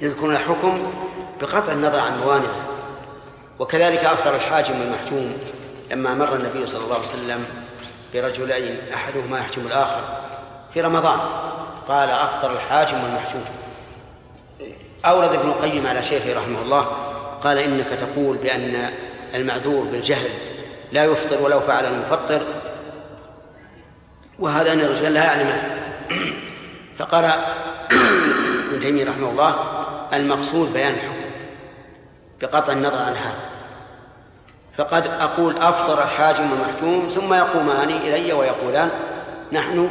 يذكرون 0.00 0.34
الحكم 0.34 0.92
بقطع 1.40 1.72
النظر 1.72 2.00
عن 2.00 2.18
موانعه؟ 2.18 2.68
وكذلك 3.58 4.04
أفطر 4.04 4.34
الحاجم 4.34 4.80
والمحجوم 4.80 5.32
لما 5.90 6.14
مر 6.14 6.34
النبي 6.36 6.66
صلى 6.66 6.84
الله 6.84 6.94
عليه 6.94 7.06
وسلم 7.06 7.44
برجلين 8.14 8.76
أحدهما 8.94 9.38
يحجم 9.38 9.66
الآخر. 9.66 10.31
في 10.74 10.80
رمضان. 10.80 11.18
قال 11.88 12.10
أفطر 12.10 12.52
الحاجم 12.52 13.04
والمحجوم 13.04 13.44
أورد 15.04 15.32
ابن 15.34 15.48
القيم 15.48 15.86
على 15.86 16.02
شيخه 16.02 16.34
رحمه 16.34 16.62
الله 16.62 16.86
قال 17.42 17.58
إنك 17.58 17.86
تقول 17.86 18.36
بأن 18.36 18.90
المعذور 19.34 19.84
بالجهل 19.84 20.30
لا 20.92 21.04
يفطر 21.04 21.42
ولو 21.42 21.60
فعل 21.60 21.84
المفطر. 21.84 22.42
وهذا 24.38 24.72
أن 24.72 24.80
الرجال 24.80 25.14
لا 25.14 25.24
يعلم. 25.24 25.52
فقال 26.98 27.24
ابن 28.70 28.80
تيمية 28.80 29.10
رحمه 29.10 29.30
الله 29.30 29.54
المقصود 30.12 30.72
بيان 30.72 30.92
الحكم 30.92 31.30
بقطع 32.40 32.72
النظر 32.72 32.98
عن 32.98 33.12
هذا. 33.12 33.40
فقد 34.78 35.06
أقول 35.06 35.56
أفطر 35.56 36.02
الحاجم 36.02 36.50
والمحجوم 36.52 37.12
ثم 37.14 37.34
يقومان 37.34 37.90
إلي 37.90 38.32
ويقولان 38.32 38.90
نحن 39.52 39.90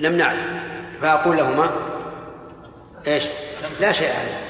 لم 0.00 0.16
نعلم. 0.16 0.60
فأقول 1.00 1.36
لهما 1.36 1.70
إيش؟ 3.06 3.24
لا 3.80 3.92
شيء 3.92 4.08
عليه. 4.08 4.40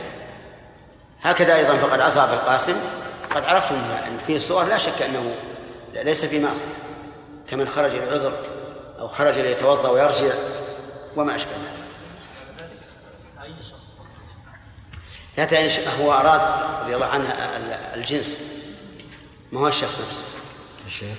هكذا 1.22 1.57
أيضا 1.57 1.76
فقد 1.76 2.01
عصى 2.01 2.20
القاسم. 2.20 2.76
قد 3.34 3.45
عرفتم 3.45 3.74
أن 3.74 4.18
فيه 4.26 4.38
صور 4.38 4.64
لا 4.64 4.78
شك 4.78 5.03
أنه 5.03 5.34
ليس 5.95 6.24
في 6.24 6.38
معصية. 6.38 6.66
كمن 7.51 7.68
خرج 7.68 7.90
للعذر 7.90 8.32
أو 8.99 9.09
خرج 9.09 9.38
ليتوضأ 9.38 9.88
ويرجع 9.88 10.34
وما 11.16 11.36
أشبه 11.36 11.51
ذلك. 11.51 11.84
لا 15.38 15.45
تعني 15.45 15.70
هو 16.01 16.12
أراد 16.12 16.40
رضي 16.82 16.95
الله 16.95 17.07
عنه 17.07 17.28
الجنس. 17.95 18.38
ما 19.53 19.61
هو 19.61 19.68
الشخص 19.68 20.01
نفسه 20.01 20.24
الشيخ؟ 20.86 21.16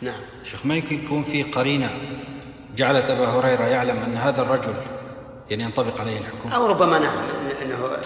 نعم. 0.00 0.20
شيخ 0.44 0.66
ما 0.66 0.74
يكون 0.74 1.24
في 1.24 1.42
قرينة. 1.42 1.90
جعلت 2.76 3.10
أبا 3.10 3.26
هريرة 3.26 3.64
يعلم 3.64 4.02
أن 4.02 4.16
هذا 4.16 4.42
الرجل 4.42 4.74
يعني 5.50 5.62
ينطبق 5.62 6.00
عليه 6.00 6.18
الحكم. 6.18 6.48
أو 6.48 6.66
ربما 6.66 6.98
نعم 6.98 7.18
أنه 7.62 7.96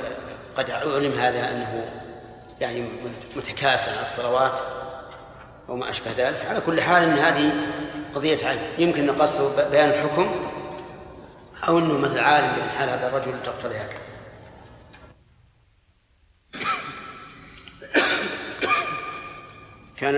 قد 0.57 0.71
علم 0.71 1.13
هذا 1.13 1.51
أنه 1.51 1.91
يعني 2.61 2.85
متكاسل 3.37 3.91
عن 3.91 4.03
الصلوات 4.03 4.53
وما 5.69 5.91
أشبه 5.91 6.11
ذلك. 6.19 6.47
على 6.49 6.61
كل 6.61 6.81
حال 6.81 7.03
أن 7.03 7.19
هذه 7.19 7.53
قضية 8.15 8.47
عين. 8.47 8.61
يمكن 8.79 9.11
قصده 9.11 9.69
بيان 9.71 9.89
الحكم 9.89 10.31
أو 11.69 11.79
أنه 11.79 11.99
مثل 11.99 12.19
عالم 12.19 12.57
بأن 12.57 12.69
حال 12.69 12.91
هذا 12.91 13.09
الرجل 13.09 13.43
تقتضي 13.45 13.77
هكذا 13.77 13.99
كان 19.97 20.15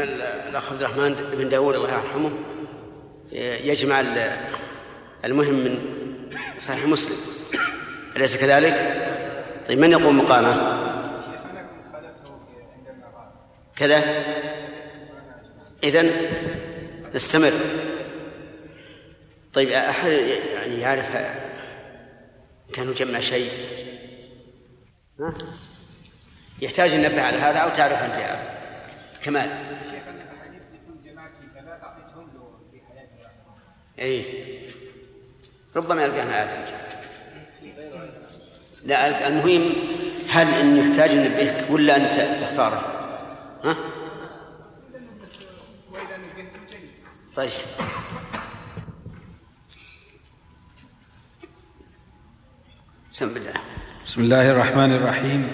الأخ 0.49 0.73
عبد 0.73 0.83
الرحمن 0.83 1.15
بن 1.33 1.49
داود 1.49 1.75
الله 1.75 1.89
يرحمه 1.89 2.31
يجمع 3.33 4.01
المهم 5.25 5.55
من 5.55 5.79
صحيح 6.61 6.87
مسلم 6.87 7.17
أليس 8.17 8.37
كذلك؟ 8.37 8.97
طيب 9.69 9.79
من 9.79 9.91
يقوم 9.91 10.19
مقامه؟ 10.19 10.81
كذا 13.77 14.05
إذن 15.85 16.11
نستمر 17.15 17.53
طيب 19.53 19.71
أحد 19.71 20.11
يعني 20.11 20.81
يعرف 20.81 21.17
كان 22.73 22.91
يجمع 22.91 23.21
شيء 23.21 23.51
ها؟ 25.21 25.35
يحتاج 26.61 26.95
ننبه 26.95 27.23
على 27.23 27.37
هذا 27.37 27.59
أو 27.59 27.69
تعرف 27.69 28.03
أنت 28.03 28.39
كمال 29.23 29.51
اي 34.01 34.25
ربما 35.77 36.05
يلقاها 36.05 36.43
آيات 36.43 36.69
لا 38.85 39.29
المهم 39.29 39.73
هل 40.31 40.55
إن 40.55 40.77
يحتاج 40.77 41.15
ننبهك 41.15 41.71
ولا 41.71 41.97
أنت 41.97 42.41
تختاره؟ 42.43 42.83
ها؟ 43.65 43.77
طيب. 47.35 47.51
بسم 53.13 53.27
الله. 53.27 53.53
بسم 54.07 54.21
الله 54.21 54.51
الرحمن 54.51 54.93
الرحيم. 54.93 55.53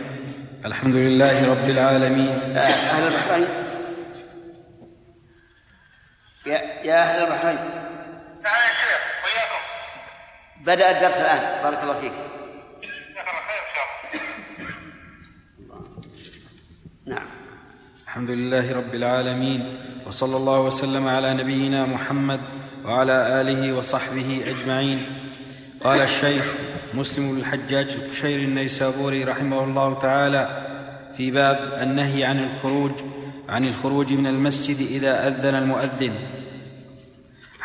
الحمد 0.65 0.95
لله 0.95 1.51
رب 1.51 1.69
العالمين. 1.71 2.57
أهل 2.57 3.13
البحرين 3.13 3.49
يا 6.47 6.59
يا 6.85 7.03
أهل 7.03 7.25
البحرين 7.25 7.86
نعم 8.47 8.61
يا 8.63 8.75
شيخ 8.81 9.03
وياكم 9.25 9.63
بدأ 10.65 10.91
الدرس 10.91 11.17
الآن. 11.17 11.63
بارك 11.63 11.83
الله 11.83 12.01
فيك. 12.01 12.13
جزاك 12.83 13.27
الله 13.29 13.43
خير 13.49 13.61
إن 13.67 13.73
شاء 13.75 13.85
الله. 15.59 15.87
نعم. 17.07 17.29
الحمد 18.05 18.31
لله 18.31 18.77
رب 18.77 18.95
العالمين 18.95 19.79
وصلى 20.07 20.37
الله 20.37 20.61
وسلم 20.61 21.09
على 21.09 21.35
نبينا 21.35 21.87
محمد 21.87 22.41
وعلى 22.85 23.41
آله 23.41 23.73
وصحبه 23.73 24.43
أجمعين. 24.47 25.07
قال 25.85 26.01
الشيخ 26.01 26.45
مسلم 26.95 27.33
بن 27.33 27.39
الحجاج 27.41 27.89
الشير 28.11 28.39
النيسابوري 28.39 29.25
رحمه 29.25 29.65
الله 29.65 29.99
تعالى 29.99 30.67
في 31.17 31.31
باب 31.31 31.79
النهي 31.83 32.25
عن 32.25 32.39
الخروج 32.45 32.93
عن 33.49 33.65
الخروج 33.65 34.13
من 34.13 34.27
المسجد 34.27 34.81
إذا 34.91 35.29
أذن 35.29 35.55
المؤذن. 35.55 36.15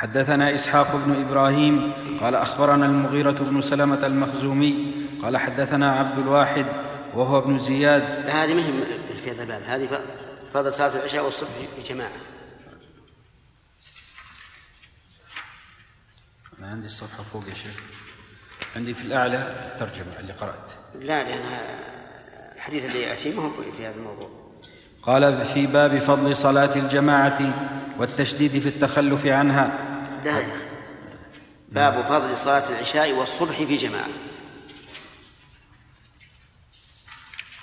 حدثنا 0.01 0.55
إسحاق 0.55 0.95
بن 0.95 1.25
إبراهيم 1.25 1.93
قال 2.21 2.35
أخبرنا 2.35 2.85
المغيرة 2.85 3.31
بن 3.31 3.61
سلمة 3.61 4.05
المخزومي 4.05 4.93
قال 5.21 5.37
حدثنا 5.37 5.91
عبد 5.91 6.19
الواحد 6.19 6.65
وهو 7.13 7.37
ابن 7.37 7.57
زياد. 7.59 8.29
هذه 8.29 8.53
مهم 8.53 8.83
في 9.23 9.31
هذا 9.31 9.43
الباب 9.43 9.61
هذه 9.63 10.01
فضل 10.53 10.73
صلاة 10.73 10.95
العشاء 10.95 11.25
والصبح 11.25 11.49
في 11.75 11.93
جماعة. 11.93 12.11
أنا 16.59 16.67
عندي 16.67 16.85
الصفحة 16.85 17.23
فوق 17.23 17.43
يا 17.49 17.53
شيخ. 17.53 17.83
عندي 18.75 18.93
في 18.93 19.01
الأعلى 19.01 19.37
الترجمة 19.73 20.19
اللي 20.19 20.33
قرأت. 20.33 20.71
لا 20.95 21.23
لأن 21.23 21.41
الحديث 22.55 22.85
اللي 22.85 23.01
يأتي 23.01 23.33
ما 23.33 23.43
هو 23.43 23.49
في 23.77 23.85
هذا 23.85 23.95
الموضوع. 23.95 24.29
قال 25.03 25.45
في 25.45 25.67
باب 25.67 25.99
فضل 25.99 26.35
صلاة 26.35 26.75
الجماعة 26.75 27.53
والتشديد 27.99 28.59
في 28.59 28.69
التخلف 28.69 29.25
عنها. 29.25 29.90
لا 30.23 30.39
لا 30.39 30.45
باب 31.69 32.03
فضل 32.03 32.37
صلاة 32.37 32.69
العشاء 32.69 33.13
والصبح 33.13 33.57
في 33.57 33.77
جماعة. 33.77 34.09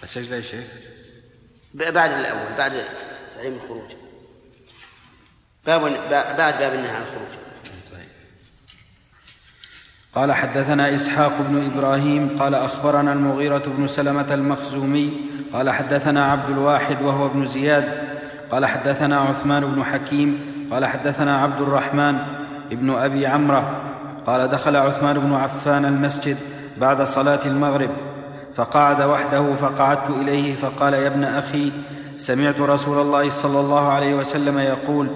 السجدة 0.02 0.36
يا 0.36 0.42
شيخ؟ 0.42 0.66
بعد 1.74 2.12
الأول 2.12 2.56
بعد 2.58 2.84
تعليم 3.34 3.54
الخروج. 3.54 3.90
باب 5.66 5.80
بعد 6.10 6.58
باب 6.58 6.74
النهي 6.74 6.90
عن 6.90 7.02
الخروج. 7.02 7.48
قال 10.14 10.32
حدثنا 10.32 10.94
إسحاق 10.94 11.40
بن 11.40 11.70
إبراهيم 11.72 12.38
قال 12.38 12.54
أخبرنا 12.54 13.12
المغيرة 13.12 13.62
بن 13.66 13.88
سلمة 13.88 14.34
المخزومي 14.34 15.12
قال 15.52 15.70
حدثنا 15.70 16.32
عبد 16.32 16.50
الواحد 16.50 17.02
وهو 17.02 17.26
ابن 17.26 17.46
زياد 17.46 18.18
قال 18.50 18.66
حدثنا 18.66 19.20
عثمان 19.20 19.74
بن 19.74 19.84
حكيم 19.84 20.40
قال 20.72 20.86
حدثنا 20.86 21.42
عبد 21.42 21.60
الرحمن 21.60 22.37
بن 22.70 22.90
أبي 22.90 23.26
عمرة 23.26 23.82
قال 24.26 24.48
دخل 24.48 24.76
عثمان 24.76 25.18
بن 25.18 25.34
عفان 25.34 25.84
المسجد 25.84 26.36
بعد 26.76 27.02
صلاة 27.02 27.40
المغرب 27.46 27.90
فقعد 28.54 29.02
وحده 29.02 29.54
فقعدت 29.54 30.10
إليه 30.10 30.54
فقال 30.54 30.94
يا 30.94 31.06
ابن 31.06 31.24
أخي 31.24 31.72
سمعت 32.16 32.60
رسول 32.60 33.00
الله 33.00 33.30
صلى 33.30 33.60
الله 33.60 33.92
عليه 33.92 34.14
وسلم 34.14 34.58
يقول 34.58 35.08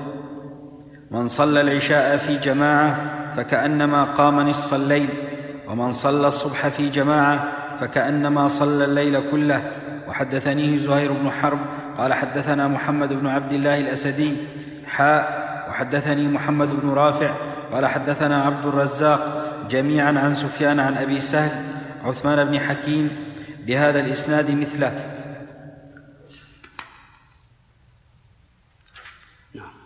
من 1.10 1.28
صلى 1.28 1.60
العشاء 1.60 2.16
في 2.16 2.36
جماعة 2.36 2.96
فكأنما 3.36 4.04
قام 4.04 4.40
نصف 4.40 4.74
الليل 4.74 5.08
ومن 5.68 5.92
صلى 5.92 6.28
الصبح 6.28 6.68
في 6.68 6.88
جماعة 6.88 7.44
فكأنما 7.80 8.48
صلى 8.48 8.84
الليل 8.84 9.20
كله. 9.30 9.62
وحدثنيه 10.08 10.78
زهير 10.78 11.12
بن 11.12 11.30
حرب 11.30 11.58
قال 11.98 12.14
حدثنا 12.14 12.68
محمد 12.68 13.12
بن 13.12 13.26
عبد 13.26 13.52
الله 13.52 13.80
الأسدي 13.80 14.32
حاء 14.86 15.51
وحدثني 15.82 16.28
محمد 16.28 16.80
بن 16.80 16.90
رافع 16.90 17.34
قال 17.72 17.86
حدثنا 17.86 18.42
عبد 18.42 18.66
الرزاق 18.66 19.20
جميعا 19.70 20.18
عن 20.18 20.34
سفيان 20.34 20.80
عن 20.80 20.96
أبي 20.96 21.20
سهل 21.20 21.64
عثمان 22.04 22.44
بن 22.44 22.60
حكيم 22.60 23.34
بهذا 23.66 24.00
الإسناد 24.00 24.50
مثله. 24.50 25.18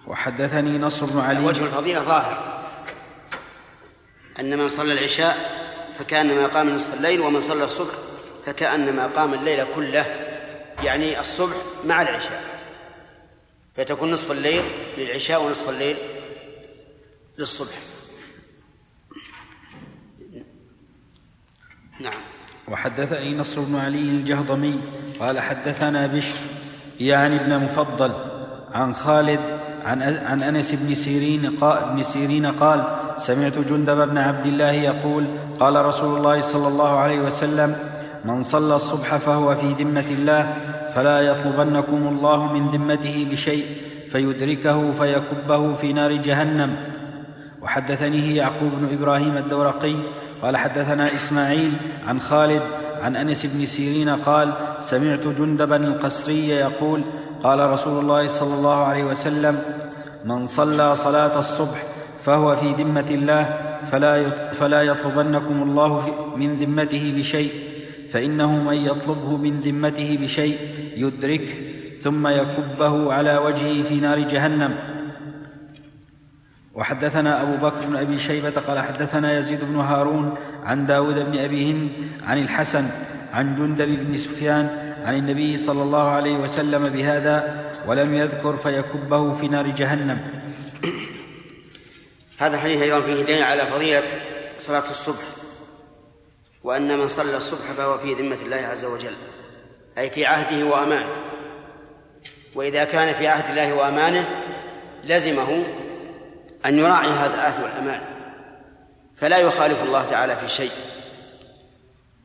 وحدثني 0.07 0.79
نصر 0.79 1.07
بن 1.07 1.21
علي. 1.21 1.47
وجه 1.47 1.65
الفضيلة 1.65 2.03
ظاهر. 2.03 2.63
أن 4.41 4.59
من 4.59 4.69
صلى 4.69 4.93
العشاء 4.93 5.37
فكأنما 5.99 6.47
قام 6.47 6.71
نصف 6.71 6.95
الليل 6.95 7.21
ومن 7.21 7.41
صلى 7.41 7.65
الصبح 7.65 7.95
فكأنما 8.47 9.07
قام 9.07 9.35
الليل 9.35 9.65
كله 9.75 10.07
يعني 10.85 11.21
الصبح 11.21 11.57
مع 11.87 12.03
العشاء. 12.03 12.46
فتكون 13.77 14.11
نصف 14.11 14.33
الليل 14.33 14.63
للعشاء 14.99 15.45
ونصف 15.45 15.71
الليل 15.71 15.97
للصبح. 17.39 17.77
نعم. 22.01 22.21
وحدثني 22.69 23.37
نصر 23.37 23.61
بن 23.61 23.77
علي 23.77 23.99
الجهضمي 23.99 24.81
قال 25.21 25.41
حدثنا 25.41 26.07
بشر 26.07 26.39
يعني 27.01 27.37
ابن 27.37 27.59
مفضل 27.59 28.13
عن 28.73 28.95
خالد 28.95 29.41
عن 29.85 30.03
عن 30.03 30.43
أنس 30.43 30.75
بن 30.75 30.95
سيرين 30.95 31.51
قال, 31.61 31.95
بن 31.95 32.03
سيرين 32.03 32.47
قال 32.47 32.85
سمعت 33.19 33.59
جندب 33.59 34.09
بن 34.09 34.19
عبد 34.19 34.47
الله 34.47 34.71
يقول 34.71 35.27
قال 35.61 35.85
رسول 35.85 36.19
الله 36.19 36.41
صلى 36.41 36.69
الله 36.69 36.99
عليه 36.99 37.21
وسلم 37.21 37.77
من 38.25 38.43
صلى 38.43 38.77
الصبح 38.77 39.17
فهو 39.17 39.55
في 39.55 39.73
ذمة 39.73 40.07
الله 40.11 40.57
فلا 40.97 41.21
يطلبنكم 41.21 42.09
الله 42.09 42.53
من 42.53 42.69
ذمته 42.69 43.27
بشيء 43.31 43.65
فيدركه 44.11 44.93
فيكبه 44.93 45.75
في 45.75 45.93
نار 45.93 46.13
جهنم. 46.13 46.77
وحدثنيه 47.63 48.37
يعقوب 48.37 48.71
بن 48.81 48.99
إبراهيم 48.99 49.37
الدورقي 49.37 49.95
قال 50.43 50.57
حدثنا 50.57 51.15
إسماعيل 51.15 51.73
عن 52.09 52.21
خالد 52.21 52.63
عن 53.03 53.17
أنس 53.17 53.47
بن 53.47 53.67
سيرين 53.67 54.09
قال 54.09 54.53
سمعت 54.81 55.21
جندبا 55.39 55.77
القسري 55.77 56.49
يقول 56.49 57.03
قال 57.43 57.71
رسول 57.71 57.99
الله 57.99 58.29
صلى 58.29 58.55
الله 58.55 58.85
عليه 58.85 59.05
وسلم 59.05 59.59
من 60.25 60.47
صلى 60.47 60.97
صلاة 60.97 61.39
الصبح 61.39 61.83
فهو 62.25 62.57
في 62.57 62.73
ذمة 62.73 63.07
الله 63.11 63.59
فلا 63.93 64.31
فلا 64.31 64.83
يطلبنكم 64.83 65.63
الله 65.63 66.15
من 66.37 66.57
ذمته 66.57 67.15
بشيء 67.17 67.76
فإنه 68.17 68.63
من 68.63 68.77
يطلبه 68.77 69.37
من 69.37 69.61
ذمته 69.61 70.19
بشيء 70.23 70.59
يدركه 70.97 71.55
ثم 72.03 72.27
يكبه 72.27 73.13
على 73.13 73.37
وجهه 73.37 73.83
في 73.83 73.95
نار 73.95 74.19
جهنم. 74.19 74.75
وحدثنا 76.75 77.43
أبو 77.43 77.57
بكر 77.67 77.87
بن 77.87 77.97
أبي 77.97 78.19
شيبة 78.19 78.51
قال 78.51 78.79
حدثنا 78.79 79.39
يزيد 79.39 79.61
بن 79.65 79.77
هارون 79.77 80.35
عن 80.65 80.87
داود 80.87 81.15
بن 81.15 81.39
أبي 81.39 81.73
هند 81.73 81.89
عن 82.23 82.39
الحسن 82.39 82.89
عن 83.33 83.57
جندب 83.57 83.89
بن 83.89 84.17
سفيان 84.17 84.95
عن 85.05 85.15
النبي 85.15 85.57
صلى 85.57 85.83
الله 85.83 86.09
عليه 86.09 86.37
وسلم 86.37 86.89
بهذا 86.89 87.65
ولم 87.87 88.15
يذكر 88.15 88.57
فيكبه 88.57 89.33
في 89.35 89.49
نار 89.49 89.67
جهنم. 89.67 90.19
هذا 92.39 92.55
الحديث 92.55 92.83
أيضا 92.83 93.01
فيه 93.01 93.23
دليل 93.23 93.43
على 93.43 93.67
فضيلة 93.67 94.09
صلاة 94.59 94.91
الصبح. 94.91 95.36
وأن 96.67 96.99
من 96.99 97.09
صلى 97.09 97.37
الصبح 97.37 97.73
فهو 97.77 97.99
في 97.99 98.15
ذمة 98.15 98.37
الله 98.43 98.57
عز 98.57 98.85
وجل 98.85 99.15
أي 99.99 100.11
في 100.11 100.27
عهده 100.27 100.67
وأمانه. 100.67 101.17
وإذا 102.55 102.85
كان 102.85 103.15
في 103.15 103.29
عهد 103.29 103.51
الله 103.51 103.75
وأمانه 103.75 104.29
لزمه 105.05 105.65
أن 106.67 106.79
يراعي 106.79 107.09
هذا 107.09 107.35
العهد 107.35 107.63
والأمان 107.63 108.01
فلا 109.17 109.39
يخالف 109.39 109.83
الله 109.83 110.05
تعالى 110.11 110.37
في 110.37 110.49
شيء 110.49 110.71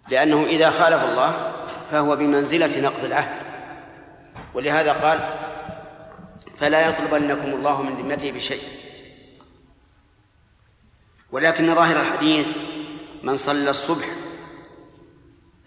لأنه 0.09 0.43
إذا 0.45 0.69
خالف 0.69 1.03
الله 1.03 1.53
فهو 1.91 2.15
بمنزلة 2.15 2.81
نقض 2.81 3.05
العهد. 3.05 3.35
ولهذا 4.53 4.93
قال 4.93 5.19
فلا 6.57 6.89
يطلبنكم 6.89 7.47
الله 7.53 7.81
من 7.81 7.95
ذمته 7.95 8.31
بشيء. 8.31 8.63
ولكن 11.31 11.75
ظاهر 11.75 12.01
الحديث 12.01 12.47
من 13.23 13.37
صلى 13.37 13.69
الصبح 13.69 14.05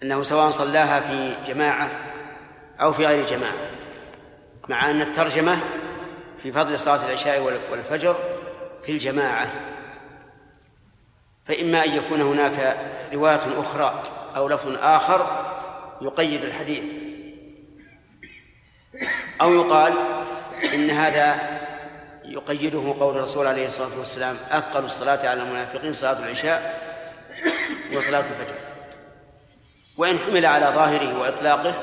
أنه 0.03 0.23
سواء 0.23 0.49
صلاها 0.49 0.99
في 0.99 1.35
جماعة 1.47 1.89
أو 2.81 2.93
في 2.93 3.05
غير 3.05 3.25
جماعة 3.25 3.53
مع 4.69 4.89
أن 4.89 5.01
الترجمة 5.01 5.59
في 6.43 6.51
فضل 6.51 6.79
صلاة 6.79 7.05
العشاء 7.05 7.61
والفجر 7.71 8.15
في 8.85 8.91
الجماعة. 8.91 9.51
فإما 11.45 11.85
أن 11.85 11.91
يكون 11.91 12.21
هناك 12.21 12.77
رواية 13.13 13.59
أخرى 13.59 14.03
أو 14.35 14.47
لفظ 14.49 14.77
آخر 14.81 15.45
يقيد 16.01 16.43
الحديث 16.43 16.83
أو 19.41 19.53
يقال 19.53 19.93
إن 20.73 20.89
هذا 20.89 21.59
يقيده 22.25 22.95
قول 22.99 23.17
الرسول 23.17 23.47
عليه 23.47 23.67
الصلاة 23.67 23.99
والسلام 23.99 24.37
أثقل 24.51 24.85
الصلاة 24.85 25.29
على 25.29 25.43
المنافقين 25.43 25.93
صلاة 25.93 26.19
العشاء 26.19 26.81
وصلاة 27.93 28.19
الفجر. 28.19 28.64
وإن 29.97 30.19
حمل 30.19 30.45
على 30.45 30.65
ظاهره 30.65 31.19
وإطلاقه 31.19 31.73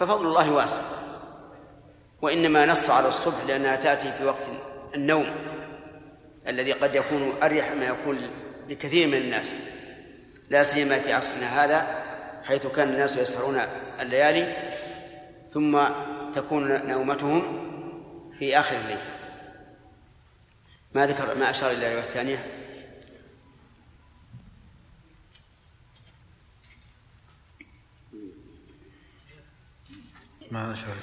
ففضل 0.00 0.26
الله 0.26 0.52
واسع. 0.52 0.80
وإنما 2.22 2.66
نص 2.66 2.90
على 2.90 3.08
الصبح 3.08 3.44
لأنها 3.46 3.76
تأتي 3.76 4.12
في 4.18 4.24
وقت 4.24 4.42
النوم 4.94 5.26
الذي 6.48 6.72
قد 6.72 6.94
يكون 6.94 7.32
أريح 7.42 7.72
ما 7.72 7.84
يكون 7.84 8.30
لكثير 8.68 9.06
من 9.06 9.14
الناس. 9.14 9.54
لا 10.50 10.62
سيما 10.62 10.98
في 10.98 11.12
عصرنا 11.12 11.64
هذا 11.64 11.86
حيث 12.44 12.66
كان 12.66 12.88
الناس 12.88 13.16
يسهرون 13.16 13.60
الليالي 14.00 14.56
ثم 15.50 15.78
تكون 16.34 16.86
نومتهم 16.86 17.42
في 18.38 18.58
آخر 18.58 18.76
الليل. 18.76 18.98
ما 20.94 21.06
ذكر 21.06 21.34
ما 21.34 21.50
أشار 21.50 21.70
إلى 21.70 21.86
الرواية 21.86 22.04
الثانية؟ 22.04 22.44
ما 30.54 30.72
أشار 30.72 30.96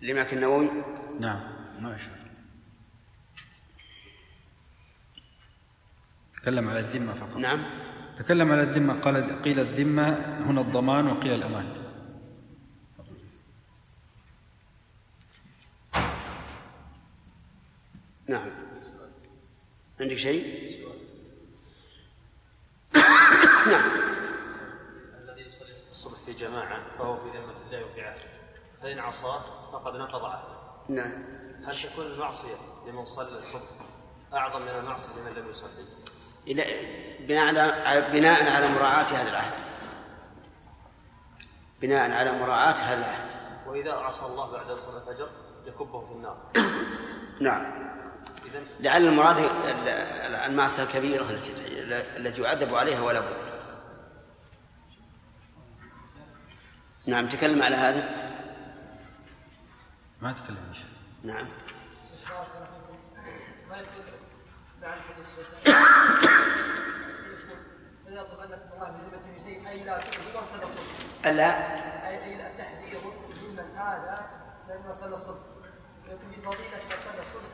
لماك 0.00 0.32
النووي 0.32 0.68
نعم 1.20 1.40
ما 1.80 1.94
أشار 1.94 2.22
تكلم 6.34 6.68
على 6.68 6.80
الذمة 6.80 7.14
فقط. 7.14 7.36
نعم. 7.36 7.62
تكلم 8.16 8.52
على 8.52 8.62
الذمة 8.62 9.00
قال 9.00 9.42
قيل 9.42 9.60
الذمة 9.60 10.08
هنا 10.46 10.60
الضمان 10.60 11.06
وقيل 11.06 11.32
الأمان. 11.34 11.66
نعم. 18.28 18.50
عندك 20.00 20.16
شيء؟ 20.16 20.44
نعم. 23.72 24.11
الصبح 26.06 26.18
في 26.26 26.32
جماعة 26.32 26.80
فهو 26.98 27.16
في 27.16 27.38
ذمة 27.38 27.54
الله 27.66 27.84
وفي 27.84 28.02
عهده. 28.02 28.30
فإن 28.82 28.98
عصاه 28.98 29.40
فقد 29.72 29.96
نقض 29.96 30.24
عهده. 30.24 30.58
نعم. 30.88 31.24
هل 31.66 31.76
تكون 31.76 32.06
المعصية 32.06 32.54
لمن 32.86 33.04
صلى 33.04 33.38
الصبح 33.38 33.62
أعظم 34.34 34.62
من 34.62 34.68
المعصية 34.68 35.08
لمن 35.16 35.32
لم 35.32 35.50
يصلي؟ 35.50 35.84
بناء 37.20 37.46
على 37.46 38.04
بناء 38.12 38.50
على 38.50 38.68
مراعاة 38.68 39.04
هذا 39.04 39.30
العهد. 39.30 39.52
بناء 41.80 42.10
على 42.10 42.32
مراعاة 42.32 42.74
هذا 42.74 42.98
العهد. 42.98 43.66
وإذا 43.66 43.92
عصى 43.92 44.26
الله 44.26 44.50
بعد 44.52 44.66
صلاة 44.66 45.10
الفجر 45.10 45.28
يكبه 45.66 46.06
في 46.06 46.12
النار. 46.12 46.36
نعم. 47.40 47.92
لعل 48.80 49.04
المراد 49.04 49.50
المعصية 50.46 50.82
الكبيرة 50.82 51.30
التي 51.30 51.52
التي 52.16 52.42
يعذب 52.42 52.74
عليها 52.74 53.02
ولا 53.02 53.20
بد. 53.20 53.51
نعم 57.06 57.28
تكلم 57.28 57.62
على 57.62 57.76
هذا. 57.76 58.32
ما 60.22 60.32
تكلم 60.32 60.72
نعم 61.24 61.46
وصل 70.36 70.62
الصبح 70.62 71.26
ألا؟ 71.26 72.08
أي 72.08 72.34
ممن 73.42 73.76
هذا 73.76 74.26
لكن 74.68 74.88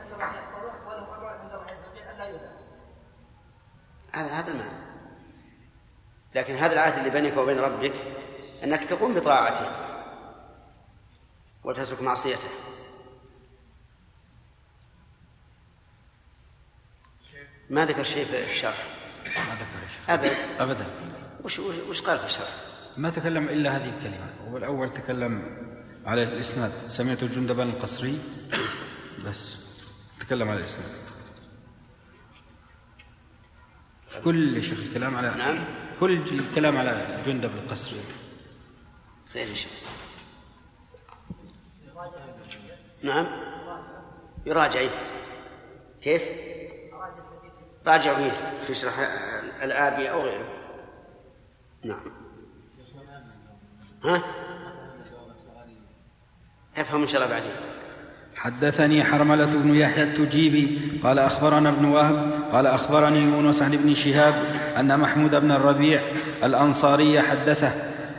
أن 0.00 0.34
يحفظه 0.34 0.88
وله 0.88 1.16
أمر 1.16 1.26
عند 1.26 1.52
الله 1.52 1.64
عز 1.64 1.84
وجل 1.92 2.02
أن 2.02 2.18
لا 2.18 2.24
يؤذى 2.24 2.50
هذا 4.12 4.28
هذا 4.28 4.50
المعنى 4.52 4.88
لكن 6.34 6.54
هذا 6.54 6.72
العهد 6.72 6.98
اللي 6.98 7.10
بينك 7.10 7.36
وبين 7.36 7.58
ربك 7.58 7.94
أنك 8.64 8.84
تقوم 8.84 9.14
بطاعته 9.14 9.70
وتترك 11.64 12.02
معصيته. 12.02 12.48
ما 17.70 17.84
ذكر 17.84 18.02
شيء 18.02 18.24
في 18.24 18.44
الشرح 18.50 18.86
ما 19.26 19.54
ذكر 19.54 19.88
شيخ 19.94 20.10
أبدا. 20.10 20.36
أبدا. 20.60 20.86
وش 21.44 21.58
وش 21.58 22.00
قال 22.00 22.18
في 22.18 22.26
الشرح؟ 22.26 22.48
ما 22.96 23.10
تكلم 23.10 23.48
إلا 23.48 23.76
هذه 23.76 23.88
الكلمة. 23.88 24.34
هو 24.50 24.56
الأول 24.56 24.92
تكلم 24.92 25.58
على 26.06 26.22
الإسناد. 26.22 26.72
سمعت 26.88 27.24
جندبا 27.24 27.62
القصري؟ 27.62 28.18
بس. 29.26 29.56
تكلم 30.20 30.48
على 30.48 30.60
الإسناد. 30.60 30.88
كل 34.24 34.62
شيخ 34.62 34.78
الكلام 34.78 35.16
على 35.16 35.34
نعم. 35.34 35.64
كل 36.00 36.12
الكلام 36.12 36.76
على 36.76 37.22
جندب 37.26 37.50
القصري. 37.56 38.00
خير 39.32 39.48
إن 39.48 39.54
شاء 39.54 39.70
الله 39.72 40.08
نعم 43.02 43.26
يراجع 44.46 44.80
إيه؟ 44.80 44.90
كيف؟ 46.02 46.22
راجع 47.86 48.14
فيه 48.14 48.30
في 48.66 48.74
شرح 48.74 48.92
الآبي 49.62 50.10
أو 50.10 50.20
غيره 50.20 50.48
نعم 51.84 52.00
ها؟ 54.04 54.22
أفهم 56.76 57.02
إن 57.02 57.08
شاء 57.08 57.22
الله 57.22 57.34
بعدين 57.34 57.52
حدثني 58.36 59.04
حرملة 59.04 59.44
بن 59.44 59.74
يحيى 59.74 60.02
التجيبي 60.04 60.78
قال 61.02 61.18
أخبرنا 61.18 61.68
ابن 61.68 61.84
وهب 61.84 62.42
قال 62.52 62.66
أخبرني 62.66 63.18
يونس 63.18 63.62
عن 63.62 63.74
ابن 63.74 63.94
شهاب 63.94 64.34
أن 64.78 65.00
محمود 65.00 65.30
بن 65.30 65.50
الربيع 65.50 66.02
الأنصاري 66.44 67.22
حدثه 67.22 67.72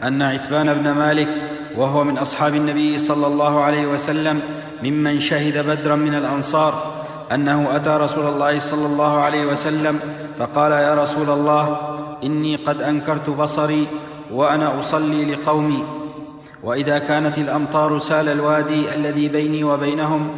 أن 0.04 0.22
عتبان 0.22 0.74
بن 0.74 0.92
مالك 0.92 1.28
وهو 1.76 2.04
من 2.04 2.18
أصحاب 2.18 2.56
النبي 2.56 2.98
صلى 2.98 3.28
الله 3.28 3.62
عليه 3.62 3.88
وسلم 3.88 4.42
ممن 4.84 5.20
شهد 5.20 5.68
بدرا 5.68 5.96
من 5.96 6.16
الأنصار 6.16 7.00
أنه 7.32 7.76
أتى 7.76 7.90
رسول 7.90 8.26
الله 8.26 8.60
صلى 8.60 8.86
الله 8.86 9.20
عليه 9.20 9.46
وسلم 9.46 10.00
فقال 10.40 10.72
يا 10.72 10.94
رسول 10.94 11.30
الله 11.30 11.78
إني 12.24 12.56
قد 12.56 12.82
أنكرت 12.82 13.30
بصري 13.30 13.88
وأنا 14.34 14.80
أصلي 14.80 15.26
لقومي 15.26 15.84
وإذا 16.64 16.98
كانت 17.00 17.38
الأمطار 17.38 18.00
سال 18.00 18.30
الوادي 18.30 18.96
الذي 18.96 19.28
بيني 19.28 19.64
وبينهم 19.64 20.30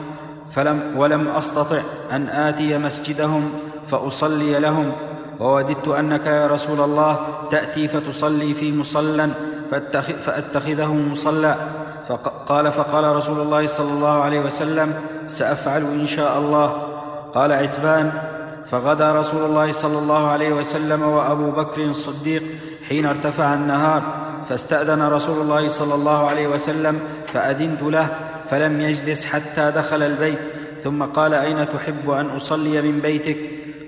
فلم 0.56 0.94
ولم 0.98 1.28
أستطع 1.28 1.82
أن 2.12 2.28
آتي 2.28 2.78
مسجدهم 2.78 3.52
فأصلي 3.92 4.60
لهم 4.60 4.92
ووددت 5.40 5.88
أنك 5.88 6.26
يا 6.26 6.48
رسول 6.48 6.82
الله 6.82 7.20
تأتي 7.52 7.88
فتصلي 7.88 8.54
في 8.54 8.72
مصلى 8.72 9.30
فاتخ- 9.72 10.20
فاتخذه 10.26 10.94
مصلى. 10.94 11.56
فقال 12.08 12.72
فقال 12.72 13.16
رسول 13.16 13.40
الله 13.40 13.68
صلى 13.68 13.90
الله 13.92 14.22
عليه 14.24 14.40
وسلم 14.40 14.94
سأفعل 15.28 15.82
إن 15.82 16.08
شاء 16.08 16.40
الله. 16.40 16.88
قال 17.34 17.52
عتبان 17.52 18.12
فغدا 18.72 19.12
رسول 19.12 19.46
الله 19.46 19.72
صلى 19.72 19.98
الله 20.00 20.32
عليه 20.32 20.54
وسلم 20.54 21.04
وأبو 21.04 21.52
بكر 21.52 21.82
الصديق 21.84 22.44
حين 22.90 23.06
ارتفع 23.06 23.54
النهار 23.54 24.04
فاستأذن 24.50 25.02
رسول 25.02 25.42
الله 25.42 25.68
صلى 25.68 25.96
الله 25.96 26.28
عليه 26.30 26.48
وسلم 26.48 27.00
فأذنت 27.34 27.82
له 27.82 28.08
فلم 28.50 28.82
يجلس 28.82 29.26
حتى 29.26 29.72
دخل 29.76 30.04
البيت. 30.04 30.40
ثم 30.84 31.04
قال 31.04 31.34
أين 31.34 31.66
تحب 31.74 32.10
أن 32.10 32.30
أصلي 32.30 32.82
من 32.82 33.00
بيتك؟ 33.00 33.38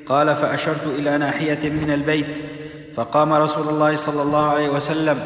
قال 0.07 0.35
فأشرت 0.35 0.85
إلى 0.99 1.17
ناحية 1.17 1.69
من 1.69 1.91
البيت. 1.93 2.27
فقام 2.95 3.33
رسول 3.33 3.67
الله 3.69 3.95
صلى 3.95 4.21
الله 4.21 4.49
عليه 4.49 4.69
وسلم 4.69 5.19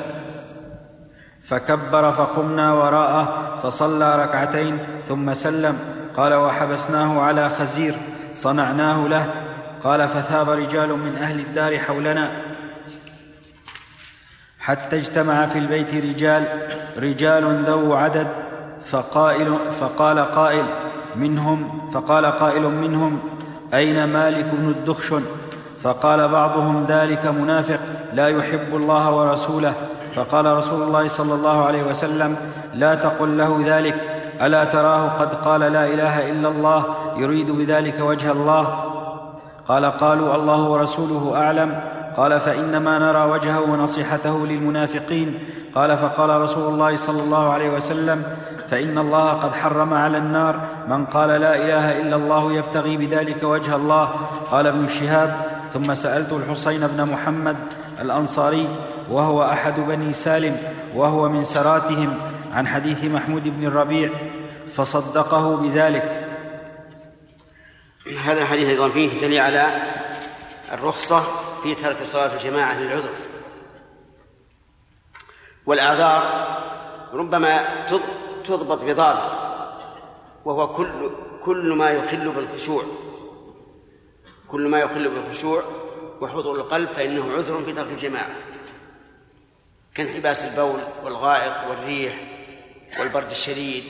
فكبر 1.49 2.11
فقمنا 2.11 2.73
وراءه 2.73 3.53
فصلى 3.63 4.23
ركعتين 4.23 4.77
ثم 5.07 5.33
سلم. 5.33 5.79
قال 6.17 6.33
وحبسناه 6.33 7.21
على 7.21 7.49
خزير 7.49 7.95
صنعناه 8.35 9.07
له. 9.07 9.25
قال 9.83 10.07
فثاب 10.07 10.49
رجال 10.49 10.89
من 10.89 11.15
أهل 11.21 11.39
الدار 11.39 11.77
حولنا. 11.77 12.31
حتى 14.59 14.97
اجتمع 14.97 15.45
في 15.45 15.59
البيت 15.59 15.93
رجال 15.93 16.43
رجال 16.99 17.63
ذو 17.67 17.93
عدد 17.93 18.27
فقائل 18.85 19.57
فقال 19.79 20.19
قائل 20.19 20.65
منهم 21.15 21.89
فقال 21.93 22.25
قائل 22.25 22.61
منهم 22.61 23.19
أين 23.73 24.03
مالك 24.03 24.45
بن 24.53 24.69
الدخشن؟ 24.69 25.21
فقال 25.83 26.27
بعضهم 26.27 26.85
ذلك 26.85 27.25
منافق 27.25 27.79
لا 28.13 28.27
يحب 28.27 28.75
الله 28.75 29.11
ورسوله. 29.11 29.73
فقال 30.17 30.45
رسول 30.57 30.81
الله 30.81 31.07
صلى 31.07 31.33
الله 31.33 31.65
عليه 31.65 31.83
وسلم 31.83 32.35
لا 32.73 32.95
تقل 32.95 33.37
له 33.37 33.61
ذلك. 33.65 33.95
ألا 34.41 34.63
تراه 34.63 35.07
قد 35.19 35.33
قال 35.33 35.61
لا 35.61 35.85
إله 35.85 36.29
إلا 36.29 36.49
الله 36.49 36.83
يريد 37.17 37.51
بذلك 37.51 37.99
وجه 38.01 38.31
الله؟ 38.31 38.65
قال 39.67 39.85
قالوا 39.85 40.35
الله 40.35 40.61
ورسوله 40.61 41.33
أعلم. 41.35 41.79
قال 42.17 42.39
فإنما 42.39 42.99
نرى 42.99 43.31
وجهه 43.31 43.61
ونصيحته 43.71 44.45
للمنافقين. 44.45 45.39
قال 45.75 45.97
فقال 45.97 46.41
رسول 46.41 46.73
الله 46.73 46.95
صلى 46.95 47.21
الله 47.23 47.53
عليه 47.53 47.69
وسلم 47.69 48.23
فإن 48.69 48.97
الله 48.97 49.29
قد 49.29 49.53
حرم 49.53 49.93
على 49.93 50.17
النار. 50.17 50.55
من 50.89 51.05
قال 51.05 51.29
لا 51.29 51.55
إله 51.55 52.01
إلا 52.01 52.15
الله 52.15 52.53
يبتغي 52.53 52.97
بذلك 52.97 53.43
وجه 53.43 53.75
الله. 53.75 54.09
قال 54.51 54.67
ابن 54.67 54.87
شهاب 54.87 55.35
ثم 55.73 55.93
سألت 55.93 56.33
الحسين 56.33 56.87
بن 56.87 57.05
محمد 57.05 57.55
الأنصاري 58.01 58.67
وهو 59.09 59.43
أحد 59.43 59.79
بني 59.79 60.13
سالم 60.13 60.73
وهو 60.95 61.29
من 61.29 61.43
سراتهم 61.43 62.17
عن 62.51 62.67
حديث 62.67 63.03
محمود 63.03 63.43
بن 63.43 63.67
الربيع 63.67 64.11
فصدقه 64.73 65.55
بذلك. 65.55 66.23
هذا 68.25 68.41
الحديث 68.41 68.67
أيضا 68.69 68.89
فيه 68.89 69.21
دليل 69.21 69.39
على 69.39 69.81
الرخصة 70.71 71.23
في 71.63 71.75
ترك 71.75 72.03
صلاة 72.03 72.35
الجماعة 72.35 72.79
للعذر. 72.79 73.09
والأعذار 75.65 76.47
ربما 77.13 77.65
تض- 77.89 78.43
تضبط 78.45 78.83
بضابط 78.83 79.31
وهو 80.45 80.67
كل 80.67 80.87
كل 81.43 81.73
ما 81.73 81.89
يخل 81.89 82.29
بالخشوع. 82.29 82.83
كل 84.47 84.67
ما 84.67 84.79
يخل 84.79 85.09
بالخشوع 85.09 85.61
وحضور 86.21 86.55
القلب 86.55 86.89
فإنه 86.89 87.31
عذر 87.37 87.63
في 87.65 87.73
ترك 87.73 87.87
الجماعة. 87.91 88.29
كانحباس 89.97 90.45
البول 90.45 90.79
والغائط 91.03 91.69
والريح 91.69 92.15
والبرد 92.99 93.31
الشديد 93.31 93.83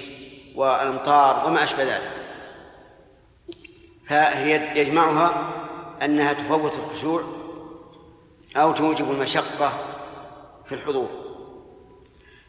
والأمطار 0.55 1.47
وما 1.47 1.63
أشبه 1.63 1.83
ذلك. 1.83 2.11
فهي 4.05 4.79
يجمعها 4.79 5.51
أنها 6.01 6.33
تفوت 6.33 6.73
الخشوع 6.73 7.23
أو 8.55 8.71
توجب 8.71 9.11
المشقة 9.11 9.73
في 10.65 10.75
الحضور. 10.75 11.09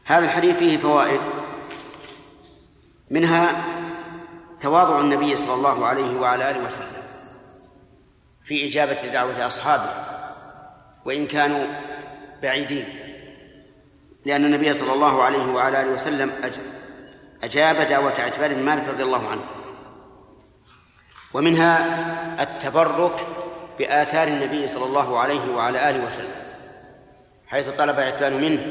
هذا 0.04 0.24
الحديث 0.24 0.56
فيه 0.56 0.78
فوائد. 0.78 1.20
منها 3.10 3.64
تواضع 4.60 5.00
النبي 5.00 5.36
صلى 5.36 5.54
الله 5.54 5.86
عليه 5.86 6.20
وعلى 6.20 6.50
آله 6.50 6.66
وسلم 6.66 7.02
في 8.44 8.68
إجابة 8.68 9.06
دعوة 9.12 9.46
أصحابه 9.46 9.90
وإن 11.04 11.26
كانوا 11.26 11.66
بعيدين. 12.42 13.07
لأن 14.28 14.44
النبي 14.44 14.72
صلى 14.72 14.92
الله 14.92 15.22
عليه 15.22 15.46
وعلى 15.46 15.82
آله 15.82 15.90
وسلم 15.90 16.32
أج- 16.42 17.44
أجاب 17.44 17.76
دعوة 17.88 18.20
عتبان 18.20 18.54
بن 18.54 18.62
مالك 18.62 18.88
رضي 18.88 19.02
الله 19.02 19.28
عنه. 19.28 19.42
ومنها 21.34 22.42
التبرك 22.42 23.26
بآثار 23.78 24.28
النبي 24.28 24.68
صلى 24.68 24.84
الله 24.84 25.18
عليه 25.18 25.54
وعلى 25.54 25.90
آله 25.90 26.06
وسلم 26.06 26.32
حيث 27.46 27.68
طلب 27.68 28.00
عتبان 28.00 28.40
منه 28.40 28.62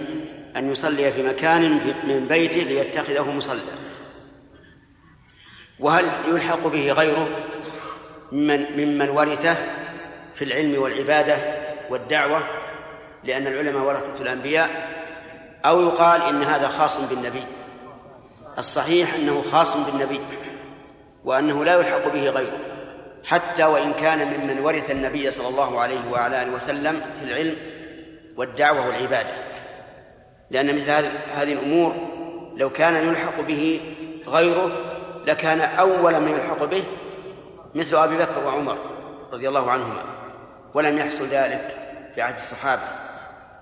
أن 0.57 0.71
يصلي 0.71 1.11
في 1.11 1.23
مكان 1.27 1.61
من 2.07 2.27
بيته 2.29 2.61
ليتخذه 2.61 3.31
مصلى. 3.31 3.61
وهل 5.79 6.05
يلحق 6.27 6.67
به 6.67 6.91
غيره 6.91 7.29
ممن 8.31 8.65
ممن 8.77 9.09
ورثه 9.09 9.55
في 10.35 10.43
العلم 10.43 10.81
والعبادة 10.81 11.37
والدعوة؟ 11.89 12.43
لأن 13.23 13.47
العلماء 13.47 13.83
ورثة 13.83 14.21
الأنبياء 14.21 14.96
أو 15.67 15.81
يقال 15.81 16.21
إن 16.21 16.43
هذا 16.43 16.67
خاص 16.67 16.97
بالنبي. 16.97 17.43
الصحيح 18.57 19.15
أنه 19.15 19.43
خاص 19.51 19.77
بالنبي 19.77 20.21
وأنه 21.23 21.65
لا 21.65 21.79
يلحق 21.79 22.07
به 22.07 22.29
غيره. 22.29 22.57
حتى 23.25 23.65
وإن 23.65 23.93
كان 23.93 24.19
ممن 24.19 24.59
ورث 24.59 24.91
النبي 24.91 25.31
صلى 25.31 25.47
الله 25.47 25.81
عليه 25.81 26.11
وعلى 26.11 26.41
آله 26.41 26.51
وسلم 26.51 27.01
في 27.19 27.25
العلم 27.25 27.55
والدعوة 28.37 28.87
والعبادة. 28.87 29.33
لأن 30.51 30.75
مثل 30.75 30.91
هذه 31.35 31.53
الأمور 31.53 31.95
لو 32.55 32.69
كان 32.69 33.07
يلحق 33.07 33.41
به 33.41 33.81
غيره 34.27 34.71
لكان 35.25 35.61
أول 35.61 36.19
من 36.19 36.31
يلحق 36.31 36.63
به 36.63 36.83
مثل 37.75 37.95
أبي 37.95 38.17
بكر 38.17 38.45
وعمر 38.45 38.77
رضي 39.33 39.47
الله 39.47 39.71
عنهما. 39.71 40.01
ولم 40.73 40.97
يحصل 40.97 41.25
ذلك 41.25 41.77
في 42.15 42.21
عهد 42.21 42.35
الصحابة. 42.35 42.81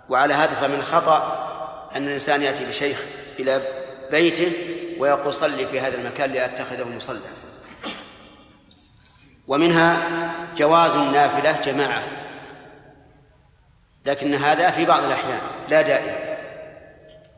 وعلى 0.09 0.33
هذا 0.33 0.53
فمن 0.53 0.81
خطأ 0.81 1.51
أن 1.95 2.07
الإنسان 2.07 2.41
يأتي 2.41 2.65
بشيخ 2.65 3.05
إلى 3.39 3.61
بيته 4.11 4.53
ويقول 4.99 5.33
صلي 5.33 5.65
في 5.67 5.79
هذا 5.79 5.97
المكان 5.97 6.31
لأتخذه 6.31 6.83
مصلى. 6.83 7.19
ومنها 9.47 9.97
جواز 10.57 10.95
النافلة 10.95 11.61
جماعة. 11.61 12.03
لكن 14.05 14.33
هذا 14.33 14.71
في 14.71 14.85
بعض 14.85 15.03
الأحيان 15.03 15.41
لا 15.69 15.81
دائما 15.81 16.35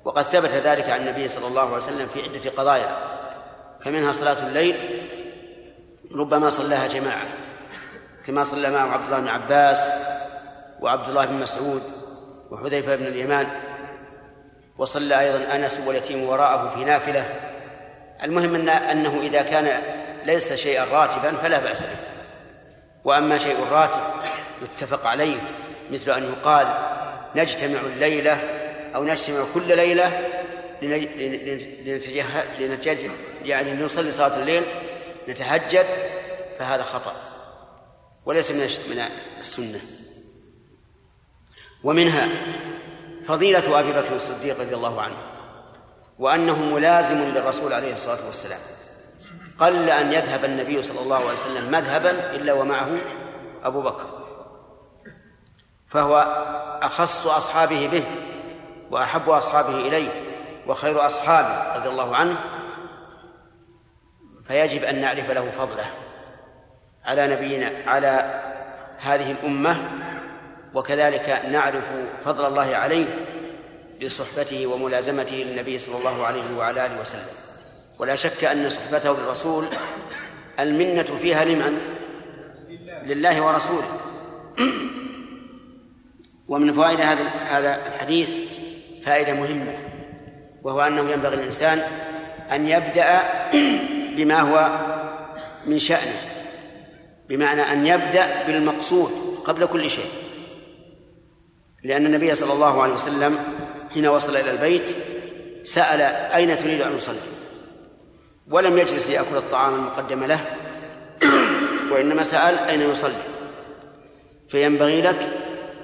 وقد 0.06 0.24
ثبت 0.24 0.52
ذلك 0.52 0.90
عن 0.90 1.02
النبي 1.02 1.30
صلى 1.30 1.48
الله 1.48 1.62
عليه 1.62 1.78
وسلم 1.78 2.08
في 2.08 2.22
عدة 2.24 2.50
قضايا. 2.50 2.98
فمنها 3.82 4.12
صلاة 4.12 4.48
الليل 4.48 4.76
ربما 6.16 6.50
صلاها 6.50 6.88
جماعة. 6.88 7.26
كما 8.26 8.44
صلى 8.44 8.72
معه 8.72 8.92
عبد 8.92 9.06
الله 9.06 9.20
بن 9.20 9.28
عباس 9.28 9.88
وعبد 10.80 11.10
الله 11.10 11.26
بن 11.26 11.34
مسعود 11.34 11.84
وحذيفة 12.52 12.96
بن 12.96 13.06
اليمان. 13.06 13.67
وصلى 14.78 15.20
أيضا 15.20 15.56
أنس 15.56 15.80
واليتيم 15.86 16.24
وراءه 16.24 16.76
في 16.76 16.84
نافلة. 16.84 17.36
المهم 18.24 18.56
أن 18.56 18.70
أنه 18.70 19.22
إذا 19.22 19.42
كان 19.42 19.82
ليس 20.26 20.54
شيئا 20.54 20.86
راتبا 20.86 21.32
فلا 21.32 21.60
بأس 21.60 21.82
به. 21.82 21.98
وأما 23.04 23.38
شيء 23.38 23.64
راتب 23.72 24.02
يتفق 24.62 25.08
عليه 25.08 25.40
مثل 25.92 26.12
أن 26.12 26.24
يقال 26.24 26.68
نجتمع 27.36 27.80
الليلة 27.80 28.40
أو 28.96 29.04
نجتمع 29.04 29.46
كل 29.54 29.78
ليلة 29.78 30.28
لنتجه 32.60 33.10
يعني 33.46 33.74
نصلي 33.74 34.12
صلاة 34.12 34.36
الليل 34.40 34.64
نتهجد 35.30 35.86
فهذا 36.60 36.84
خطأ. 36.84 37.16
وليس 38.26 38.52
من 38.52 38.58
من 38.90 39.04
السنة. 39.40 39.80
ومنها 41.84 42.30
فضيلة 43.28 43.80
أبي 43.80 43.92
بكر 43.92 44.16
الصديق 44.16 44.60
رضي 44.60 44.76
الله 44.76 45.02
عنه 45.02 45.16
وأنه 46.20 46.56
ملازم 46.56 47.16
للرسول 47.16 47.74
عليه 47.74 47.94
الصلاة 47.94 48.26
والسلام. 48.28 48.60
قل 49.60 49.90
أن 49.90 50.14
يذهب 50.14 50.46
النبي 50.46 50.84
صلى 50.84 51.00
الله 51.00 51.16
عليه 51.16 51.34
وسلم 51.34 51.72
مذهبا 51.72 52.12
إلا 52.36 52.54
ومعه 52.54 52.98
أبو 53.64 53.82
بكر. 53.82 54.06
فهو 55.90 56.18
أخص 56.82 57.28
أصحابه 57.28 57.88
به 57.88 58.04
وأحب 58.92 59.30
أصحابه 59.30 59.76
إليه 59.76 60.10
وخير 60.68 61.06
أصحابه 61.06 61.76
رضي 61.76 61.90
الله 61.90 62.16
عنه 62.16 62.36
فيجب 64.46 64.84
أن 64.84 65.02
نعرف 65.02 65.32
له 65.32 65.52
فضله 65.52 65.86
على 67.06 67.28
نبينا 67.28 67.72
على 67.92 68.42
هذه 69.00 69.32
الأمة 69.32 69.78
وكذلك 70.78 71.42
نعرف 71.52 71.84
فضل 72.26 72.46
الله 72.46 72.76
عليه 72.76 73.06
بصحبته 74.04 74.68
وملازمته 74.68 75.36
للنبي 75.36 75.80
صلى 75.80 75.98
الله 75.98 76.26
عليه 76.26 76.58
وعلى 76.58 76.86
آله 76.86 77.02
وسلم. 77.02 77.34
ولا 78.00 78.16
شك 78.16 78.44
أن 78.44 78.70
صحبته 78.70 79.14
للرسول 79.14 79.66
المنة 80.60 81.04
فيها 81.22 81.46
لمن؟ 81.46 81.82
لله 83.06 83.42
ورسوله. 83.42 83.88
ومن 86.48 86.74
فوائد 86.74 87.02
هذا 87.02 87.24
هذا 87.50 87.80
الحديث 87.96 88.30
فائدة 89.04 89.34
مهمة 89.34 89.78
وهو 90.64 90.82
أنه 90.82 91.12
ينبغي 91.12 91.36
الإنسان 91.36 91.82
أن 92.52 92.68
يبدأ 92.68 93.24
بما 94.18 94.40
هو 94.42 94.80
من 95.66 95.80
شأنه 95.80 96.22
بمعنى 97.30 97.62
أن 97.62 97.88
يبدأ 97.88 98.44
بالمقصود 98.48 99.12
قبل 99.46 99.66
كل 99.66 99.90
شيء. 99.90 100.27
لأن 101.88 102.06
النبي 102.06 102.36
صلى 102.36 102.54
الله 102.54 102.82
عليه 102.82 102.94
وسلم 102.94 103.40
حين 103.94 104.08
وصل 104.08 104.36
إلى 104.36 104.52
البيت 104.52 104.84
سأل 105.64 106.02
أين 106.36 106.58
تريد 106.58 106.82
أن 106.82 106.96
أصلي؟ 106.96 107.18
ولم 108.52 108.78
يجلس 108.78 109.10
ليأكل 109.10 109.36
الطعام 109.36 109.76
المقدم 109.76 110.24
له 110.24 110.40
وإنما 111.92 112.24
سأل 112.24 112.60
أين 112.60 112.82
يصلي. 112.82 113.24
فينبغي 114.50 115.02
لك 115.02 115.30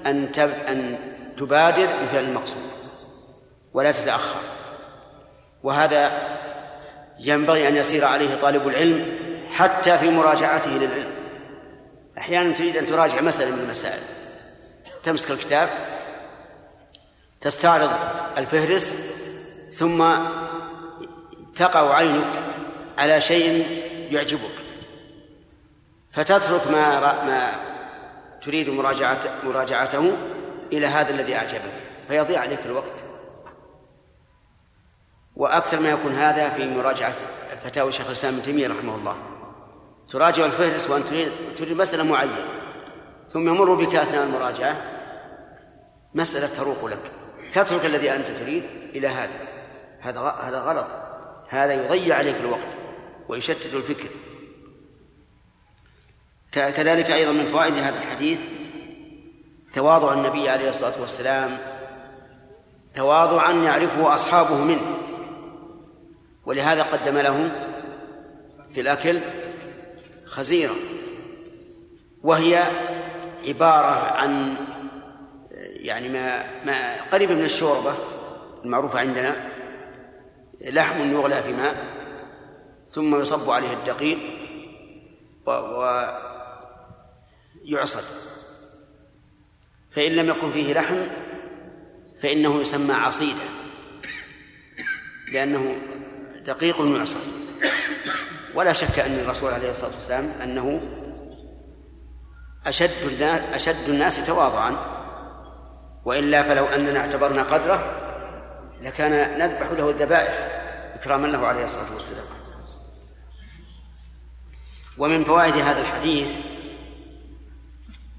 أن 0.06 0.28
أن 0.68 0.98
تبادر 1.36 1.86
بفعل 2.02 2.24
المقصود 2.24 2.62
ولا 3.74 3.92
تتأخر. 3.92 4.40
وهذا 5.62 6.12
ينبغي 7.18 7.68
أن 7.68 7.76
يسير 7.76 8.04
عليه 8.04 8.34
طالب 8.34 8.68
العلم 8.68 9.06
حتى 9.50 9.98
في 9.98 10.08
مراجعته 10.08 10.70
للعلم. 10.70 11.10
أحيانا 12.18 12.54
تريد 12.54 12.76
أن 12.76 12.86
تراجع 12.86 13.20
مسألة 13.20 13.50
من 13.50 13.62
المسائل. 13.64 14.02
تمسك 15.04 15.30
الكتاب 15.30 15.68
تستعرض 17.44 17.90
الفهرس 18.38 18.94
ثم 19.72 20.14
تقع 21.56 21.94
عينك 21.94 22.42
على 22.98 23.20
شيء 23.20 23.66
يعجبك. 24.10 24.54
فتترك 26.12 26.66
ما 26.66 27.00
ما 27.00 27.52
تريد 28.42 28.70
مراجعته 28.70 29.30
مراجعته 29.44 30.12
إلى 30.72 30.86
هذا 30.86 31.10
الذي 31.10 31.36
أعجبك 31.36 31.72
فيضيع 32.08 32.40
عليك 32.40 32.60
الوقت. 32.66 33.04
وأكثر 35.36 35.80
ما 35.80 35.90
يكون 35.90 36.12
هذا 36.12 36.50
في 36.50 36.68
مراجعة 36.68 37.14
فتاوى 37.64 37.92
شيخ 37.92 38.06
الإسلام 38.06 38.34
ابن 38.34 38.42
تيمية 38.42 38.68
رحمه 38.68 38.94
الله. 38.94 39.16
تراجع 40.08 40.44
الفهرس 40.44 40.90
وأنت 40.90 41.06
تريد 41.06 41.32
تريد 41.58 41.76
مسألة 41.76 42.02
معينة 42.04 42.44
ثم 43.32 43.48
يمر 43.48 43.74
بك 43.74 43.94
أثناء 43.94 44.22
المراجعة 44.22 44.76
مسألة 46.14 46.46
تروق 46.46 46.84
لك. 46.84 47.23
تترك 47.54 47.86
الذي 47.86 48.10
أنت 48.10 48.26
تريد 48.26 48.62
إلى 48.94 49.08
هذا. 49.08 49.38
هذا 50.00 50.20
هذا 50.20 50.60
غلط. 50.60 50.86
هذا 51.48 51.84
يضيع 51.84 52.16
عليك 52.16 52.36
الوقت 52.40 52.66
ويشتت 53.28 53.74
الفكر. 53.74 54.08
كذلك 56.52 57.10
أيضا 57.10 57.32
من 57.32 57.48
فوائد 57.48 57.74
هذا 57.74 57.98
الحديث 57.98 58.40
تواضع 59.74 60.12
النبي 60.12 60.48
عليه 60.48 60.70
الصلاة 60.70 61.00
والسلام 61.00 61.58
تواضعا 62.94 63.52
يعرفه 63.52 64.14
أصحابه 64.14 64.64
منه. 64.64 64.98
ولهذا 66.46 66.82
قدم 66.82 67.18
لهم 67.18 67.50
في 68.74 68.80
الأكل 68.80 69.20
خزيرة. 70.26 70.74
وهي 72.22 72.64
عبارة 73.48 74.12
عن 74.12 74.56
يعني 75.84 76.08
ما 76.08 76.44
ما 76.66 77.02
قريب 77.02 77.30
من 77.30 77.44
الشوربة 77.44 77.94
المعروفة 78.64 78.98
عندنا 78.98 79.36
لحم 80.60 81.12
يغلى 81.12 81.42
في 81.42 81.52
ماء 81.52 81.84
ثم 82.90 83.20
يصب 83.20 83.50
عليه 83.50 83.72
الدقيق 83.72 84.18
ويعصر 87.64 88.02
فإن 89.90 90.12
لم 90.12 90.28
يكن 90.28 90.52
فيه 90.52 90.72
لحم 90.72 91.06
فإنه 92.20 92.60
يسمى 92.60 92.94
عصيدة 92.94 93.44
لأنه 95.32 95.76
دقيق 96.46 96.80
يعصر. 96.80 97.18
ولا 98.54 98.72
شك 98.72 98.98
أن 98.98 99.18
الرسول 99.18 99.52
عليه 99.52 99.70
الصلاة 99.70 99.90
والسلام 99.94 100.32
أنه 100.42 100.80
أشد 102.66 103.06
الناس 103.12 103.54
أشد 103.54 103.88
الناس 103.88 104.26
تواضعا 104.26 105.03
وإلا 106.04 106.42
فلو 106.42 106.64
أننا 106.64 107.00
اعتبرنا 107.00 107.42
قدره 107.42 108.00
لكان 108.80 109.38
نذبح 109.38 109.70
له 109.70 109.90
الذبائح 109.90 110.34
إكراما 110.94 111.26
له 111.26 111.46
عليه 111.46 111.64
الصلاة 111.64 111.94
والسلام. 111.94 112.24
ومن 114.98 115.24
فوائد 115.24 115.54
هذا 115.54 115.80
الحديث 115.80 116.28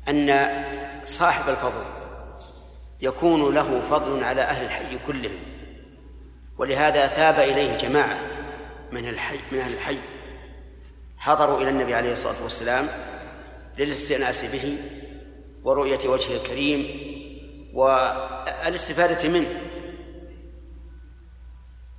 أن 0.10 0.50
صاحب 1.06 1.50
الفضل 1.50 1.84
يكون 3.02 3.56
له 3.56 3.82
فضل 3.90 4.24
على 4.24 4.42
أهل 4.42 4.66
الحي 4.66 4.98
كلهم 5.08 5.40
ولهذا 6.58 7.08
ثاب 7.08 7.40
إليه 7.40 7.78
جماعة 7.78 8.20
من 8.92 9.08
الحي 9.08 9.40
من 9.52 9.60
أهل 9.60 9.74
الحي 9.74 9.98
حضروا 11.18 11.62
إلى 11.62 11.70
النبي 11.70 11.94
عليه 11.94 12.12
الصلاة 12.12 12.44
والسلام 12.44 12.88
للاستئناس 13.78 14.46
به 14.46 14.78
ورؤية 15.64 16.10
وجهه 16.10 16.38
الكريم 16.38 17.15
والاستفادة 17.76 19.30
منه. 19.30 19.62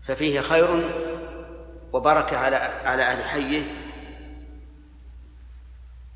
ففيه 0.02 0.40
خير 0.40 0.90
وبركة 1.92 2.38
على 2.38 2.56
على 2.56 3.02
أهل 3.02 3.24
حيه. 3.24 3.62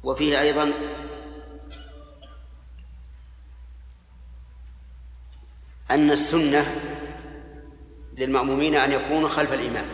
وفيه 0.02 0.40
أيضا 0.40 0.72
أن 5.90 6.10
السنة 6.10 6.66
للمأمومين 8.12 8.74
أن 8.74 8.92
يكونوا 8.92 9.28
خلف 9.28 9.52
الإمام 9.52 9.86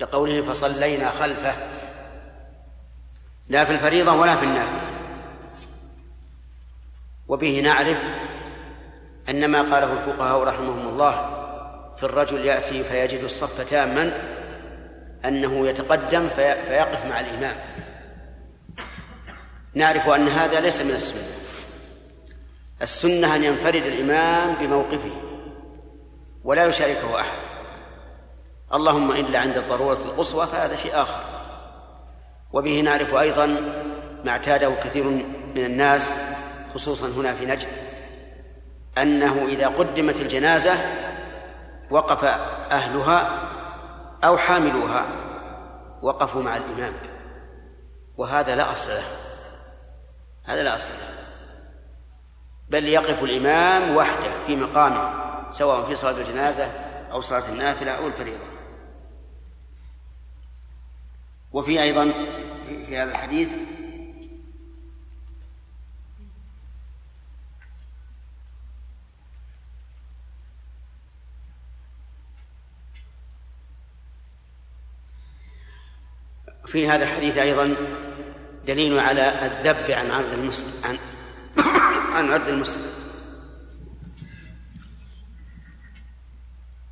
لقوله 0.00 0.42
فصلينا 0.42 1.10
خلفه. 1.10 1.56
لا 3.48 3.64
في 3.64 3.72
الفريضة 3.72 4.12
ولا 4.12 4.36
في 4.36 4.44
النافلة. 4.44 4.89
وبه 7.30 7.60
نعرف 7.60 7.98
أن 9.28 9.44
ما 9.44 9.62
قاله 9.62 9.92
الفقهاء 9.92 10.42
رحمهم 10.42 10.88
الله 10.88 11.12
في 11.96 12.02
الرجل 12.02 12.46
يأتي 12.46 12.84
فيجد 12.84 13.24
الصف 13.24 13.70
تاما 13.70 14.12
أنه 15.24 15.68
يتقدم 15.68 16.28
في 16.28 16.54
فيقف 16.54 17.06
مع 17.06 17.20
الإمام. 17.20 17.56
نعرف 19.74 20.08
أن 20.08 20.28
هذا 20.28 20.60
ليس 20.60 20.82
من 20.82 20.90
السنة. 20.90 21.22
السنة 22.82 23.36
أن 23.36 23.44
ينفرد 23.44 23.86
الإمام 23.86 24.54
بموقفه 24.54 25.12
ولا 26.44 26.66
يشاركه 26.66 27.20
أحد. 27.20 27.38
اللهم 28.74 29.12
إلا 29.12 29.38
عند 29.38 29.56
الضرورة 29.56 29.98
القصوى 30.04 30.46
فهذا 30.46 30.76
شيء 30.76 31.02
آخر. 31.02 31.20
وبه 32.52 32.80
نعرف 32.80 33.14
أيضا 33.14 33.46
ما 34.24 34.30
اعتاده 34.30 34.72
كثير 34.84 35.04
من 35.54 35.64
الناس 35.64 36.29
خصوصا 36.74 37.08
هنا 37.08 37.34
في 37.34 37.46
نجد 37.46 37.68
أنه 38.98 39.46
إذا 39.48 39.68
قدمت 39.68 40.20
الجنازة 40.20 40.74
وقف 41.90 42.24
أهلها 42.70 43.40
أو 44.24 44.38
حاملوها 44.38 45.06
وقفوا 46.02 46.42
مع 46.42 46.56
الإمام 46.56 46.92
وهذا 48.16 48.54
لا 48.54 48.72
أصل 48.72 48.88
له 48.88 49.04
هذا 50.44 50.62
لا 50.62 50.74
أصل 50.74 50.88
له 50.88 51.10
بل 52.70 52.88
يقف 52.88 53.24
الإمام 53.24 53.96
وحده 53.96 54.32
في 54.46 54.56
مقامه 54.56 55.30
سواء 55.52 55.86
في 55.86 55.96
صلاة 55.96 56.20
الجنازة 56.20 56.70
أو 57.12 57.20
صلاة 57.20 57.48
النافلة 57.48 57.92
أو 57.92 58.06
الفريضة. 58.06 58.44
وفي 61.52 61.82
أيضا 61.82 62.12
في 62.66 62.98
هذا 62.98 63.10
الحديث 63.10 63.54
في 76.70 76.88
هذا 76.88 77.04
الحديث 77.04 77.38
أيضا 77.38 77.76
دليل 78.66 79.00
على 79.00 79.46
الذب 79.46 79.90
عن 79.90 80.10
عرض 80.10 80.32
المسلم 80.32 80.72
عن 80.84 80.98
عن 82.16 82.32
عرض 82.32 82.48
المسلم. 82.48 82.90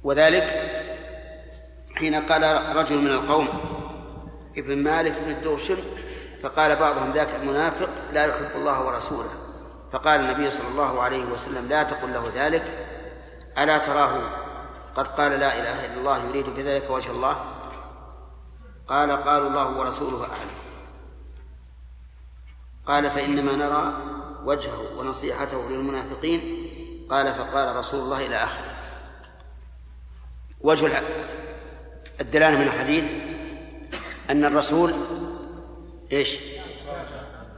وذلك 0.02 0.72
حين 1.96 2.14
قال 2.14 2.76
رجل 2.76 2.98
من 2.98 3.10
القوم 3.10 3.48
ابن 4.56 4.78
مالك 4.78 5.14
بن 5.24 5.30
الدوشم 5.30 5.76
فقال 6.42 6.76
بعضهم 6.76 7.12
ذاك 7.12 7.28
المنافق 7.42 7.88
لا 8.12 8.26
يحب 8.26 8.56
الله 8.56 8.86
ورسوله. 8.86 9.30
فقال 9.92 10.20
النبي 10.20 10.50
صلى 10.50 10.68
الله 10.68 11.02
عليه 11.02 11.24
وسلم 11.24 11.68
لا 11.68 11.82
تقل 11.82 12.12
له 12.12 12.32
ذلك 12.34 12.64
ألا 13.58 13.78
تراه 13.78 14.20
قد 14.94 15.08
قال 15.08 15.30
لا 15.30 15.58
إله 15.58 15.86
إلا 15.86 15.94
الله 16.00 16.28
يريد 16.28 16.46
بذلك 16.56 16.90
وجه 16.90 17.10
الله؟ 17.10 17.57
قال 18.88 19.10
قالوا 19.10 19.48
الله 19.48 19.68
ورسوله 19.68 20.22
أعلم. 20.22 20.50
قال 22.86 23.10
فإنما 23.10 23.56
نرى 23.56 23.92
وجهه 24.44 24.98
ونصيحته 24.98 25.70
للمنافقين. 25.70 26.68
قال 27.10 27.34
فقال 27.34 27.76
رسول 27.76 28.00
الله 28.00 28.26
إلى 28.26 28.36
آخره. 28.36 28.74
وجه 30.60 31.02
الدلالة 32.20 32.56
من 32.56 32.66
الحديث 32.66 33.04
أن 34.30 34.44
الرسول 34.44 34.94
إيش؟ 36.12 36.38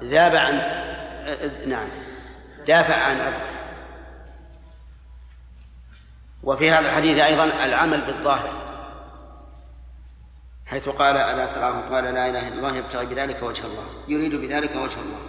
ذاب 0.03 0.37
عن 0.37 0.55
نعم. 1.67 1.89
دافع 2.67 2.95
عن 2.95 3.17
أبوه. 3.17 3.51
وفي 6.43 6.71
هذا 6.71 6.89
الحديث 6.89 7.19
أيضا 7.19 7.45
العمل 7.45 8.01
بالظاهر. 8.01 8.70
حيث 10.71 10.89
قال 10.89 11.17
ألا 11.17 11.47
تراه؟ 11.47 11.81
قال 11.91 12.05
لا 12.05 12.29
إله 12.29 12.49
إلا 12.49 12.57
الله 12.57 12.77
يبتغي 12.77 13.07
بذلك 13.07 13.43
وجه 13.43 13.67
الله 13.67 13.85
يريد 14.09 14.35
بذلك 14.35 14.71
وجه 14.77 15.01
الله. 15.01 15.21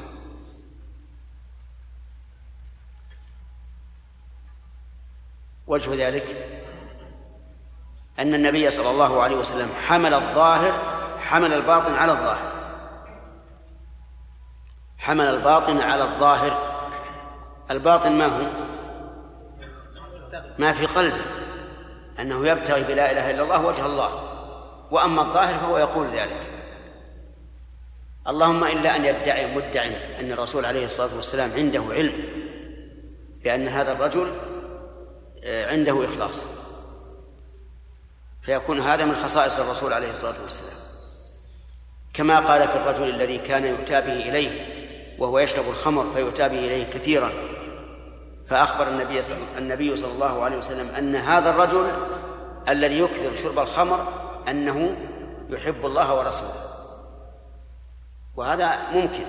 وجه 5.67 6.07
ذلك 6.07 6.25
أن 8.19 8.33
النبي 8.33 8.69
صلى 8.69 8.89
الله 8.89 9.23
عليه 9.23 9.35
وسلم 9.35 9.69
حمل 9.87 10.13
الظاهر 10.13 10.73
حمل 11.19 11.53
الباطن 11.53 11.93
على 11.93 12.11
الظاهر. 12.11 12.51
حمل 14.97 15.25
الباطن 15.25 15.77
على 15.81 16.03
الظاهر. 16.03 16.81
الباطن 17.71 18.11
ما 18.11 18.25
هو؟ 18.25 18.45
ما 20.59 20.73
في 20.73 20.85
قلبه 20.85 21.25
أنه 22.19 22.47
يبتغي 22.47 22.83
بلا 22.83 23.11
إله 23.11 23.31
إلا 23.31 23.43
الله 23.43 23.65
وجه 23.65 23.85
الله. 23.85 24.30
وأما 24.91 25.21
الظاهر 25.21 25.59
فهو 25.59 25.77
يقول 25.77 26.07
ذلك. 26.07 26.39
اللهم 28.27 28.63
إلا 28.63 28.95
أن 28.95 29.05
يدعي 29.05 29.55
مدع 29.55 29.85
أن 30.19 30.31
الرسول 30.31 30.65
عليه 30.65 30.85
الصلاة 30.85 31.15
والسلام 31.15 31.51
عنده 31.55 31.83
علم 31.89 32.13
بأن 33.43 33.67
هذا 33.67 33.91
الرجل 33.91 34.31
آه، 35.43 35.71
عنده 35.71 36.05
إخلاص. 36.05 36.45
فيكون 38.41 38.79
هذا 38.79 39.05
من 39.05 39.15
خصائص 39.15 39.59
الرسول 39.59 39.93
عليه 39.93 40.11
الصلاة 40.11 40.41
والسلام. 40.43 40.77
كما 42.13 42.39
قال 42.39 42.67
في 42.67 42.75
الرجل 42.75 43.09
الذي 43.09 43.37
كان 43.37 43.65
يؤتى 43.65 44.01
به 44.01 44.29
إليه 44.29 44.65
وهو 45.19 45.39
يشرب 45.39 45.69
الخمر 45.69 46.11
فيؤتى 46.13 46.49
به 46.49 46.59
إليه 46.59 46.83
كثيرا. 46.83 47.31
فأخبر 48.47 48.87
النبي 48.87 49.21
النبي 49.57 49.97
صلى 49.97 50.11
الله 50.11 50.43
عليه 50.43 50.57
وسلم 50.57 50.95
أن 50.97 51.15
هذا 51.15 51.49
الرجل 51.49 51.91
الذي 52.69 52.99
يكثر 52.99 53.35
شرب 53.43 53.59
الخمر 53.59 54.07
أنه 54.49 54.95
يحب 55.49 55.85
الله 55.85 56.15
ورسوله. 56.15 56.71
وهذا 58.35 58.75
ممكن. 58.93 59.25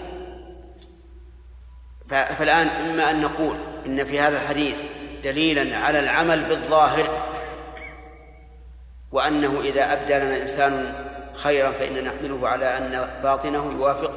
فالآن 2.09 2.66
إما 2.68 3.10
أن 3.10 3.20
نقول 3.20 3.56
إن 3.86 4.05
في 4.05 4.20
هذا 4.20 4.43
الحديث 4.43 4.76
دليلا 5.24 5.76
على 5.76 5.98
العمل 5.98 6.44
بالظاهر 6.44 7.09
وأنه 9.12 9.60
إذا 9.60 9.93
أبدى 9.93 10.14
لنا 10.14 10.43
إنسان 10.43 10.94
خيرا 11.34 11.70
فإننا 11.70 12.01
نحمله 12.01 12.48
على 12.48 12.76
أن 12.76 13.10
باطنه 13.22 13.72
يوافق 13.78 14.12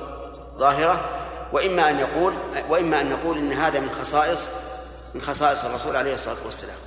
ظاهره 0.58 1.10
وإما 1.54 1.90
أن 1.90 2.00
يقول 2.00 2.34
وإما 2.70 3.02
أن 3.02 3.10
نقول 3.10 3.38
إن 3.38 3.54
هذا 3.54 3.80
من 3.80 3.90
خصائص 3.90 4.50
من 5.16 5.22
خصائص 5.22 5.66
الرسول 5.66 5.96
عليه 5.96 6.14
الصلاة 6.14 6.46
والسلام. 6.46 6.78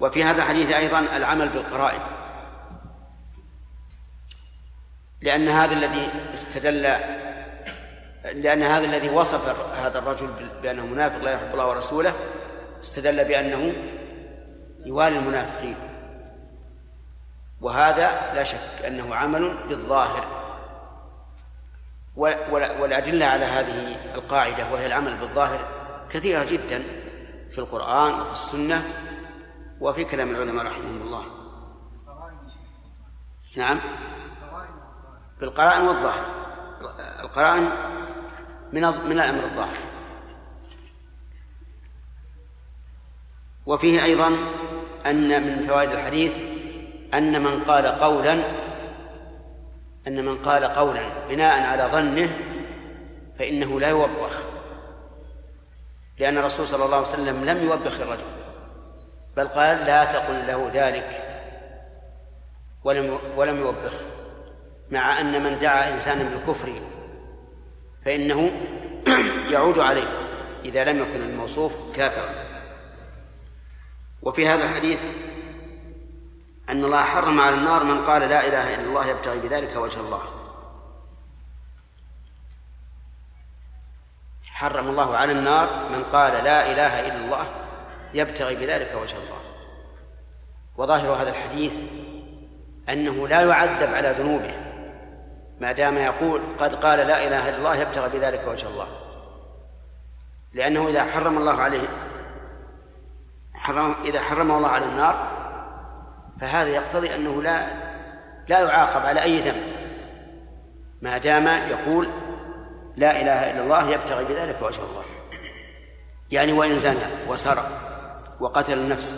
وفي 0.00 0.24
هذا 0.24 0.42
الحديث 0.42 0.72
أيضا 0.72 0.98
العمل 1.16 1.48
بالقرائن. 1.48 2.00
لأن 5.22 5.48
هذا 5.48 5.72
الذي 5.74 6.08
استدل 6.34 6.82
لأن 8.34 8.62
هذا 8.62 8.84
الذي 8.84 9.10
وصف 9.10 9.72
هذا 9.78 9.98
الرجل 9.98 10.28
بأنه 10.62 10.86
منافق 10.86 11.24
لا 11.24 11.32
يحب 11.32 11.52
الله 11.52 11.68
ورسوله 11.68 12.14
استدل 12.80 13.24
بأنه 13.24 13.72
يوالي 14.86 15.18
المنافقين. 15.18 15.76
وهذا 17.60 18.32
لا 18.34 18.44
شك 18.44 18.84
أنه 18.86 19.14
عمل 19.14 19.56
بالظاهر. 19.68 20.24
والأدلة 22.80 23.26
على 23.26 23.44
هذه 23.44 23.96
القاعدة 24.14 24.72
وهي 24.72 24.86
العمل 24.86 25.16
بالظاهر 25.16 25.68
كثيرة 26.10 26.44
جدا 26.44 26.82
في 27.50 27.58
القرآن 27.58 28.20
وفي 28.20 28.32
السنة 28.32 28.82
وفي 29.80 30.04
كلام 30.04 30.30
العلماء 30.30 30.66
رحمهم 30.66 31.02
الله. 31.02 31.24
نعم. 33.56 33.80
بالقرائن 35.42 35.82
والظاهر. 35.82 36.24
القرائن 37.22 37.70
من 38.72 38.82
من 38.82 39.20
الأمر 39.20 39.44
الظاهر. 39.44 39.78
وفيه 43.66 44.04
أيضا 44.04 44.28
أن 45.06 45.42
من 45.42 45.66
فوائد 45.68 45.90
الحديث 45.90 46.38
أن 47.14 47.42
من 47.42 47.64
قال 47.64 47.86
قولا 47.86 48.32
أن 50.06 50.24
من 50.24 50.38
قال 50.38 50.64
قولا 50.64 51.02
بناء 51.28 51.62
على 51.62 51.82
ظنه 51.82 52.30
فإنه 53.38 53.80
لا 53.80 53.88
يوبخ. 53.88 54.42
لأن 56.18 56.38
الرسول 56.38 56.66
صلى 56.66 56.84
الله 56.84 56.96
عليه 56.96 57.06
وسلم 57.08 57.44
لم 57.44 57.64
يوبخ 57.64 58.00
الرجل 58.00 58.24
بل 59.36 59.48
قال 59.48 59.76
لا 59.76 60.04
تقل 60.04 60.46
له 60.46 60.70
ذلك 60.74 61.22
ولم 62.84 63.18
ولم 63.36 63.60
يوبخه 63.60 64.11
مع 64.92 65.20
أن 65.20 65.42
من 65.42 65.58
دعا 65.58 65.94
إنسانا 65.94 66.22
بالكفر 66.22 66.72
فإنه 68.04 68.50
يعود 69.52 69.78
عليه 69.78 70.08
إذا 70.64 70.84
لم 70.84 70.98
يكن 70.98 71.22
الموصوف 71.22 71.72
كافرا. 71.96 72.34
وفي 74.22 74.48
هذا 74.48 74.64
الحديث 74.64 74.98
أن 76.68 76.84
الله 76.84 77.02
حرم 77.02 77.40
على 77.40 77.54
النار 77.54 77.84
من 77.84 78.04
قال 78.04 78.22
لا 78.22 78.46
إله 78.46 78.74
إلا 78.74 78.84
الله 78.84 79.06
يبتغي 79.06 79.38
بذلك 79.38 79.76
وجه 79.76 80.00
الله. 80.00 80.22
حرم 84.50 84.88
الله 84.88 85.16
على 85.16 85.32
النار 85.32 85.88
من 85.92 86.04
قال 86.04 86.32
لا 86.44 86.72
إله 86.72 87.00
إلا 87.00 87.24
الله 87.24 87.46
يبتغي 88.14 88.54
بذلك 88.54 88.94
وجه 89.02 89.16
الله. 89.16 89.40
وظاهر 90.76 91.22
هذا 91.22 91.30
الحديث 91.30 91.72
أنه 92.88 93.28
لا 93.28 93.42
يعذب 93.42 93.94
على 93.94 94.14
ذنوبه. 94.18 94.61
ما 95.62 95.72
دام 95.72 95.98
يقول 95.98 96.40
قد 96.58 96.74
قال 96.74 96.98
لا 96.98 97.26
إله 97.26 97.48
إلا 97.48 97.58
الله 97.58 97.76
يبتغي 97.76 98.18
بذلك 98.18 98.48
وجه 98.48 98.66
الله. 98.66 98.86
لأنه 100.52 100.88
إذا 100.88 101.04
حرم 101.04 101.38
الله 101.38 101.62
عليه 101.62 101.88
حرم 103.54 103.94
إذا 104.04 104.20
حرمه 104.20 104.56
الله 104.56 104.68
على 104.68 104.84
النار 104.84 105.26
فهذا 106.40 106.68
يقتضي 106.68 107.14
أنه 107.14 107.42
لا 107.42 107.66
لا 108.48 108.60
يعاقب 108.60 109.06
على 109.06 109.22
أي 109.22 109.40
ذنب. 109.40 109.62
ما 111.02 111.18
دام 111.18 111.46
يقول 111.46 112.08
لا 112.96 113.20
إله 113.20 113.50
إلا 113.50 113.62
الله 113.62 113.90
يبتغي 113.90 114.24
بذلك 114.24 114.56
وجه 114.62 114.80
الله. 114.80 115.04
يعني 116.30 116.52
وإن 116.52 116.78
زنى 116.78 117.28
وسرق 117.28 117.70
وقتل 118.40 118.78
النفس 118.78 119.16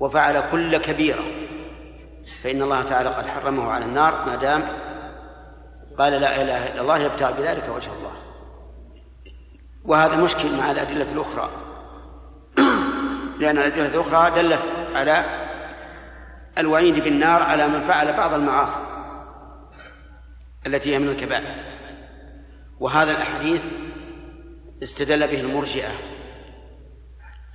وفعل 0.00 0.42
كل 0.52 0.76
كبيرة 0.76 1.24
فإن 2.42 2.62
الله 2.62 2.82
تعالى 2.82 3.08
قد 3.08 3.26
حرمه 3.26 3.70
على 3.70 3.84
النار 3.84 4.24
ما 4.26 4.36
دام 4.36 4.87
قال 5.98 6.12
لا 6.12 6.42
إله 6.42 6.72
إلا 6.72 6.80
الله 6.80 6.98
يبتغي 6.98 7.32
بذلك 7.32 7.68
وجه 7.76 7.90
الله. 7.98 8.12
وهذا 9.84 10.16
مشكل 10.16 10.56
مع 10.56 10.70
الأدلة 10.70 11.12
الأخرى. 11.12 11.50
لأن 13.40 13.58
الأدلة 13.58 13.86
الأخرى 13.86 14.42
دلت 14.42 14.60
على 14.94 15.24
الوعيد 16.58 17.04
بالنار 17.04 17.42
على 17.42 17.68
من 17.68 17.80
فعل 17.80 18.12
بعض 18.12 18.34
المعاصي 18.34 18.80
التي 20.66 20.94
هي 20.94 20.98
من 20.98 21.08
الكبائر. 21.08 21.54
وهذا 22.80 23.10
الحديث 23.10 23.62
استدل 24.82 25.26
به 25.26 25.40
المرجئة 25.40 25.90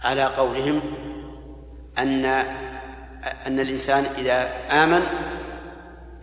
على 0.01 0.23
قولهم 0.23 0.81
أن 1.97 2.25
أن 3.47 3.59
الإنسان 3.59 4.03
إذا 4.17 4.49
آمن 4.71 5.01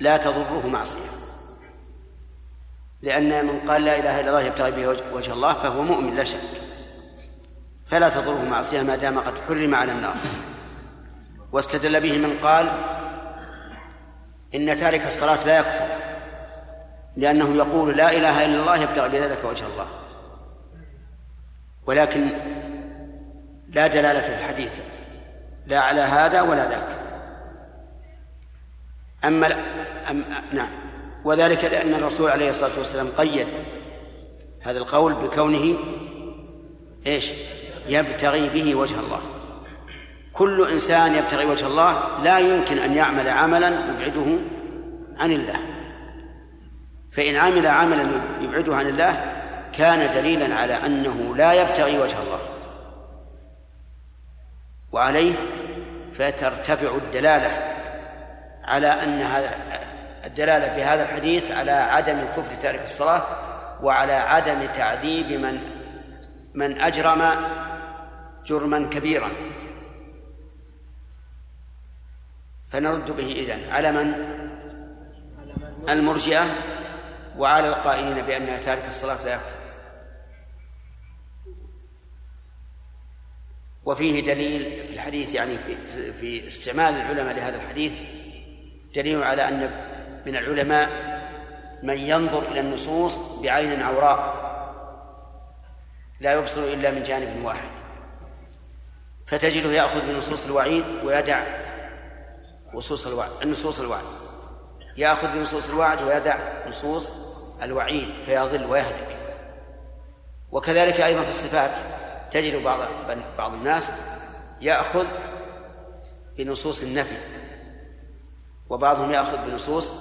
لا 0.00 0.16
تضره 0.16 0.66
معصية. 0.66 1.19
لأن 3.02 3.46
من 3.46 3.70
قال 3.70 3.84
لا 3.84 3.98
إله 3.98 4.20
إلا 4.20 4.28
الله 4.28 4.42
يبتغي 4.42 4.70
به 4.70 4.88
وجه 5.12 5.32
الله 5.32 5.52
فهو 5.52 5.82
مؤمن 5.82 6.14
لا 6.14 6.24
شك. 6.24 6.38
فلا 7.86 8.08
تضره 8.08 8.44
معصية 8.50 8.82
ما 8.82 8.96
دام 8.96 9.18
قد 9.18 9.38
حرم 9.48 9.74
على 9.74 9.92
النار. 9.92 10.16
واستدل 11.52 12.00
به 12.00 12.18
من 12.18 12.38
قال 12.42 12.72
إن 14.54 14.76
تارك 14.76 15.06
الصلاة 15.06 15.46
لا 15.46 15.58
يكفر 15.58 15.86
لأنه 17.16 17.56
يقول 17.56 17.96
لا 17.96 18.12
إله 18.12 18.44
إلا 18.44 18.60
الله 18.60 18.76
يبتغي 18.76 19.08
بذلك 19.08 19.44
وجه 19.44 19.66
الله. 19.66 19.86
ولكن 21.86 22.26
لا 23.68 23.86
دلالة 23.86 24.20
في 24.20 24.28
الحديث 24.28 24.78
لا 25.66 25.80
على 25.80 26.00
هذا 26.00 26.40
ولا 26.40 26.68
ذاك. 26.68 26.88
أما 29.24 29.46
أم 30.10 30.24
نعم. 30.52 30.70
وذلك 31.24 31.64
لأن 31.64 31.94
الرسول 31.94 32.30
عليه 32.30 32.50
الصلاة 32.50 32.78
والسلام 32.78 33.08
قيد 33.18 33.46
هذا 34.60 34.78
القول 34.78 35.14
بكونه 35.14 35.76
إيش؟ 37.06 37.30
يبتغي 37.88 38.48
به 38.48 38.74
وجه 38.74 39.00
الله. 39.00 39.20
كل 40.32 40.68
إنسان 40.72 41.14
يبتغي 41.14 41.46
وجه 41.46 41.66
الله 41.66 42.22
لا 42.22 42.38
يمكن 42.38 42.78
أن 42.78 42.94
يعمل 42.96 43.28
عملا 43.28 43.68
يبعده 43.68 44.38
عن 45.18 45.32
الله. 45.32 45.60
فإن 47.12 47.36
عمل 47.36 47.66
عملا 47.66 48.10
يبعده 48.40 48.76
عن 48.76 48.86
الله 48.86 49.32
كان 49.72 50.14
دليلا 50.14 50.54
على 50.54 50.74
أنه 50.74 51.36
لا 51.36 51.52
يبتغي 51.52 51.98
وجه 51.98 52.16
الله. 52.22 52.40
وعليه 54.92 55.32
فترتفع 56.18 56.94
الدلالة 56.94 57.76
على 58.64 58.86
أن 58.86 59.22
هذا 59.22 59.50
الدلالة 60.24 60.76
بهذا 60.76 61.02
الحديث 61.02 61.50
على 61.50 61.70
عدم 61.70 62.24
كفر 62.36 62.54
تارك 62.62 62.82
الصلاة 62.84 63.22
وعلى 63.82 64.12
عدم 64.12 64.66
تعذيب 64.66 65.32
من 65.32 65.60
من 66.54 66.80
أجرم 66.80 67.22
جرما 68.46 68.88
كبيرا. 68.90 69.30
فنرد 72.68 73.10
به 73.10 73.32
إذن. 73.32 73.72
على 73.72 73.92
من؟ 73.92 74.14
المرجئة 75.88 76.44
وعلى 77.36 77.68
القائلين 77.68 78.26
بأن 78.26 78.60
تارك 78.60 78.88
الصلاة 78.88 79.24
لا 79.24 79.34
يكفر. 79.34 79.60
وفيه 83.84 84.20
دليل 84.20 84.86
في 84.86 84.92
الحديث 84.92 85.34
يعني 85.34 85.58
في, 85.58 86.12
في 86.12 86.48
استعمال 86.48 86.94
العلماء 86.94 87.34
لهذا 87.34 87.56
الحديث 87.56 87.92
دليل 88.94 89.22
على 89.22 89.48
أن 89.48 89.89
من 90.26 90.36
العلماء 90.36 90.88
من 91.82 91.98
ينظر 91.98 92.42
إلى 92.42 92.60
النصوص 92.60 93.18
بعين 93.42 93.82
عوراء 93.82 94.50
لا 96.20 96.32
يبصر 96.32 96.60
إلا 96.60 96.90
من 96.90 97.02
جانب 97.02 97.44
واحد. 97.44 97.70
فتجده 99.26 99.70
يأخذ 99.70 100.00
بنصوص 100.00 100.44
الوعيد 100.44 100.84
ويدع 101.04 101.42
نصوص 102.74 103.06
الوعد 103.06 103.30
النصوص 103.42 103.80
الوعد. 103.80 104.04
يأخذ 104.96 105.32
بنصوص 105.32 105.68
الوعد 105.68 106.02
ويدع 106.02 106.36
نصوص 106.68 107.12
الوعيد 107.62 108.08
فيضل 108.26 108.66
ويهلك. 108.66 109.18
وكذلك 110.52 111.00
أيضا 111.00 111.22
في 111.22 111.30
الصفات 111.30 111.70
تجد 112.30 112.62
بعض 112.62 112.78
بعض 113.38 113.52
الناس 113.52 113.92
يأخذ 114.60 115.06
بنصوص 116.38 116.82
النفي. 116.82 117.39
وبعضهم 118.70 119.12
يأخذ 119.12 119.50
بنصوص 119.50 119.92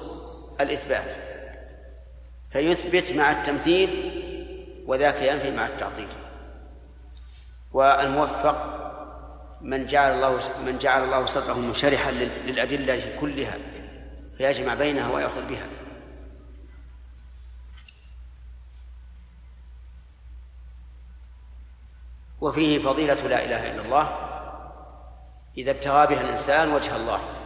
الإثبات 0.61 1.15
فيثبت 2.49 3.11
مع 3.11 3.31
التمثيل 3.31 3.89
وذاك 4.85 5.21
ينفي 5.21 5.51
مع 5.51 5.65
التعطيل. 5.65 6.07
والموفق 7.71 8.79
من 9.61 9.85
جعل 9.85 10.11
الله 10.11 10.39
من 10.65 10.77
جعل 10.77 11.03
الله 11.03 11.25
صدره 11.25 11.53
منشرحا 11.53 12.11
للأدلة 12.45 13.15
كلها 13.19 13.57
فيجمع 14.37 14.73
بينها 14.73 15.11
ويأخذ 15.11 15.49
بها. 15.49 15.67
وفيه 22.41 22.79
فضيلة 22.79 23.13
لا 23.13 23.45
إله 23.45 23.71
إلا 23.71 23.81
الله 23.85 24.17
إذا 25.57 25.71
ابتغى 25.71 26.07
بها 26.07 26.21
الإنسان 26.21 26.71
وجه 26.71 26.95
الله. 26.95 27.38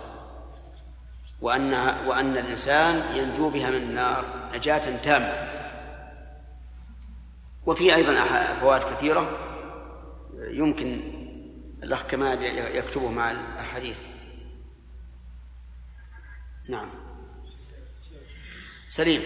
وأنها 1.44 2.08
وأن 2.08 2.38
الإنسان 2.38 3.18
ينجو 3.18 3.50
بها 3.50 3.70
من 3.70 3.76
النار 3.76 4.50
نجاة 4.54 4.98
تامة. 4.98 5.34
وفي 7.66 7.96
أيضا 7.96 8.26
فوائد 8.62 8.84
كثيرة 8.84 9.38
يمكن 10.34 11.02
الأخ 11.84 12.04
كمال 12.04 12.44
يكتبه 12.76 13.12
مع 13.12 13.32
الأحاديث. 13.32 14.08
نعم. 16.70 16.90
سليم. 18.90 19.22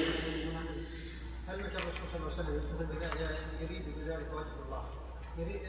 هل 1.48 1.60
متى 1.60 1.76
الرسول 1.76 2.08
صلى 2.14 2.20
الله 2.20 2.32
عليه 2.34 2.46
وسلم 2.76 2.90
يريد 3.62 3.86
بذلك 3.98 4.28
وجه 4.34 4.66
الله؟ 4.66 4.84
يريد 5.38 5.62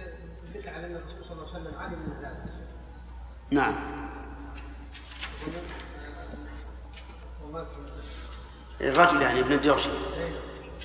يدل 0.55 0.69
على 0.69 0.87
ان 0.87 0.97
الرسول 0.97 1.25
صلى 1.25 1.33
الله 1.33 1.55
عليه 1.55 1.61
وسلم 1.61 1.75
علم 1.79 1.99
من 1.99 2.23
ذلك. 2.23 2.55
نعم 3.51 3.75
وما 7.45 7.67
الرجل 8.81 9.23
يعني 9.23 9.41
ابن 9.41 9.53
الجوشي 9.53 9.89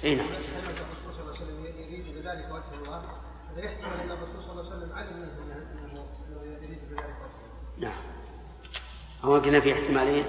أي 0.03 0.15
نعم. 0.15 0.26
هل 0.26 0.34
متى 0.34 0.82
الرسول 0.82 1.14
صلى 1.14 1.22
الله 1.22 1.34
عليه 1.34 1.44
وسلم 1.44 1.65
يريد 1.65 2.06
بذلك 2.15 2.48
وجه 2.52 2.82
الله؟ 2.86 3.02
هذا 3.52 3.65
يحتمل 3.65 3.99
أن 4.03 4.11
الرسول 4.11 4.41
صلى 4.41 4.52
الله 4.52 4.65
عليه 4.65 4.76
وسلم 4.76 4.94
علم 4.94 5.20
منه 5.20 6.06
أنه 6.30 6.64
يريد 6.64 6.80
بذلك. 6.91 7.15
نعم. 7.78 8.02
هو 9.24 9.36
قلنا 9.36 9.60
في 9.60 9.74
احتمالين 9.74 10.26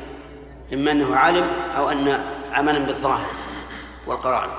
إما 0.72 0.90
أنه 0.90 1.16
علم 1.16 1.44
أو 1.76 1.90
أن 1.90 2.08
عملا 2.52 2.78
بالظاهر 2.78 3.30
والقرائن. 4.06 4.50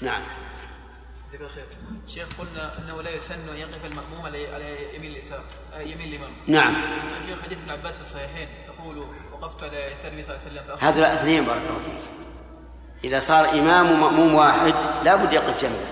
نعم. 0.00 0.22
جزاك 1.28 1.40
الله 1.40 1.48
خير. 1.48 1.64
شيخ 2.08 2.28
قلنا 2.38 2.78
أنه 2.78 3.02
لا 3.02 3.10
يسن 3.10 3.48
أن 3.48 3.56
يقف 3.56 3.84
المأموم 3.84 4.20
على 4.22 4.96
يمين 4.96 5.10
اليسار 5.10 5.44
آه، 5.74 5.80
يمين 5.80 6.08
الإمام. 6.08 6.30
نعم. 6.46 6.74
شيخ 7.26 7.42
حديث 7.42 7.58
ابن 7.58 7.70
عباس 7.70 7.94
في 7.94 8.00
الصحيحين. 8.00 8.48
يقول 8.82 9.06
وقفت 9.32 9.62
على 9.62 9.92
يسار 9.92 10.08
النبي 10.08 10.22
صلى 10.22 10.36
الله 10.36 10.60
عليه 10.60 10.60
وسلم 10.60 10.88
هذا 10.88 11.14
اثنين 11.14 11.44
بارك 11.44 11.62
الله 11.68 11.78
فيك. 11.78 12.12
إذا 13.04 13.18
صار 13.18 13.48
إمام 13.50 13.90
ومأموم 13.90 14.34
واحد 14.34 14.74
لا 15.04 15.16
بد 15.16 15.32
يقف 15.32 15.62
جنبه. 15.62 15.86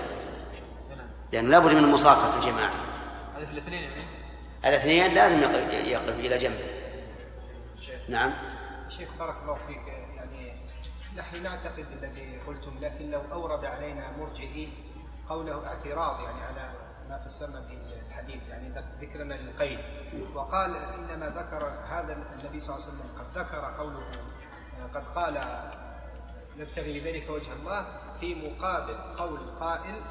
لأنه 1.31 1.49
لا 1.49 1.59
بد 1.59 1.71
من 1.71 1.83
المصافحة 1.83 2.31
في 2.31 2.37
الجماعة. 2.37 2.71
هذا 3.37 3.45
في 3.45 3.51
الاثنين 3.51 3.83
يعني؟ 3.83 4.01
الاثنين 4.65 5.13
لازم 5.13 5.39
يقف, 5.39 5.87
يقف 5.87 6.19
إلى 6.19 6.37
جنبه. 6.37 6.63
نعم. 8.09 8.33
شيخ 8.89 9.09
بارك 9.19 9.35
الله 9.43 9.57
فيك. 9.67 9.87
يعني 10.15 10.53
نحن 11.17 11.43
نعتقد 11.43 11.85
الذي 12.01 12.39
قلتم 12.47 12.71
لكن 12.81 13.11
لو 13.11 13.21
أورد 13.31 13.65
علينا 13.65 14.11
مرجئي 14.19 14.69
قوله 15.29 15.67
اعتراض 15.67 16.23
يعني 16.23 16.41
على 16.41 16.71
ما 17.09 17.17
فسرنا 17.27 17.59
به 17.59 18.00
الحديث 18.11 18.41
يعني 18.49 18.73
ذكرنا 19.01 19.33
للقيد 19.33 19.79
وقال 20.35 20.75
إنما 20.75 21.25
ذكر 21.25 21.73
هذا 21.89 22.13
النبي 22.13 22.59
صلى 22.59 22.75
الله 22.75 22.87
عليه 22.87 22.97
وسلم 22.97 23.11
قد 23.19 23.37
ذكر 23.37 23.75
قوله 23.77 24.11
قد 24.93 25.03
قال 25.15 25.41
نبتغي 26.59 26.99
بذلك 26.99 27.29
وجه 27.29 27.53
الله 27.53 27.85
في 28.19 28.35
مقابل 28.35 28.93
قول 29.17 29.39
قائل 29.59 30.01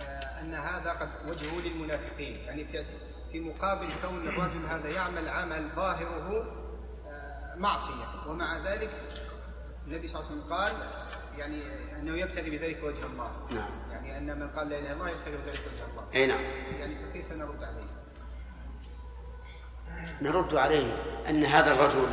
آه، 0.00 0.40
أن 0.40 0.54
هذا 0.54 0.90
قد 0.90 1.08
وجهه 1.28 1.60
للمنافقين. 1.60 2.36
يعني 2.36 2.64
في 2.64 2.84
في 3.32 3.40
مقابل 3.40 3.88
كون 4.02 4.28
الرجل 4.28 4.66
هذا 4.66 4.88
يعمل 4.88 5.28
عمل 5.28 5.68
ظاهره 5.76 6.44
آه، 7.06 7.56
معصية. 7.56 8.28
ومع 8.28 8.58
ذلك 8.58 8.90
النبي 9.86 10.06
صلى 10.06 10.20
الله 10.20 10.30
عليه 10.30 10.40
وسلم 10.40 10.54
قال 10.54 10.72
يعني 11.38 11.62
أنه 12.00 12.18
يبتغي 12.18 12.50
بذلك 12.50 12.82
وجه 12.82 13.06
الله. 13.06 13.30
نعم. 13.50 13.70
يعني 13.90 14.18
أن 14.18 14.38
من 14.38 14.48
قال 14.48 14.68
لا 14.68 14.78
إله 14.78 14.86
إلا 14.86 14.92
الله 14.92 15.10
يبتغي 15.10 15.36
بذلك 15.36 15.60
وجه 15.66 15.84
الله. 15.90 16.04
أي 16.14 16.26
نعم. 16.26 16.40
يعني 16.80 16.96
فكيف 17.04 17.32
نرد 17.32 17.64
عليه؟ 17.64 17.98
نرد 20.22 20.54
عليه 20.54 20.92
أن 21.28 21.44
هذا 21.44 21.72
الرجل 21.72 22.06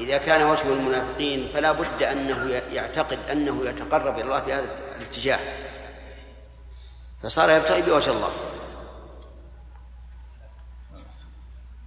إذا 0.00 0.18
كان 0.18 0.42
وجه 0.42 0.72
المنافقين 0.72 1.48
فلا 1.48 1.72
بد 1.72 2.02
أنه 2.02 2.50
يعتقد 2.50 3.18
أنه 3.18 3.64
يتقرب 3.64 4.14
إلى 4.14 4.22
الله 4.22 4.40
بهذا 4.40 4.66
الاتجاه. 4.96 5.40
فصار 7.22 7.50
يبتغي 7.50 7.82
بوجه 7.82 8.10
الله. 8.10 8.30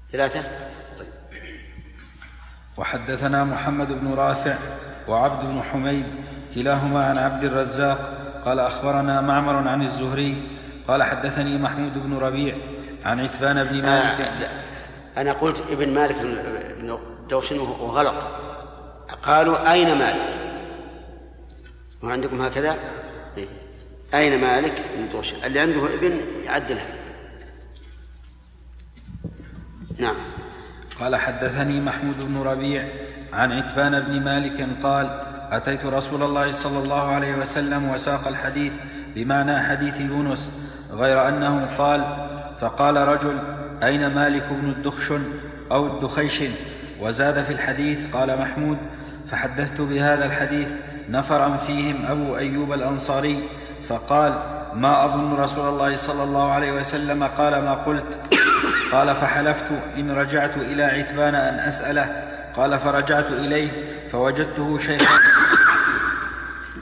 ثلاثة؟ 0.09 0.43
وحدثنا 2.77 3.43
محمد 3.43 3.87
بن 3.87 4.13
رافع 4.13 4.57
وعبد 5.07 5.45
بن 5.45 5.63
حميد 5.63 6.05
كلاهما 6.55 7.05
عن 7.05 7.17
عبد 7.17 7.43
الرزاق 7.43 8.13
قال 8.45 8.59
أخبرنا 8.59 9.21
معمر 9.21 9.67
عن 9.67 9.83
الزهري 9.83 10.35
قال 10.87 11.03
حدثني 11.03 11.57
محمود 11.57 11.93
بن 11.93 12.13
ربيع 12.17 12.55
عن 13.05 13.19
عتبان 13.19 13.63
بن 13.63 13.81
مالك. 13.81 14.21
آه. 14.21 15.21
أنا 15.21 15.31
قلت 15.31 15.63
ابن 15.71 15.93
مالك 15.93 16.15
بن 16.15 16.37
بن 16.81 16.99
دوشن 17.29 17.59
وغلط 17.59 18.15
قالوا 19.23 19.71
أين 19.71 19.97
مالك؟ 19.97 20.21
وعندكم 22.03 22.41
هكذا؟ 22.41 22.75
إيه. 23.37 23.47
أين 24.13 24.41
مالك 24.41 24.73
بن 24.97 25.09
دخشن 25.11 25.45
اللي 25.45 25.59
عنده 25.59 25.93
ابن 25.93 26.19
يعدلها. 26.45 26.85
نعم. 29.97 30.15
قال 30.99 31.15
حدثني 31.15 31.81
محمود 31.81 32.27
بن 32.27 32.41
ربيع 32.41 32.87
عن 33.33 33.51
عتبان 33.51 33.99
بن 33.99 34.21
مالك 34.21 34.67
قال 34.83 35.28
أتيت 35.51 35.85
رسول 35.85 36.23
الله 36.23 36.51
صلى 36.51 36.83
الله 36.83 37.11
عليه 37.11 37.35
وسلم 37.35 37.89
وساق 37.89 38.27
الحديث 38.27 38.71
بمعنى 39.15 39.59
حديث 39.59 39.99
يونس 40.01 40.49
غير 40.91 41.27
أنه 41.27 41.67
قال 41.77 42.03
فقال 42.61 42.95
رجل 42.95 43.37
أين 43.83 44.07
مالك 44.07 44.45
بن 44.51 44.69
الدخشن 44.69 45.23
أو 45.71 45.87
الدخيشن؟ 45.87 46.49
وزاد 47.01 47.43
في 47.43 47.53
الحديث 47.53 47.99
قال 48.13 48.39
محمود 48.39 48.77
فحدثت 49.31 49.81
بهذا 49.81 50.25
الحديث 50.25 50.67
نفرا 51.09 51.57
فيهم 51.67 52.05
أبو 52.05 52.37
أيوب 52.37 52.73
الأنصاري 52.73 53.43
فقال 53.89 54.33
ما 54.73 55.05
أظن 55.05 55.33
رسول 55.33 55.69
الله 55.69 55.95
صلى 55.95 56.23
الله 56.23 56.51
عليه 56.51 56.71
وسلم 56.71 57.23
قال 57.23 57.53
ما 57.53 57.73
قلت؟ 57.73 58.19
قال 58.91 59.15
فحلفت 59.15 59.71
إن 59.97 60.11
رجعت 60.11 60.57
إلى 60.57 60.83
عتبان 60.83 61.35
أن 61.35 61.59
أسأله 61.59 62.28
قال 62.59 62.79
فرجعت 62.79 63.31
إليه 63.31 63.69
فوجدته 64.11 64.77
شيخا 64.77 65.19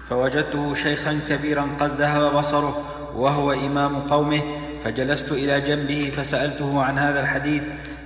فوجدته 0.10 0.74
شيخا 0.74 1.20
كبيرا 1.30 1.68
قد 1.80 2.02
ذهب 2.02 2.34
بصره 2.34 2.84
وهو 3.16 3.52
إمام 3.52 3.96
قومه 4.00 4.42
فجلست 4.84 5.32
إلى 5.32 5.62
جنبه 5.62 6.12
فسألته 6.18 6.84
عن 6.84 6.98
هذا 6.98 7.22
الحديث 7.22 7.64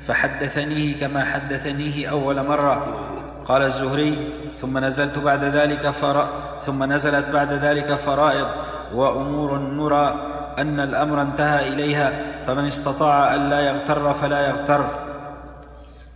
فحدثنيه 0.08 1.00
كما 1.00 1.26
حدثنيه 1.26 2.08
أول 2.08 2.48
مرة. 2.48 3.08
قال 3.46 3.62
الزهري 3.62 4.34
ثم 4.62 4.78
نزلت 4.78 5.18
بعد 5.18 5.44
ذلك 5.44 5.90
فرا 5.90 6.30
ثم 6.66 6.84
نزلت 6.84 7.30
بعد 7.30 7.54
ذلك 7.54 7.94
فرائض 7.94 8.48
وأمور 8.94 9.58
نرى 9.58 10.16
أن 10.58 10.80
الأمر 10.80 11.22
انتهى 11.22 11.68
إليها 11.68 12.12
فمن 12.48 12.66
استطاع 12.66 13.36
الا 13.36 13.60
يغتر 13.60 14.14
فلا 14.14 14.48
يغتر. 14.48 14.86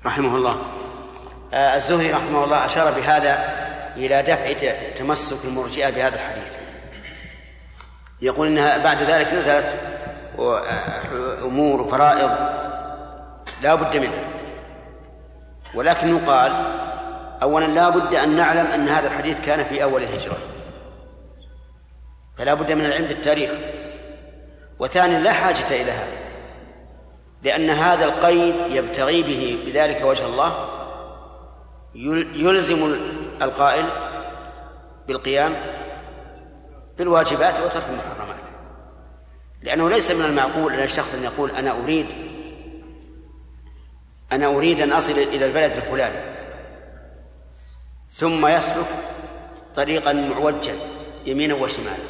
رحمه 0.05 0.35
الله. 0.35 0.55
الزهري 1.53 2.11
رحمه 2.11 2.43
الله 2.43 2.65
أشار 2.65 2.91
بهذا 2.91 3.55
إلى 3.97 4.21
دفع 4.21 4.71
تمسك 4.97 5.45
المرجئة 5.45 5.89
بهذا 5.89 6.15
الحديث. 6.15 6.53
يقول 8.21 8.47
إنها 8.47 8.77
بعد 8.77 9.03
ذلك 9.03 9.33
نزلت 9.33 9.77
آه، 10.39 10.63
أمور 11.43 11.81
وفرائض 11.81 12.31
لا 13.61 13.75
بد 13.75 13.97
منها. 13.97 14.23
ولكن 15.75 16.15
يقال 16.15 16.51
أولا 17.43 17.65
لا 17.65 17.89
بد 17.89 18.15
أن 18.15 18.35
نعلم 18.35 18.65
أن 18.65 18.89
هذا 18.89 19.07
الحديث 19.07 19.41
كان 19.41 19.63
في 19.63 19.83
أول 19.83 20.03
الهجرة. 20.03 20.37
فلا 22.37 22.53
بد 22.53 22.71
من 22.71 22.85
العلم 22.85 23.05
بالتاريخ. 23.05 23.51
وثانيا 24.79 25.19
لا 25.19 25.33
حاجة 25.33 25.67
إلى 25.69 25.91
هذا 25.91 26.25
لأن 27.43 27.69
هذا 27.69 28.05
القيد 28.05 28.55
يبتغي 28.69 29.23
به 29.23 29.59
بذلك 29.65 30.01
وجه 30.03 30.25
الله 30.25 30.74
يلزم 32.35 32.95
القائل 33.41 33.85
بالقيام 35.07 35.55
بالواجبات 36.97 37.59
وترك 37.59 37.83
المحرمات. 37.89 38.35
لأنه 39.61 39.89
ليس 39.89 40.11
من 40.11 40.25
المعقول 40.25 40.73
أن 40.73 40.83
الشخص 40.83 41.13
أن 41.13 41.23
يقول 41.23 41.51
أنا 41.51 41.71
أريد 41.83 42.05
أنا 44.31 44.47
أريد 44.47 44.81
أن 44.81 44.91
أصل 44.91 45.11
إلى 45.11 45.45
البلد 45.45 45.71
الفلاني. 45.71 46.35
ثم 48.11 48.47
يسلك 48.47 48.87
طريقا 49.75 50.13
معوجا 50.13 50.75
يمينا 51.25 51.53
وشمالا. 51.53 52.03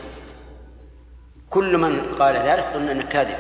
كل 1.49 1.77
من 1.77 2.15
قال 2.19 2.35
ذلك 2.35 2.63
قلنا 2.63 2.91
أنك 2.91 3.07
كاذب. 3.07 3.37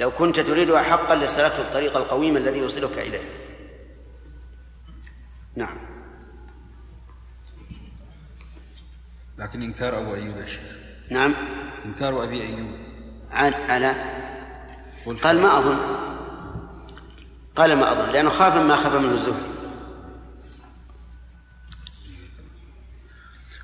لو 0.00 0.10
كنت 0.10 0.40
تريدها 0.40 0.82
حقا 0.82 1.14
لسلكت 1.14 1.58
الطريق 1.58 1.96
القويم 1.96 2.36
الذي 2.36 2.58
يوصلك 2.58 2.98
إليه. 2.98 3.41
نعم. 5.56 5.76
لكن 9.38 9.62
إنكار 9.62 9.98
أبو 9.98 10.14
أيوب 10.14 10.36
يا 10.36 10.46
شيخ. 10.46 10.62
نعم. 11.10 11.34
إنكار 11.84 12.24
أبي 12.24 12.42
أيوب. 12.42 12.70
عن 13.30 13.52
على. 13.54 13.94
قال 15.22 15.40
ما 15.40 15.58
أظن. 15.58 15.78
قال 17.56 17.76
ما 17.76 17.92
أظن 17.92 18.12
لأنه 18.12 18.30
خاف 18.30 18.56
ما 18.56 18.76
خاف 18.76 18.94
منه 18.94 19.12
الزهري. 19.12 19.52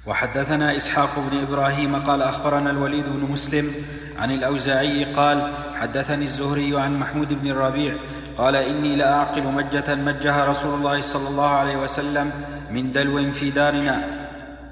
وحدثنا 0.06 0.76
إسحاق 0.76 1.18
بن 1.18 1.36
إبراهيم 1.38 1.96
قال 1.96 2.22
أخبرنا 2.22 2.70
الوليد 2.70 3.04
بن 3.04 3.20
مسلم 3.20 3.74
عن 4.18 4.30
الأوزاعي 4.30 5.04
قال 5.04 5.52
حدثني 5.74 6.24
الزهري 6.24 6.80
عن 6.80 6.98
محمود 7.00 7.32
بن 7.32 7.50
الربيع 7.50 7.98
قال 8.38 8.56
إني 8.56 8.96
لاعقل 8.96 9.42
مجة 9.42 9.94
مجها 9.94 10.44
رسول 10.44 10.74
الله 10.74 11.00
صلى 11.00 11.28
الله 11.28 11.48
عليه 11.48 11.76
وسلم 11.76 12.32
من 12.70 12.92
دلو 12.92 13.32
في 13.32 13.50
دارنا. 13.50 14.00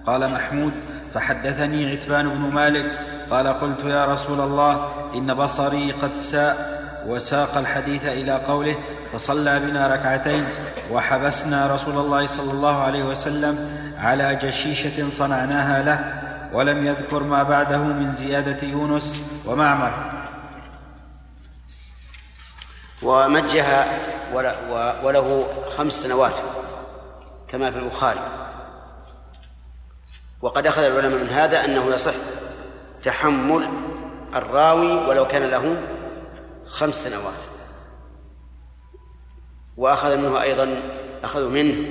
قال 0.06 0.30
محمود 0.30 0.72
فحدثني 1.14 1.90
عتبان 1.90 2.28
بن 2.28 2.54
مالك. 2.54 2.86
قال 3.30 3.46
قلت 3.48 3.84
يا 3.84 4.04
رسول 4.04 4.40
الله 4.40 4.88
إن 5.14 5.34
بصري 5.34 5.92
قد 6.02 6.16
ساء 6.16 6.76
وساق 7.06 7.58
الحديث 7.58 8.04
إلى 8.04 8.32
قوله 8.32 8.76
فصلى 9.12 9.60
بنا 9.60 9.86
ركعتين 9.86 10.44
وحبسنا 10.92 11.66
رسول 11.74 11.98
الله 11.98 12.26
صلى 12.26 12.52
الله 12.52 12.82
عليه 12.82 13.04
وسلم 13.04 13.58
على 13.98 14.38
جشيشة 14.42 15.10
صنعناها 15.10 15.82
له 15.82 15.98
ولم 16.52 16.86
يذكر 16.86 17.22
ما 17.22 17.42
بعده 17.42 17.78
من 17.78 18.12
زيادة 18.12 18.68
يونس 18.68 19.20
ومعمر. 19.46 20.15
ومجها 23.06 23.98
وله 25.02 25.46
خمس 25.76 25.92
سنوات 26.02 26.34
كما 27.48 27.70
في 27.70 27.78
البخاري. 27.78 28.20
وقد 30.42 30.66
أخذ 30.66 30.82
العلماء 30.82 31.20
من 31.20 31.28
هذا 31.28 31.64
أنه 31.64 31.94
يصح 31.94 32.12
تحمل 33.02 33.68
الراوي 34.34 34.92
ولو 34.92 35.26
كان 35.26 35.42
له 35.50 35.76
خمس 36.66 36.94
سنوات. 37.04 37.34
وأخذ 39.76 40.16
منه 40.16 40.42
أيضا 40.42 40.82
أخذوا 41.24 41.50
منه 41.50 41.88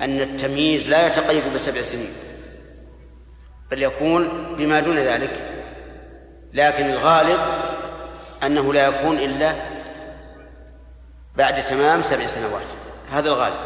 أن 0.00 0.20
التمييز 0.20 0.88
لا 0.88 1.06
يتقيد 1.06 1.54
بسبع 1.54 1.82
سنين 1.82 2.12
بل 3.70 3.82
يكون 3.82 4.54
بما 4.58 4.80
دون 4.80 4.98
ذلك. 4.98 5.52
لكن 6.52 6.90
الغالب 6.90 7.40
أنه 8.42 8.72
لا 8.72 8.86
يكون 8.86 9.18
إلا 9.18 9.75
بعد 11.38 11.64
تمام 11.64 12.02
سبع 12.02 12.26
سنوات. 12.26 12.66
هذا 13.12 13.28
الغالب. 13.28 13.56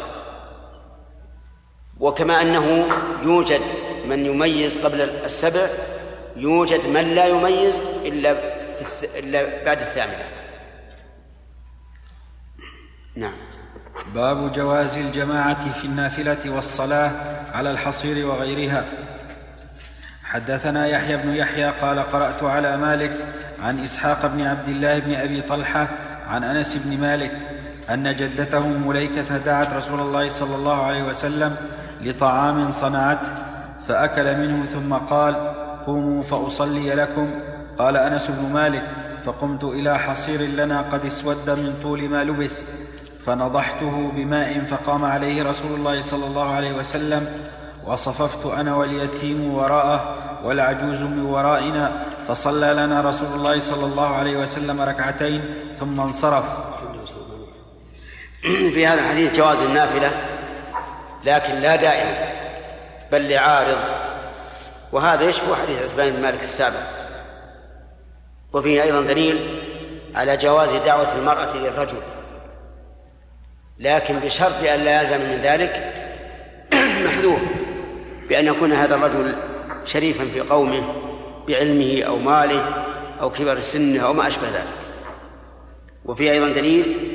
وكما 1.99 2.41
أنه 2.41 2.87
يوجد 3.23 3.61
من 4.05 4.25
يميز 4.25 4.85
قبل 4.85 5.01
السبع 5.01 5.67
يوجد 6.35 6.87
من 6.87 7.15
لا 7.15 7.25
يميز 7.27 7.81
إلا 8.05 8.35
إلا 9.19 9.65
بعد 9.65 9.81
الثامنة. 9.81 10.23
نعم. 13.15 13.33
باب 14.15 14.51
جواز 14.51 14.97
الجماعة 14.97 15.73
في 15.79 15.85
النافلة 15.85 16.39
والصلاة 16.45 17.11
على 17.53 17.71
الحصير 17.71 18.27
وغيرها. 18.27 18.85
حدثنا 20.23 20.87
يحيى 20.87 21.17
بن 21.17 21.35
يحيى 21.35 21.71
قال 21.71 21.99
قرأت 21.99 22.43
على 22.43 22.77
مالك 22.77 23.17
عن 23.61 23.83
إسحاق 23.83 24.25
بن 24.25 24.41
عبد 24.41 24.69
الله 24.69 24.99
بن 24.99 25.13
أبي 25.13 25.41
طلحة 25.41 25.87
عن 26.27 26.43
أنس 26.43 26.75
بن 26.75 27.01
مالك 27.01 27.31
أن 27.93 28.15
جدته 28.15 28.67
مليكة 28.67 29.37
دعت 29.37 29.73
رسول 29.73 29.99
الله 29.99 30.29
صلى 30.29 30.55
الله 30.55 30.85
عليه 30.85 31.03
وسلم 31.03 31.55
لطعام 32.01 32.71
صنعته 32.71 33.27
فأكل 33.87 34.37
منه 34.37 34.65
ثم 34.65 34.93
قال 34.93 35.35
قوموا 35.85 36.21
فأصلي 36.23 36.95
لكم. 36.95 37.29
قال 37.79 37.97
أنس 37.97 38.31
بن 38.31 38.53
مالك 38.53 38.83
فقمت 39.25 39.63
إلى 39.63 39.99
حصير 39.99 40.41
لنا 40.41 40.81
قد 40.81 41.05
اسود 41.05 41.49
من 41.49 41.73
طول 41.83 42.09
ما 42.09 42.23
لبس 42.23 42.61
فنضحته 43.25 44.11
بماء 44.15 44.59
فقام 44.59 45.05
عليه 45.05 45.43
رسول 45.43 45.71
الله 45.71 46.01
صلى 46.01 46.27
الله 46.27 46.53
عليه 46.53 46.73
وسلم 46.77 47.27
وصففت 47.85 48.45
أنا 48.45 48.75
واليتيم 48.75 49.53
وراءه 49.53 50.15
والعجوز 50.43 51.01
من 51.01 51.25
ورائنا 51.25 51.91
فصلى 52.27 52.73
لنا 52.73 53.01
رسول 53.01 53.27
الله 53.35 53.59
صلى 53.59 53.85
الله 53.85 54.15
عليه 54.15 54.37
وسلم 54.37 54.81
ركعتين 54.81 55.41
ثم 55.79 55.99
انصرف. 55.99 56.43
في 58.73 58.87
هذا 58.87 59.01
الحديث 59.01 59.37
جواز 59.37 59.61
النافلة 59.61 60.11
لكن 61.25 61.53
لا 61.53 61.75
دائما 61.75 62.31
بل 63.11 63.29
لعارض. 63.29 63.77
وهذا 64.91 65.23
يشبه 65.23 65.55
حديث 65.55 65.83
عثمان 65.83 66.09
بن 66.09 66.21
مالك 66.21 66.43
السابق. 66.43 66.81
وفيه 68.53 68.83
أيضا 68.83 69.01
دليل 69.01 69.59
على 70.15 70.37
جواز 70.37 70.71
دعوة 70.71 71.15
المرأة 71.17 71.57
للرجل. 71.57 71.97
لكن 73.79 74.19
بشرط 74.19 74.63
أن 74.73 74.79
لا 74.79 75.01
يلزم 75.01 75.17
من 75.17 75.39
ذلك 75.43 75.93
محذور 77.05 77.39
بأن 78.29 78.47
يكون 78.47 78.73
هذا 78.73 78.95
الرجل 78.95 79.35
شريفا 79.85 80.25
في 80.33 80.39
قومه 80.39 80.83
بعلمه 81.47 82.03
أو 82.03 82.17
ماله 82.17 82.83
أو 83.21 83.29
كبر 83.29 83.59
سنه 83.59 84.05
أو 84.05 84.13
ما 84.13 84.27
أشبه 84.27 84.47
ذلك. 84.47 84.77
وفي 86.05 86.31
أيضا 86.31 86.49
دليل 86.49 87.11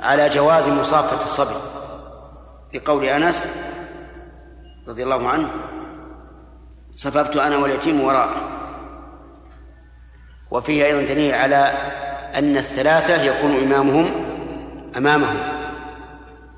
على 0.00 0.28
جواز 0.28 0.68
مصافة 0.68 1.24
الصبي 1.24 1.60
لقول 2.74 3.04
أنس 3.04 3.46
رضي 4.88 5.02
الله 5.02 5.28
عنه 5.28 5.50
صففت 6.94 7.36
أنا 7.36 7.56
واليتيم 7.56 8.00
وراءه. 8.00 8.40
وفيه 10.50 10.86
أيضا 10.86 11.00
دليل 11.00 11.34
على 11.34 11.74
أن 12.34 12.56
الثلاثة 12.56 13.22
يكون 13.22 13.56
إمامهم 13.56 14.10
أمامهم. 14.96 15.36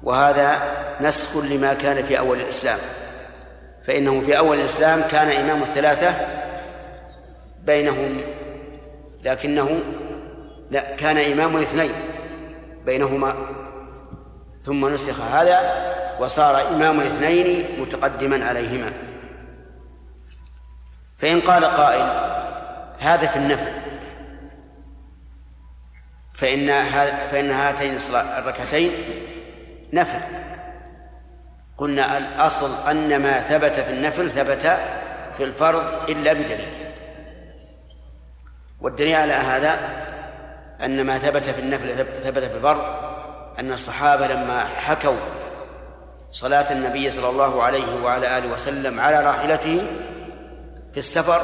وهذا 0.02 0.58
نسخ 1.00 1.36
لما 1.36 1.74
كان 1.74 2.04
في 2.04 2.18
أول 2.18 2.40
الإسلام. 2.40 2.78
فإنه 3.86 4.20
في 4.20 4.38
أول 4.38 4.58
الإسلام 4.58 5.02
كان 5.10 5.28
إمام 5.28 5.62
الثلاثة 5.62 6.14
بينهم 7.64 8.20
لكنه 9.24 9.80
لا 10.70 10.96
كان 10.96 11.32
إمام 11.32 11.56
الاثنين. 11.56 11.92
بينهما. 12.88 13.34
ثم 14.62 14.88
نسخ 14.94 15.20
هذا 15.20 15.58
وصار 16.20 16.68
إمام 16.68 17.00
الاثنين 17.00 17.80
متقدما 17.80 18.44
عليهما. 18.44 18.92
فإن 21.18 21.40
قال 21.40 21.64
قائل 21.64 22.06
هذا 22.98 23.26
في 23.26 23.36
النفل. 23.36 23.72
فإن 26.34 26.66
فإن 27.30 27.50
هاتين 27.50 27.96
الركعتين 28.38 28.92
نفل. 29.92 30.20
قلنا 31.78 32.18
الأصل 32.18 32.88
أن 32.90 33.22
ما 33.22 33.40
ثبت 33.40 33.72
في 33.72 33.92
النفل 33.92 34.30
ثبت 34.30 34.78
في 35.36 35.44
الفرض 35.44 36.10
إلا 36.10 36.32
بدليل. 36.32 36.92
والدليل 38.80 39.14
على 39.14 39.32
هذا 39.32 39.78
أن 40.84 41.06
ما 41.06 41.18
ثبت 41.18 41.50
في 41.50 41.60
النفل 41.60 41.96
ثبت 41.96 42.44
في 42.44 42.56
الفرض 42.56 42.82
أن 43.58 43.72
الصحابة 43.72 44.26
لما 44.26 44.64
حكوا 44.64 45.16
صلاة 46.32 46.72
النبي 46.72 47.10
صلى 47.10 47.28
الله 47.28 47.62
عليه 47.62 48.04
وعلى 48.04 48.38
آله 48.38 48.52
وسلم 48.52 49.00
على 49.00 49.26
راحلته 49.26 49.86
في 50.92 50.98
السفر 50.98 51.42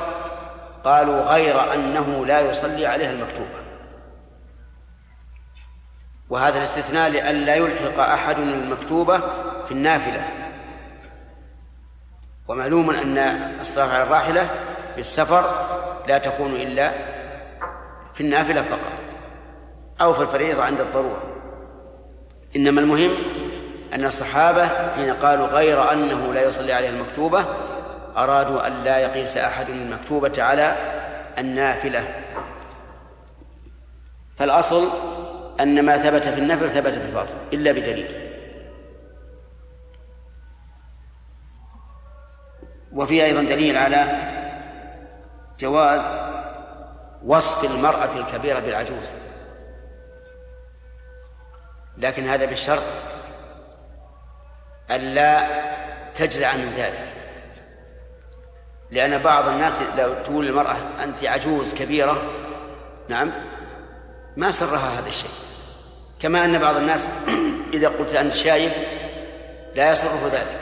قالوا 0.85 1.23
غير 1.23 1.75
أنه 1.75 2.27
لا 2.27 2.41
يصلي 2.41 2.87
عليها 2.87 3.11
المكتوبة. 3.11 3.65
وهذا 6.31 6.59
الاستثناء 6.59 7.11
لئلا 7.11 7.55
يلحق 7.55 7.99
أحد 7.99 8.39
المكتوبة 8.39 9.19
في 9.67 9.73
النافلة. 9.73 10.29
ومعلوم 12.49 12.91
أن 12.91 13.19
الصلاة 13.61 13.95
على 13.95 14.03
الراحلة 14.03 14.49
في 14.95 15.01
السفر 15.01 15.45
لا 16.09 16.19
تكون 16.19 16.55
إلا 16.55 16.93
في 18.15 18.21
النافلة 18.21 18.63
فقط. 18.63 19.04
أو 20.05 20.13
في 20.13 20.23
الفريضة 20.23 20.63
عند 20.63 20.81
الضرورة. 20.81 21.23
إنما 22.57 22.81
المهم 22.81 23.11
أن 23.95 24.05
الصحابة 24.05 24.67
حين 24.67 25.15
قالوا 25.15 25.47
غير 25.47 25.93
أنه 25.93 26.35
لا 26.35 26.43
يصلي 26.43 26.73
عليها 26.73 26.91
المكتوبة 26.91 27.45
أرادوا 28.17 28.67
أن 28.67 28.85
لا 28.85 28.99
يقيس 28.99 29.37
أحد 29.37 29.71
المكتوبة 29.71 30.43
على 30.43 30.77
النافلة. 31.39 32.09
فالأصل 34.39 34.89
أن 35.61 35.83
ما 35.83 35.99
ثبت 35.99 36.23
في 36.23 36.39
النفل 36.39 36.71
ثبت 36.71 36.93
في 36.93 37.05
الفرض 37.05 37.29
إلا 37.53 37.73
بدليل. 37.73 38.31
وفي 42.93 43.25
أيضا 43.25 43.43
دليل 43.43 43.77
على 43.77 44.07
جواز 45.59 46.01
وصف 47.27 47.75
المرأة 47.75 48.17
الكبيرة 48.17 48.61
بالعجوز. 48.61 49.07
لكن 51.99 52.29
هذا 52.29 52.45
بالشرط 52.45 52.83
ألا 54.91 55.47
تجزع 56.15 56.57
من 56.57 56.75
ذلك. 56.77 57.15
لأن 58.91 59.19
بعض 59.19 59.49
الناس 59.49 59.81
لو 59.99 60.15
تقول 60.25 60.47
المرأة 60.47 60.77
أنت 61.05 61.25
عجوز 61.25 61.75
كبيرة 61.75 62.23
نعم 63.09 63.33
ما 64.37 64.51
سرها 64.51 65.01
هذا 65.01 65.09
الشيء. 65.09 65.31
كما 66.21 66.45
أن 66.45 66.59
بعض 66.59 66.77
الناس 66.77 67.09
إذا 67.75 67.89
قلت 67.89 68.15
أنت 68.15 68.33
شايب 68.33 68.73
لا 69.75 69.93
يسره 69.93 70.31
ذلك. 70.33 70.61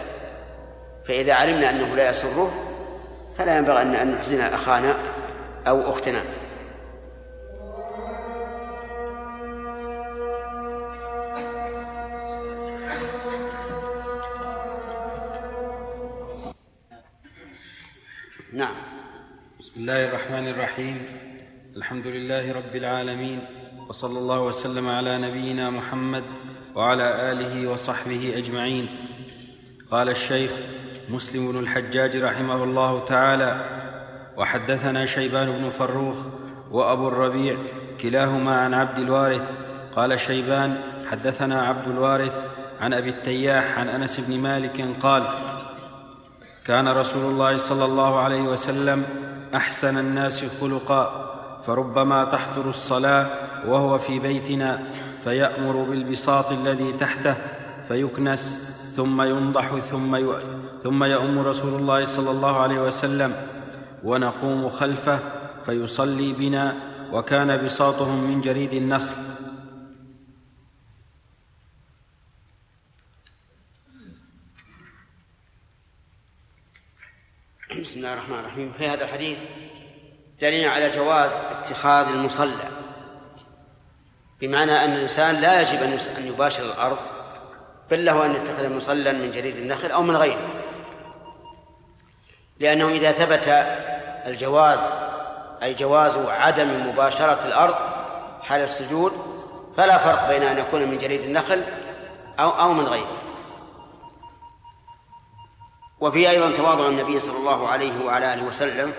فإذا 1.05 1.35
علمنا 1.35 1.71
أنه 1.71 1.97
لا 1.97 2.11
يسره 2.11 2.53
فلا 3.39 3.59
ينبغي 3.59 3.83
أن 3.83 4.15
نحزن 4.15 4.41
أخانا 4.41 4.95
أو 5.67 5.91
أختنا. 5.91 6.23
نعم. 18.55 18.75
بسم 19.61 19.73
الله 19.77 20.09
الرحمن 20.09 20.49
الرحيم. 20.49 21.03
الحمد 21.77 22.07
لله 22.07 22.53
رب 22.53 22.77
العالمين 22.77 23.41
وصلى 23.89 24.19
الله 24.19 24.41
وسلم 24.41 24.89
على 24.89 25.19
نبينا 25.19 25.71
محمد 25.71 26.25
وعلى 26.75 27.33
آله 27.33 27.71
وصحبه 27.71 28.33
أجمعين. 28.37 28.89
قال 29.91 30.09
الشيخ 30.09 30.53
مسلم 31.09 31.53
بن 31.53 31.59
الحجاج 31.59 32.17
رحمه 32.17 32.65
الله 32.65 33.05
تعالى 33.05 33.65
وحدثنا 34.37 35.07
شيبان 35.07 35.53
بن 35.53 35.71
فروخ 35.71 36.19
وأبو 36.71 37.09
الربيع 37.09 37.57
كلاهما 38.01 38.61
عن 38.61 38.75
عبد 38.75 38.99
الوارث. 38.99 39.43
قال 39.97 40.21
شيبان 40.21 40.77
حدثنا 41.11 41.63
عبد 41.63 41.89
الوارث 41.89 42.45
عن 42.81 42.95
أبي 42.95 43.11
التياح 43.11 43.79
عن 43.79 43.89
أنس 43.89 44.21
بن 44.21 44.39
مالك 44.39 44.87
قال 45.01 45.23
كان 46.67 46.89
رسول 46.89 47.25
الله 47.33 47.57
صلى 47.57 47.85
الله 47.85 48.19
عليه 48.19 48.43
وسلم 48.43 49.05
أحسن 49.55 49.99
الناس 49.99 50.45
خلقا 50.61 51.29
فربما 51.67 52.25
تحضر 52.25 52.71
الصلاة 52.71 53.27
وهو 53.67 53.99
في 53.99 54.19
بيتنا 54.19 54.83
فيأمر 55.25 55.83
بالبساط 55.83 56.53
الذي 56.53 56.93
تحته 56.93 57.35
فيكنس 57.89 58.73
ثم 58.97 59.23
ينضح 59.23 59.79
ثم. 59.79 60.17
ثم 60.83 61.05
يؤم 61.05 61.39
رسول 61.39 61.81
الله 61.81 62.05
صلى 62.05 62.31
الله 62.31 62.61
عليه 62.61 62.81
وسلم 62.81 63.33
ونقوم 64.05 64.69
خلفه 64.69 65.19
فيصلي 65.67 66.33
بنا 66.33 66.75
وكان 67.13 67.65
بساطهم 67.65 68.31
من 68.31 68.41
جريد 68.41 68.73
النخل 68.73 69.15
بسم 77.81 77.97
الله 77.97 78.13
الرحمن 78.13 78.39
الرحيم. 78.39 78.73
في 78.79 78.89
هذا 78.89 79.05
الحديث 79.05 79.39
دليل 80.41 80.69
على 80.69 80.91
جواز 80.91 81.33
اتخاذ 81.33 82.07
المصلى 82.07 82.65
بمعنى 84.41 84.85
أن 84.85 84.93
الإنسان 84.93 85.35
لا 85.35 85.61
يجب 85.61 85.83
أن 86.19 86.27
يباشر 86.27 86.65
الأرض 86.65 86.99
بل 87.91 88.05
له 88.05 88.27
أن 88.27 88.35
يتخذ 88.35 88.69
مصلى 88.69 89.13
من 89.13 89.31
جريد 89.31 89.57
النخل 89.57 89.91
أو 89.91 90.03
من 90.03 90.17
غيره. 90.17 90.55
لأنه 92.61 92.89
إذا 92.89 93.13
ثبت 93.13 93.49
الجواز 94.27 94.79
أي 95.63 95.75
جواز 95.75 96.17
عدم 96.17 96.89
مباشرة 96.89 97.47
الأرض 97.47 97.75
حال 98.43 98.61
السجود 98.61 99.13
فلا 99.77 99.99
فرق 99.99 100.29
بين 100.29 100.43
أن 100.43 100.59
يكون 100.59 100.83
من 100.83 100.99
جريد 100.99 101.21
النخل 101.21 101.63
أو 102.41 102.51
أو 102.51 102.73
من 102.73 102.85
غيره. 102.85 103.22
وفي 106.03 106.31
أيضا 106.31 106.51
تواضع 106.51 106.89
النبي 106.89 107.21
صلى 107.21 107.37
الله 107.37 107.69
عليه 107.69 108.05
وعلى 108.05 108.35
آله 108.35 108.45
وسلم. 108.45 108.93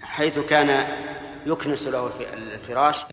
حيث 0.00 0.38
كان 0.38 0.98
يكنس 1.46 1.86
له 1.86 2.10
الفراش. 2.32 3.04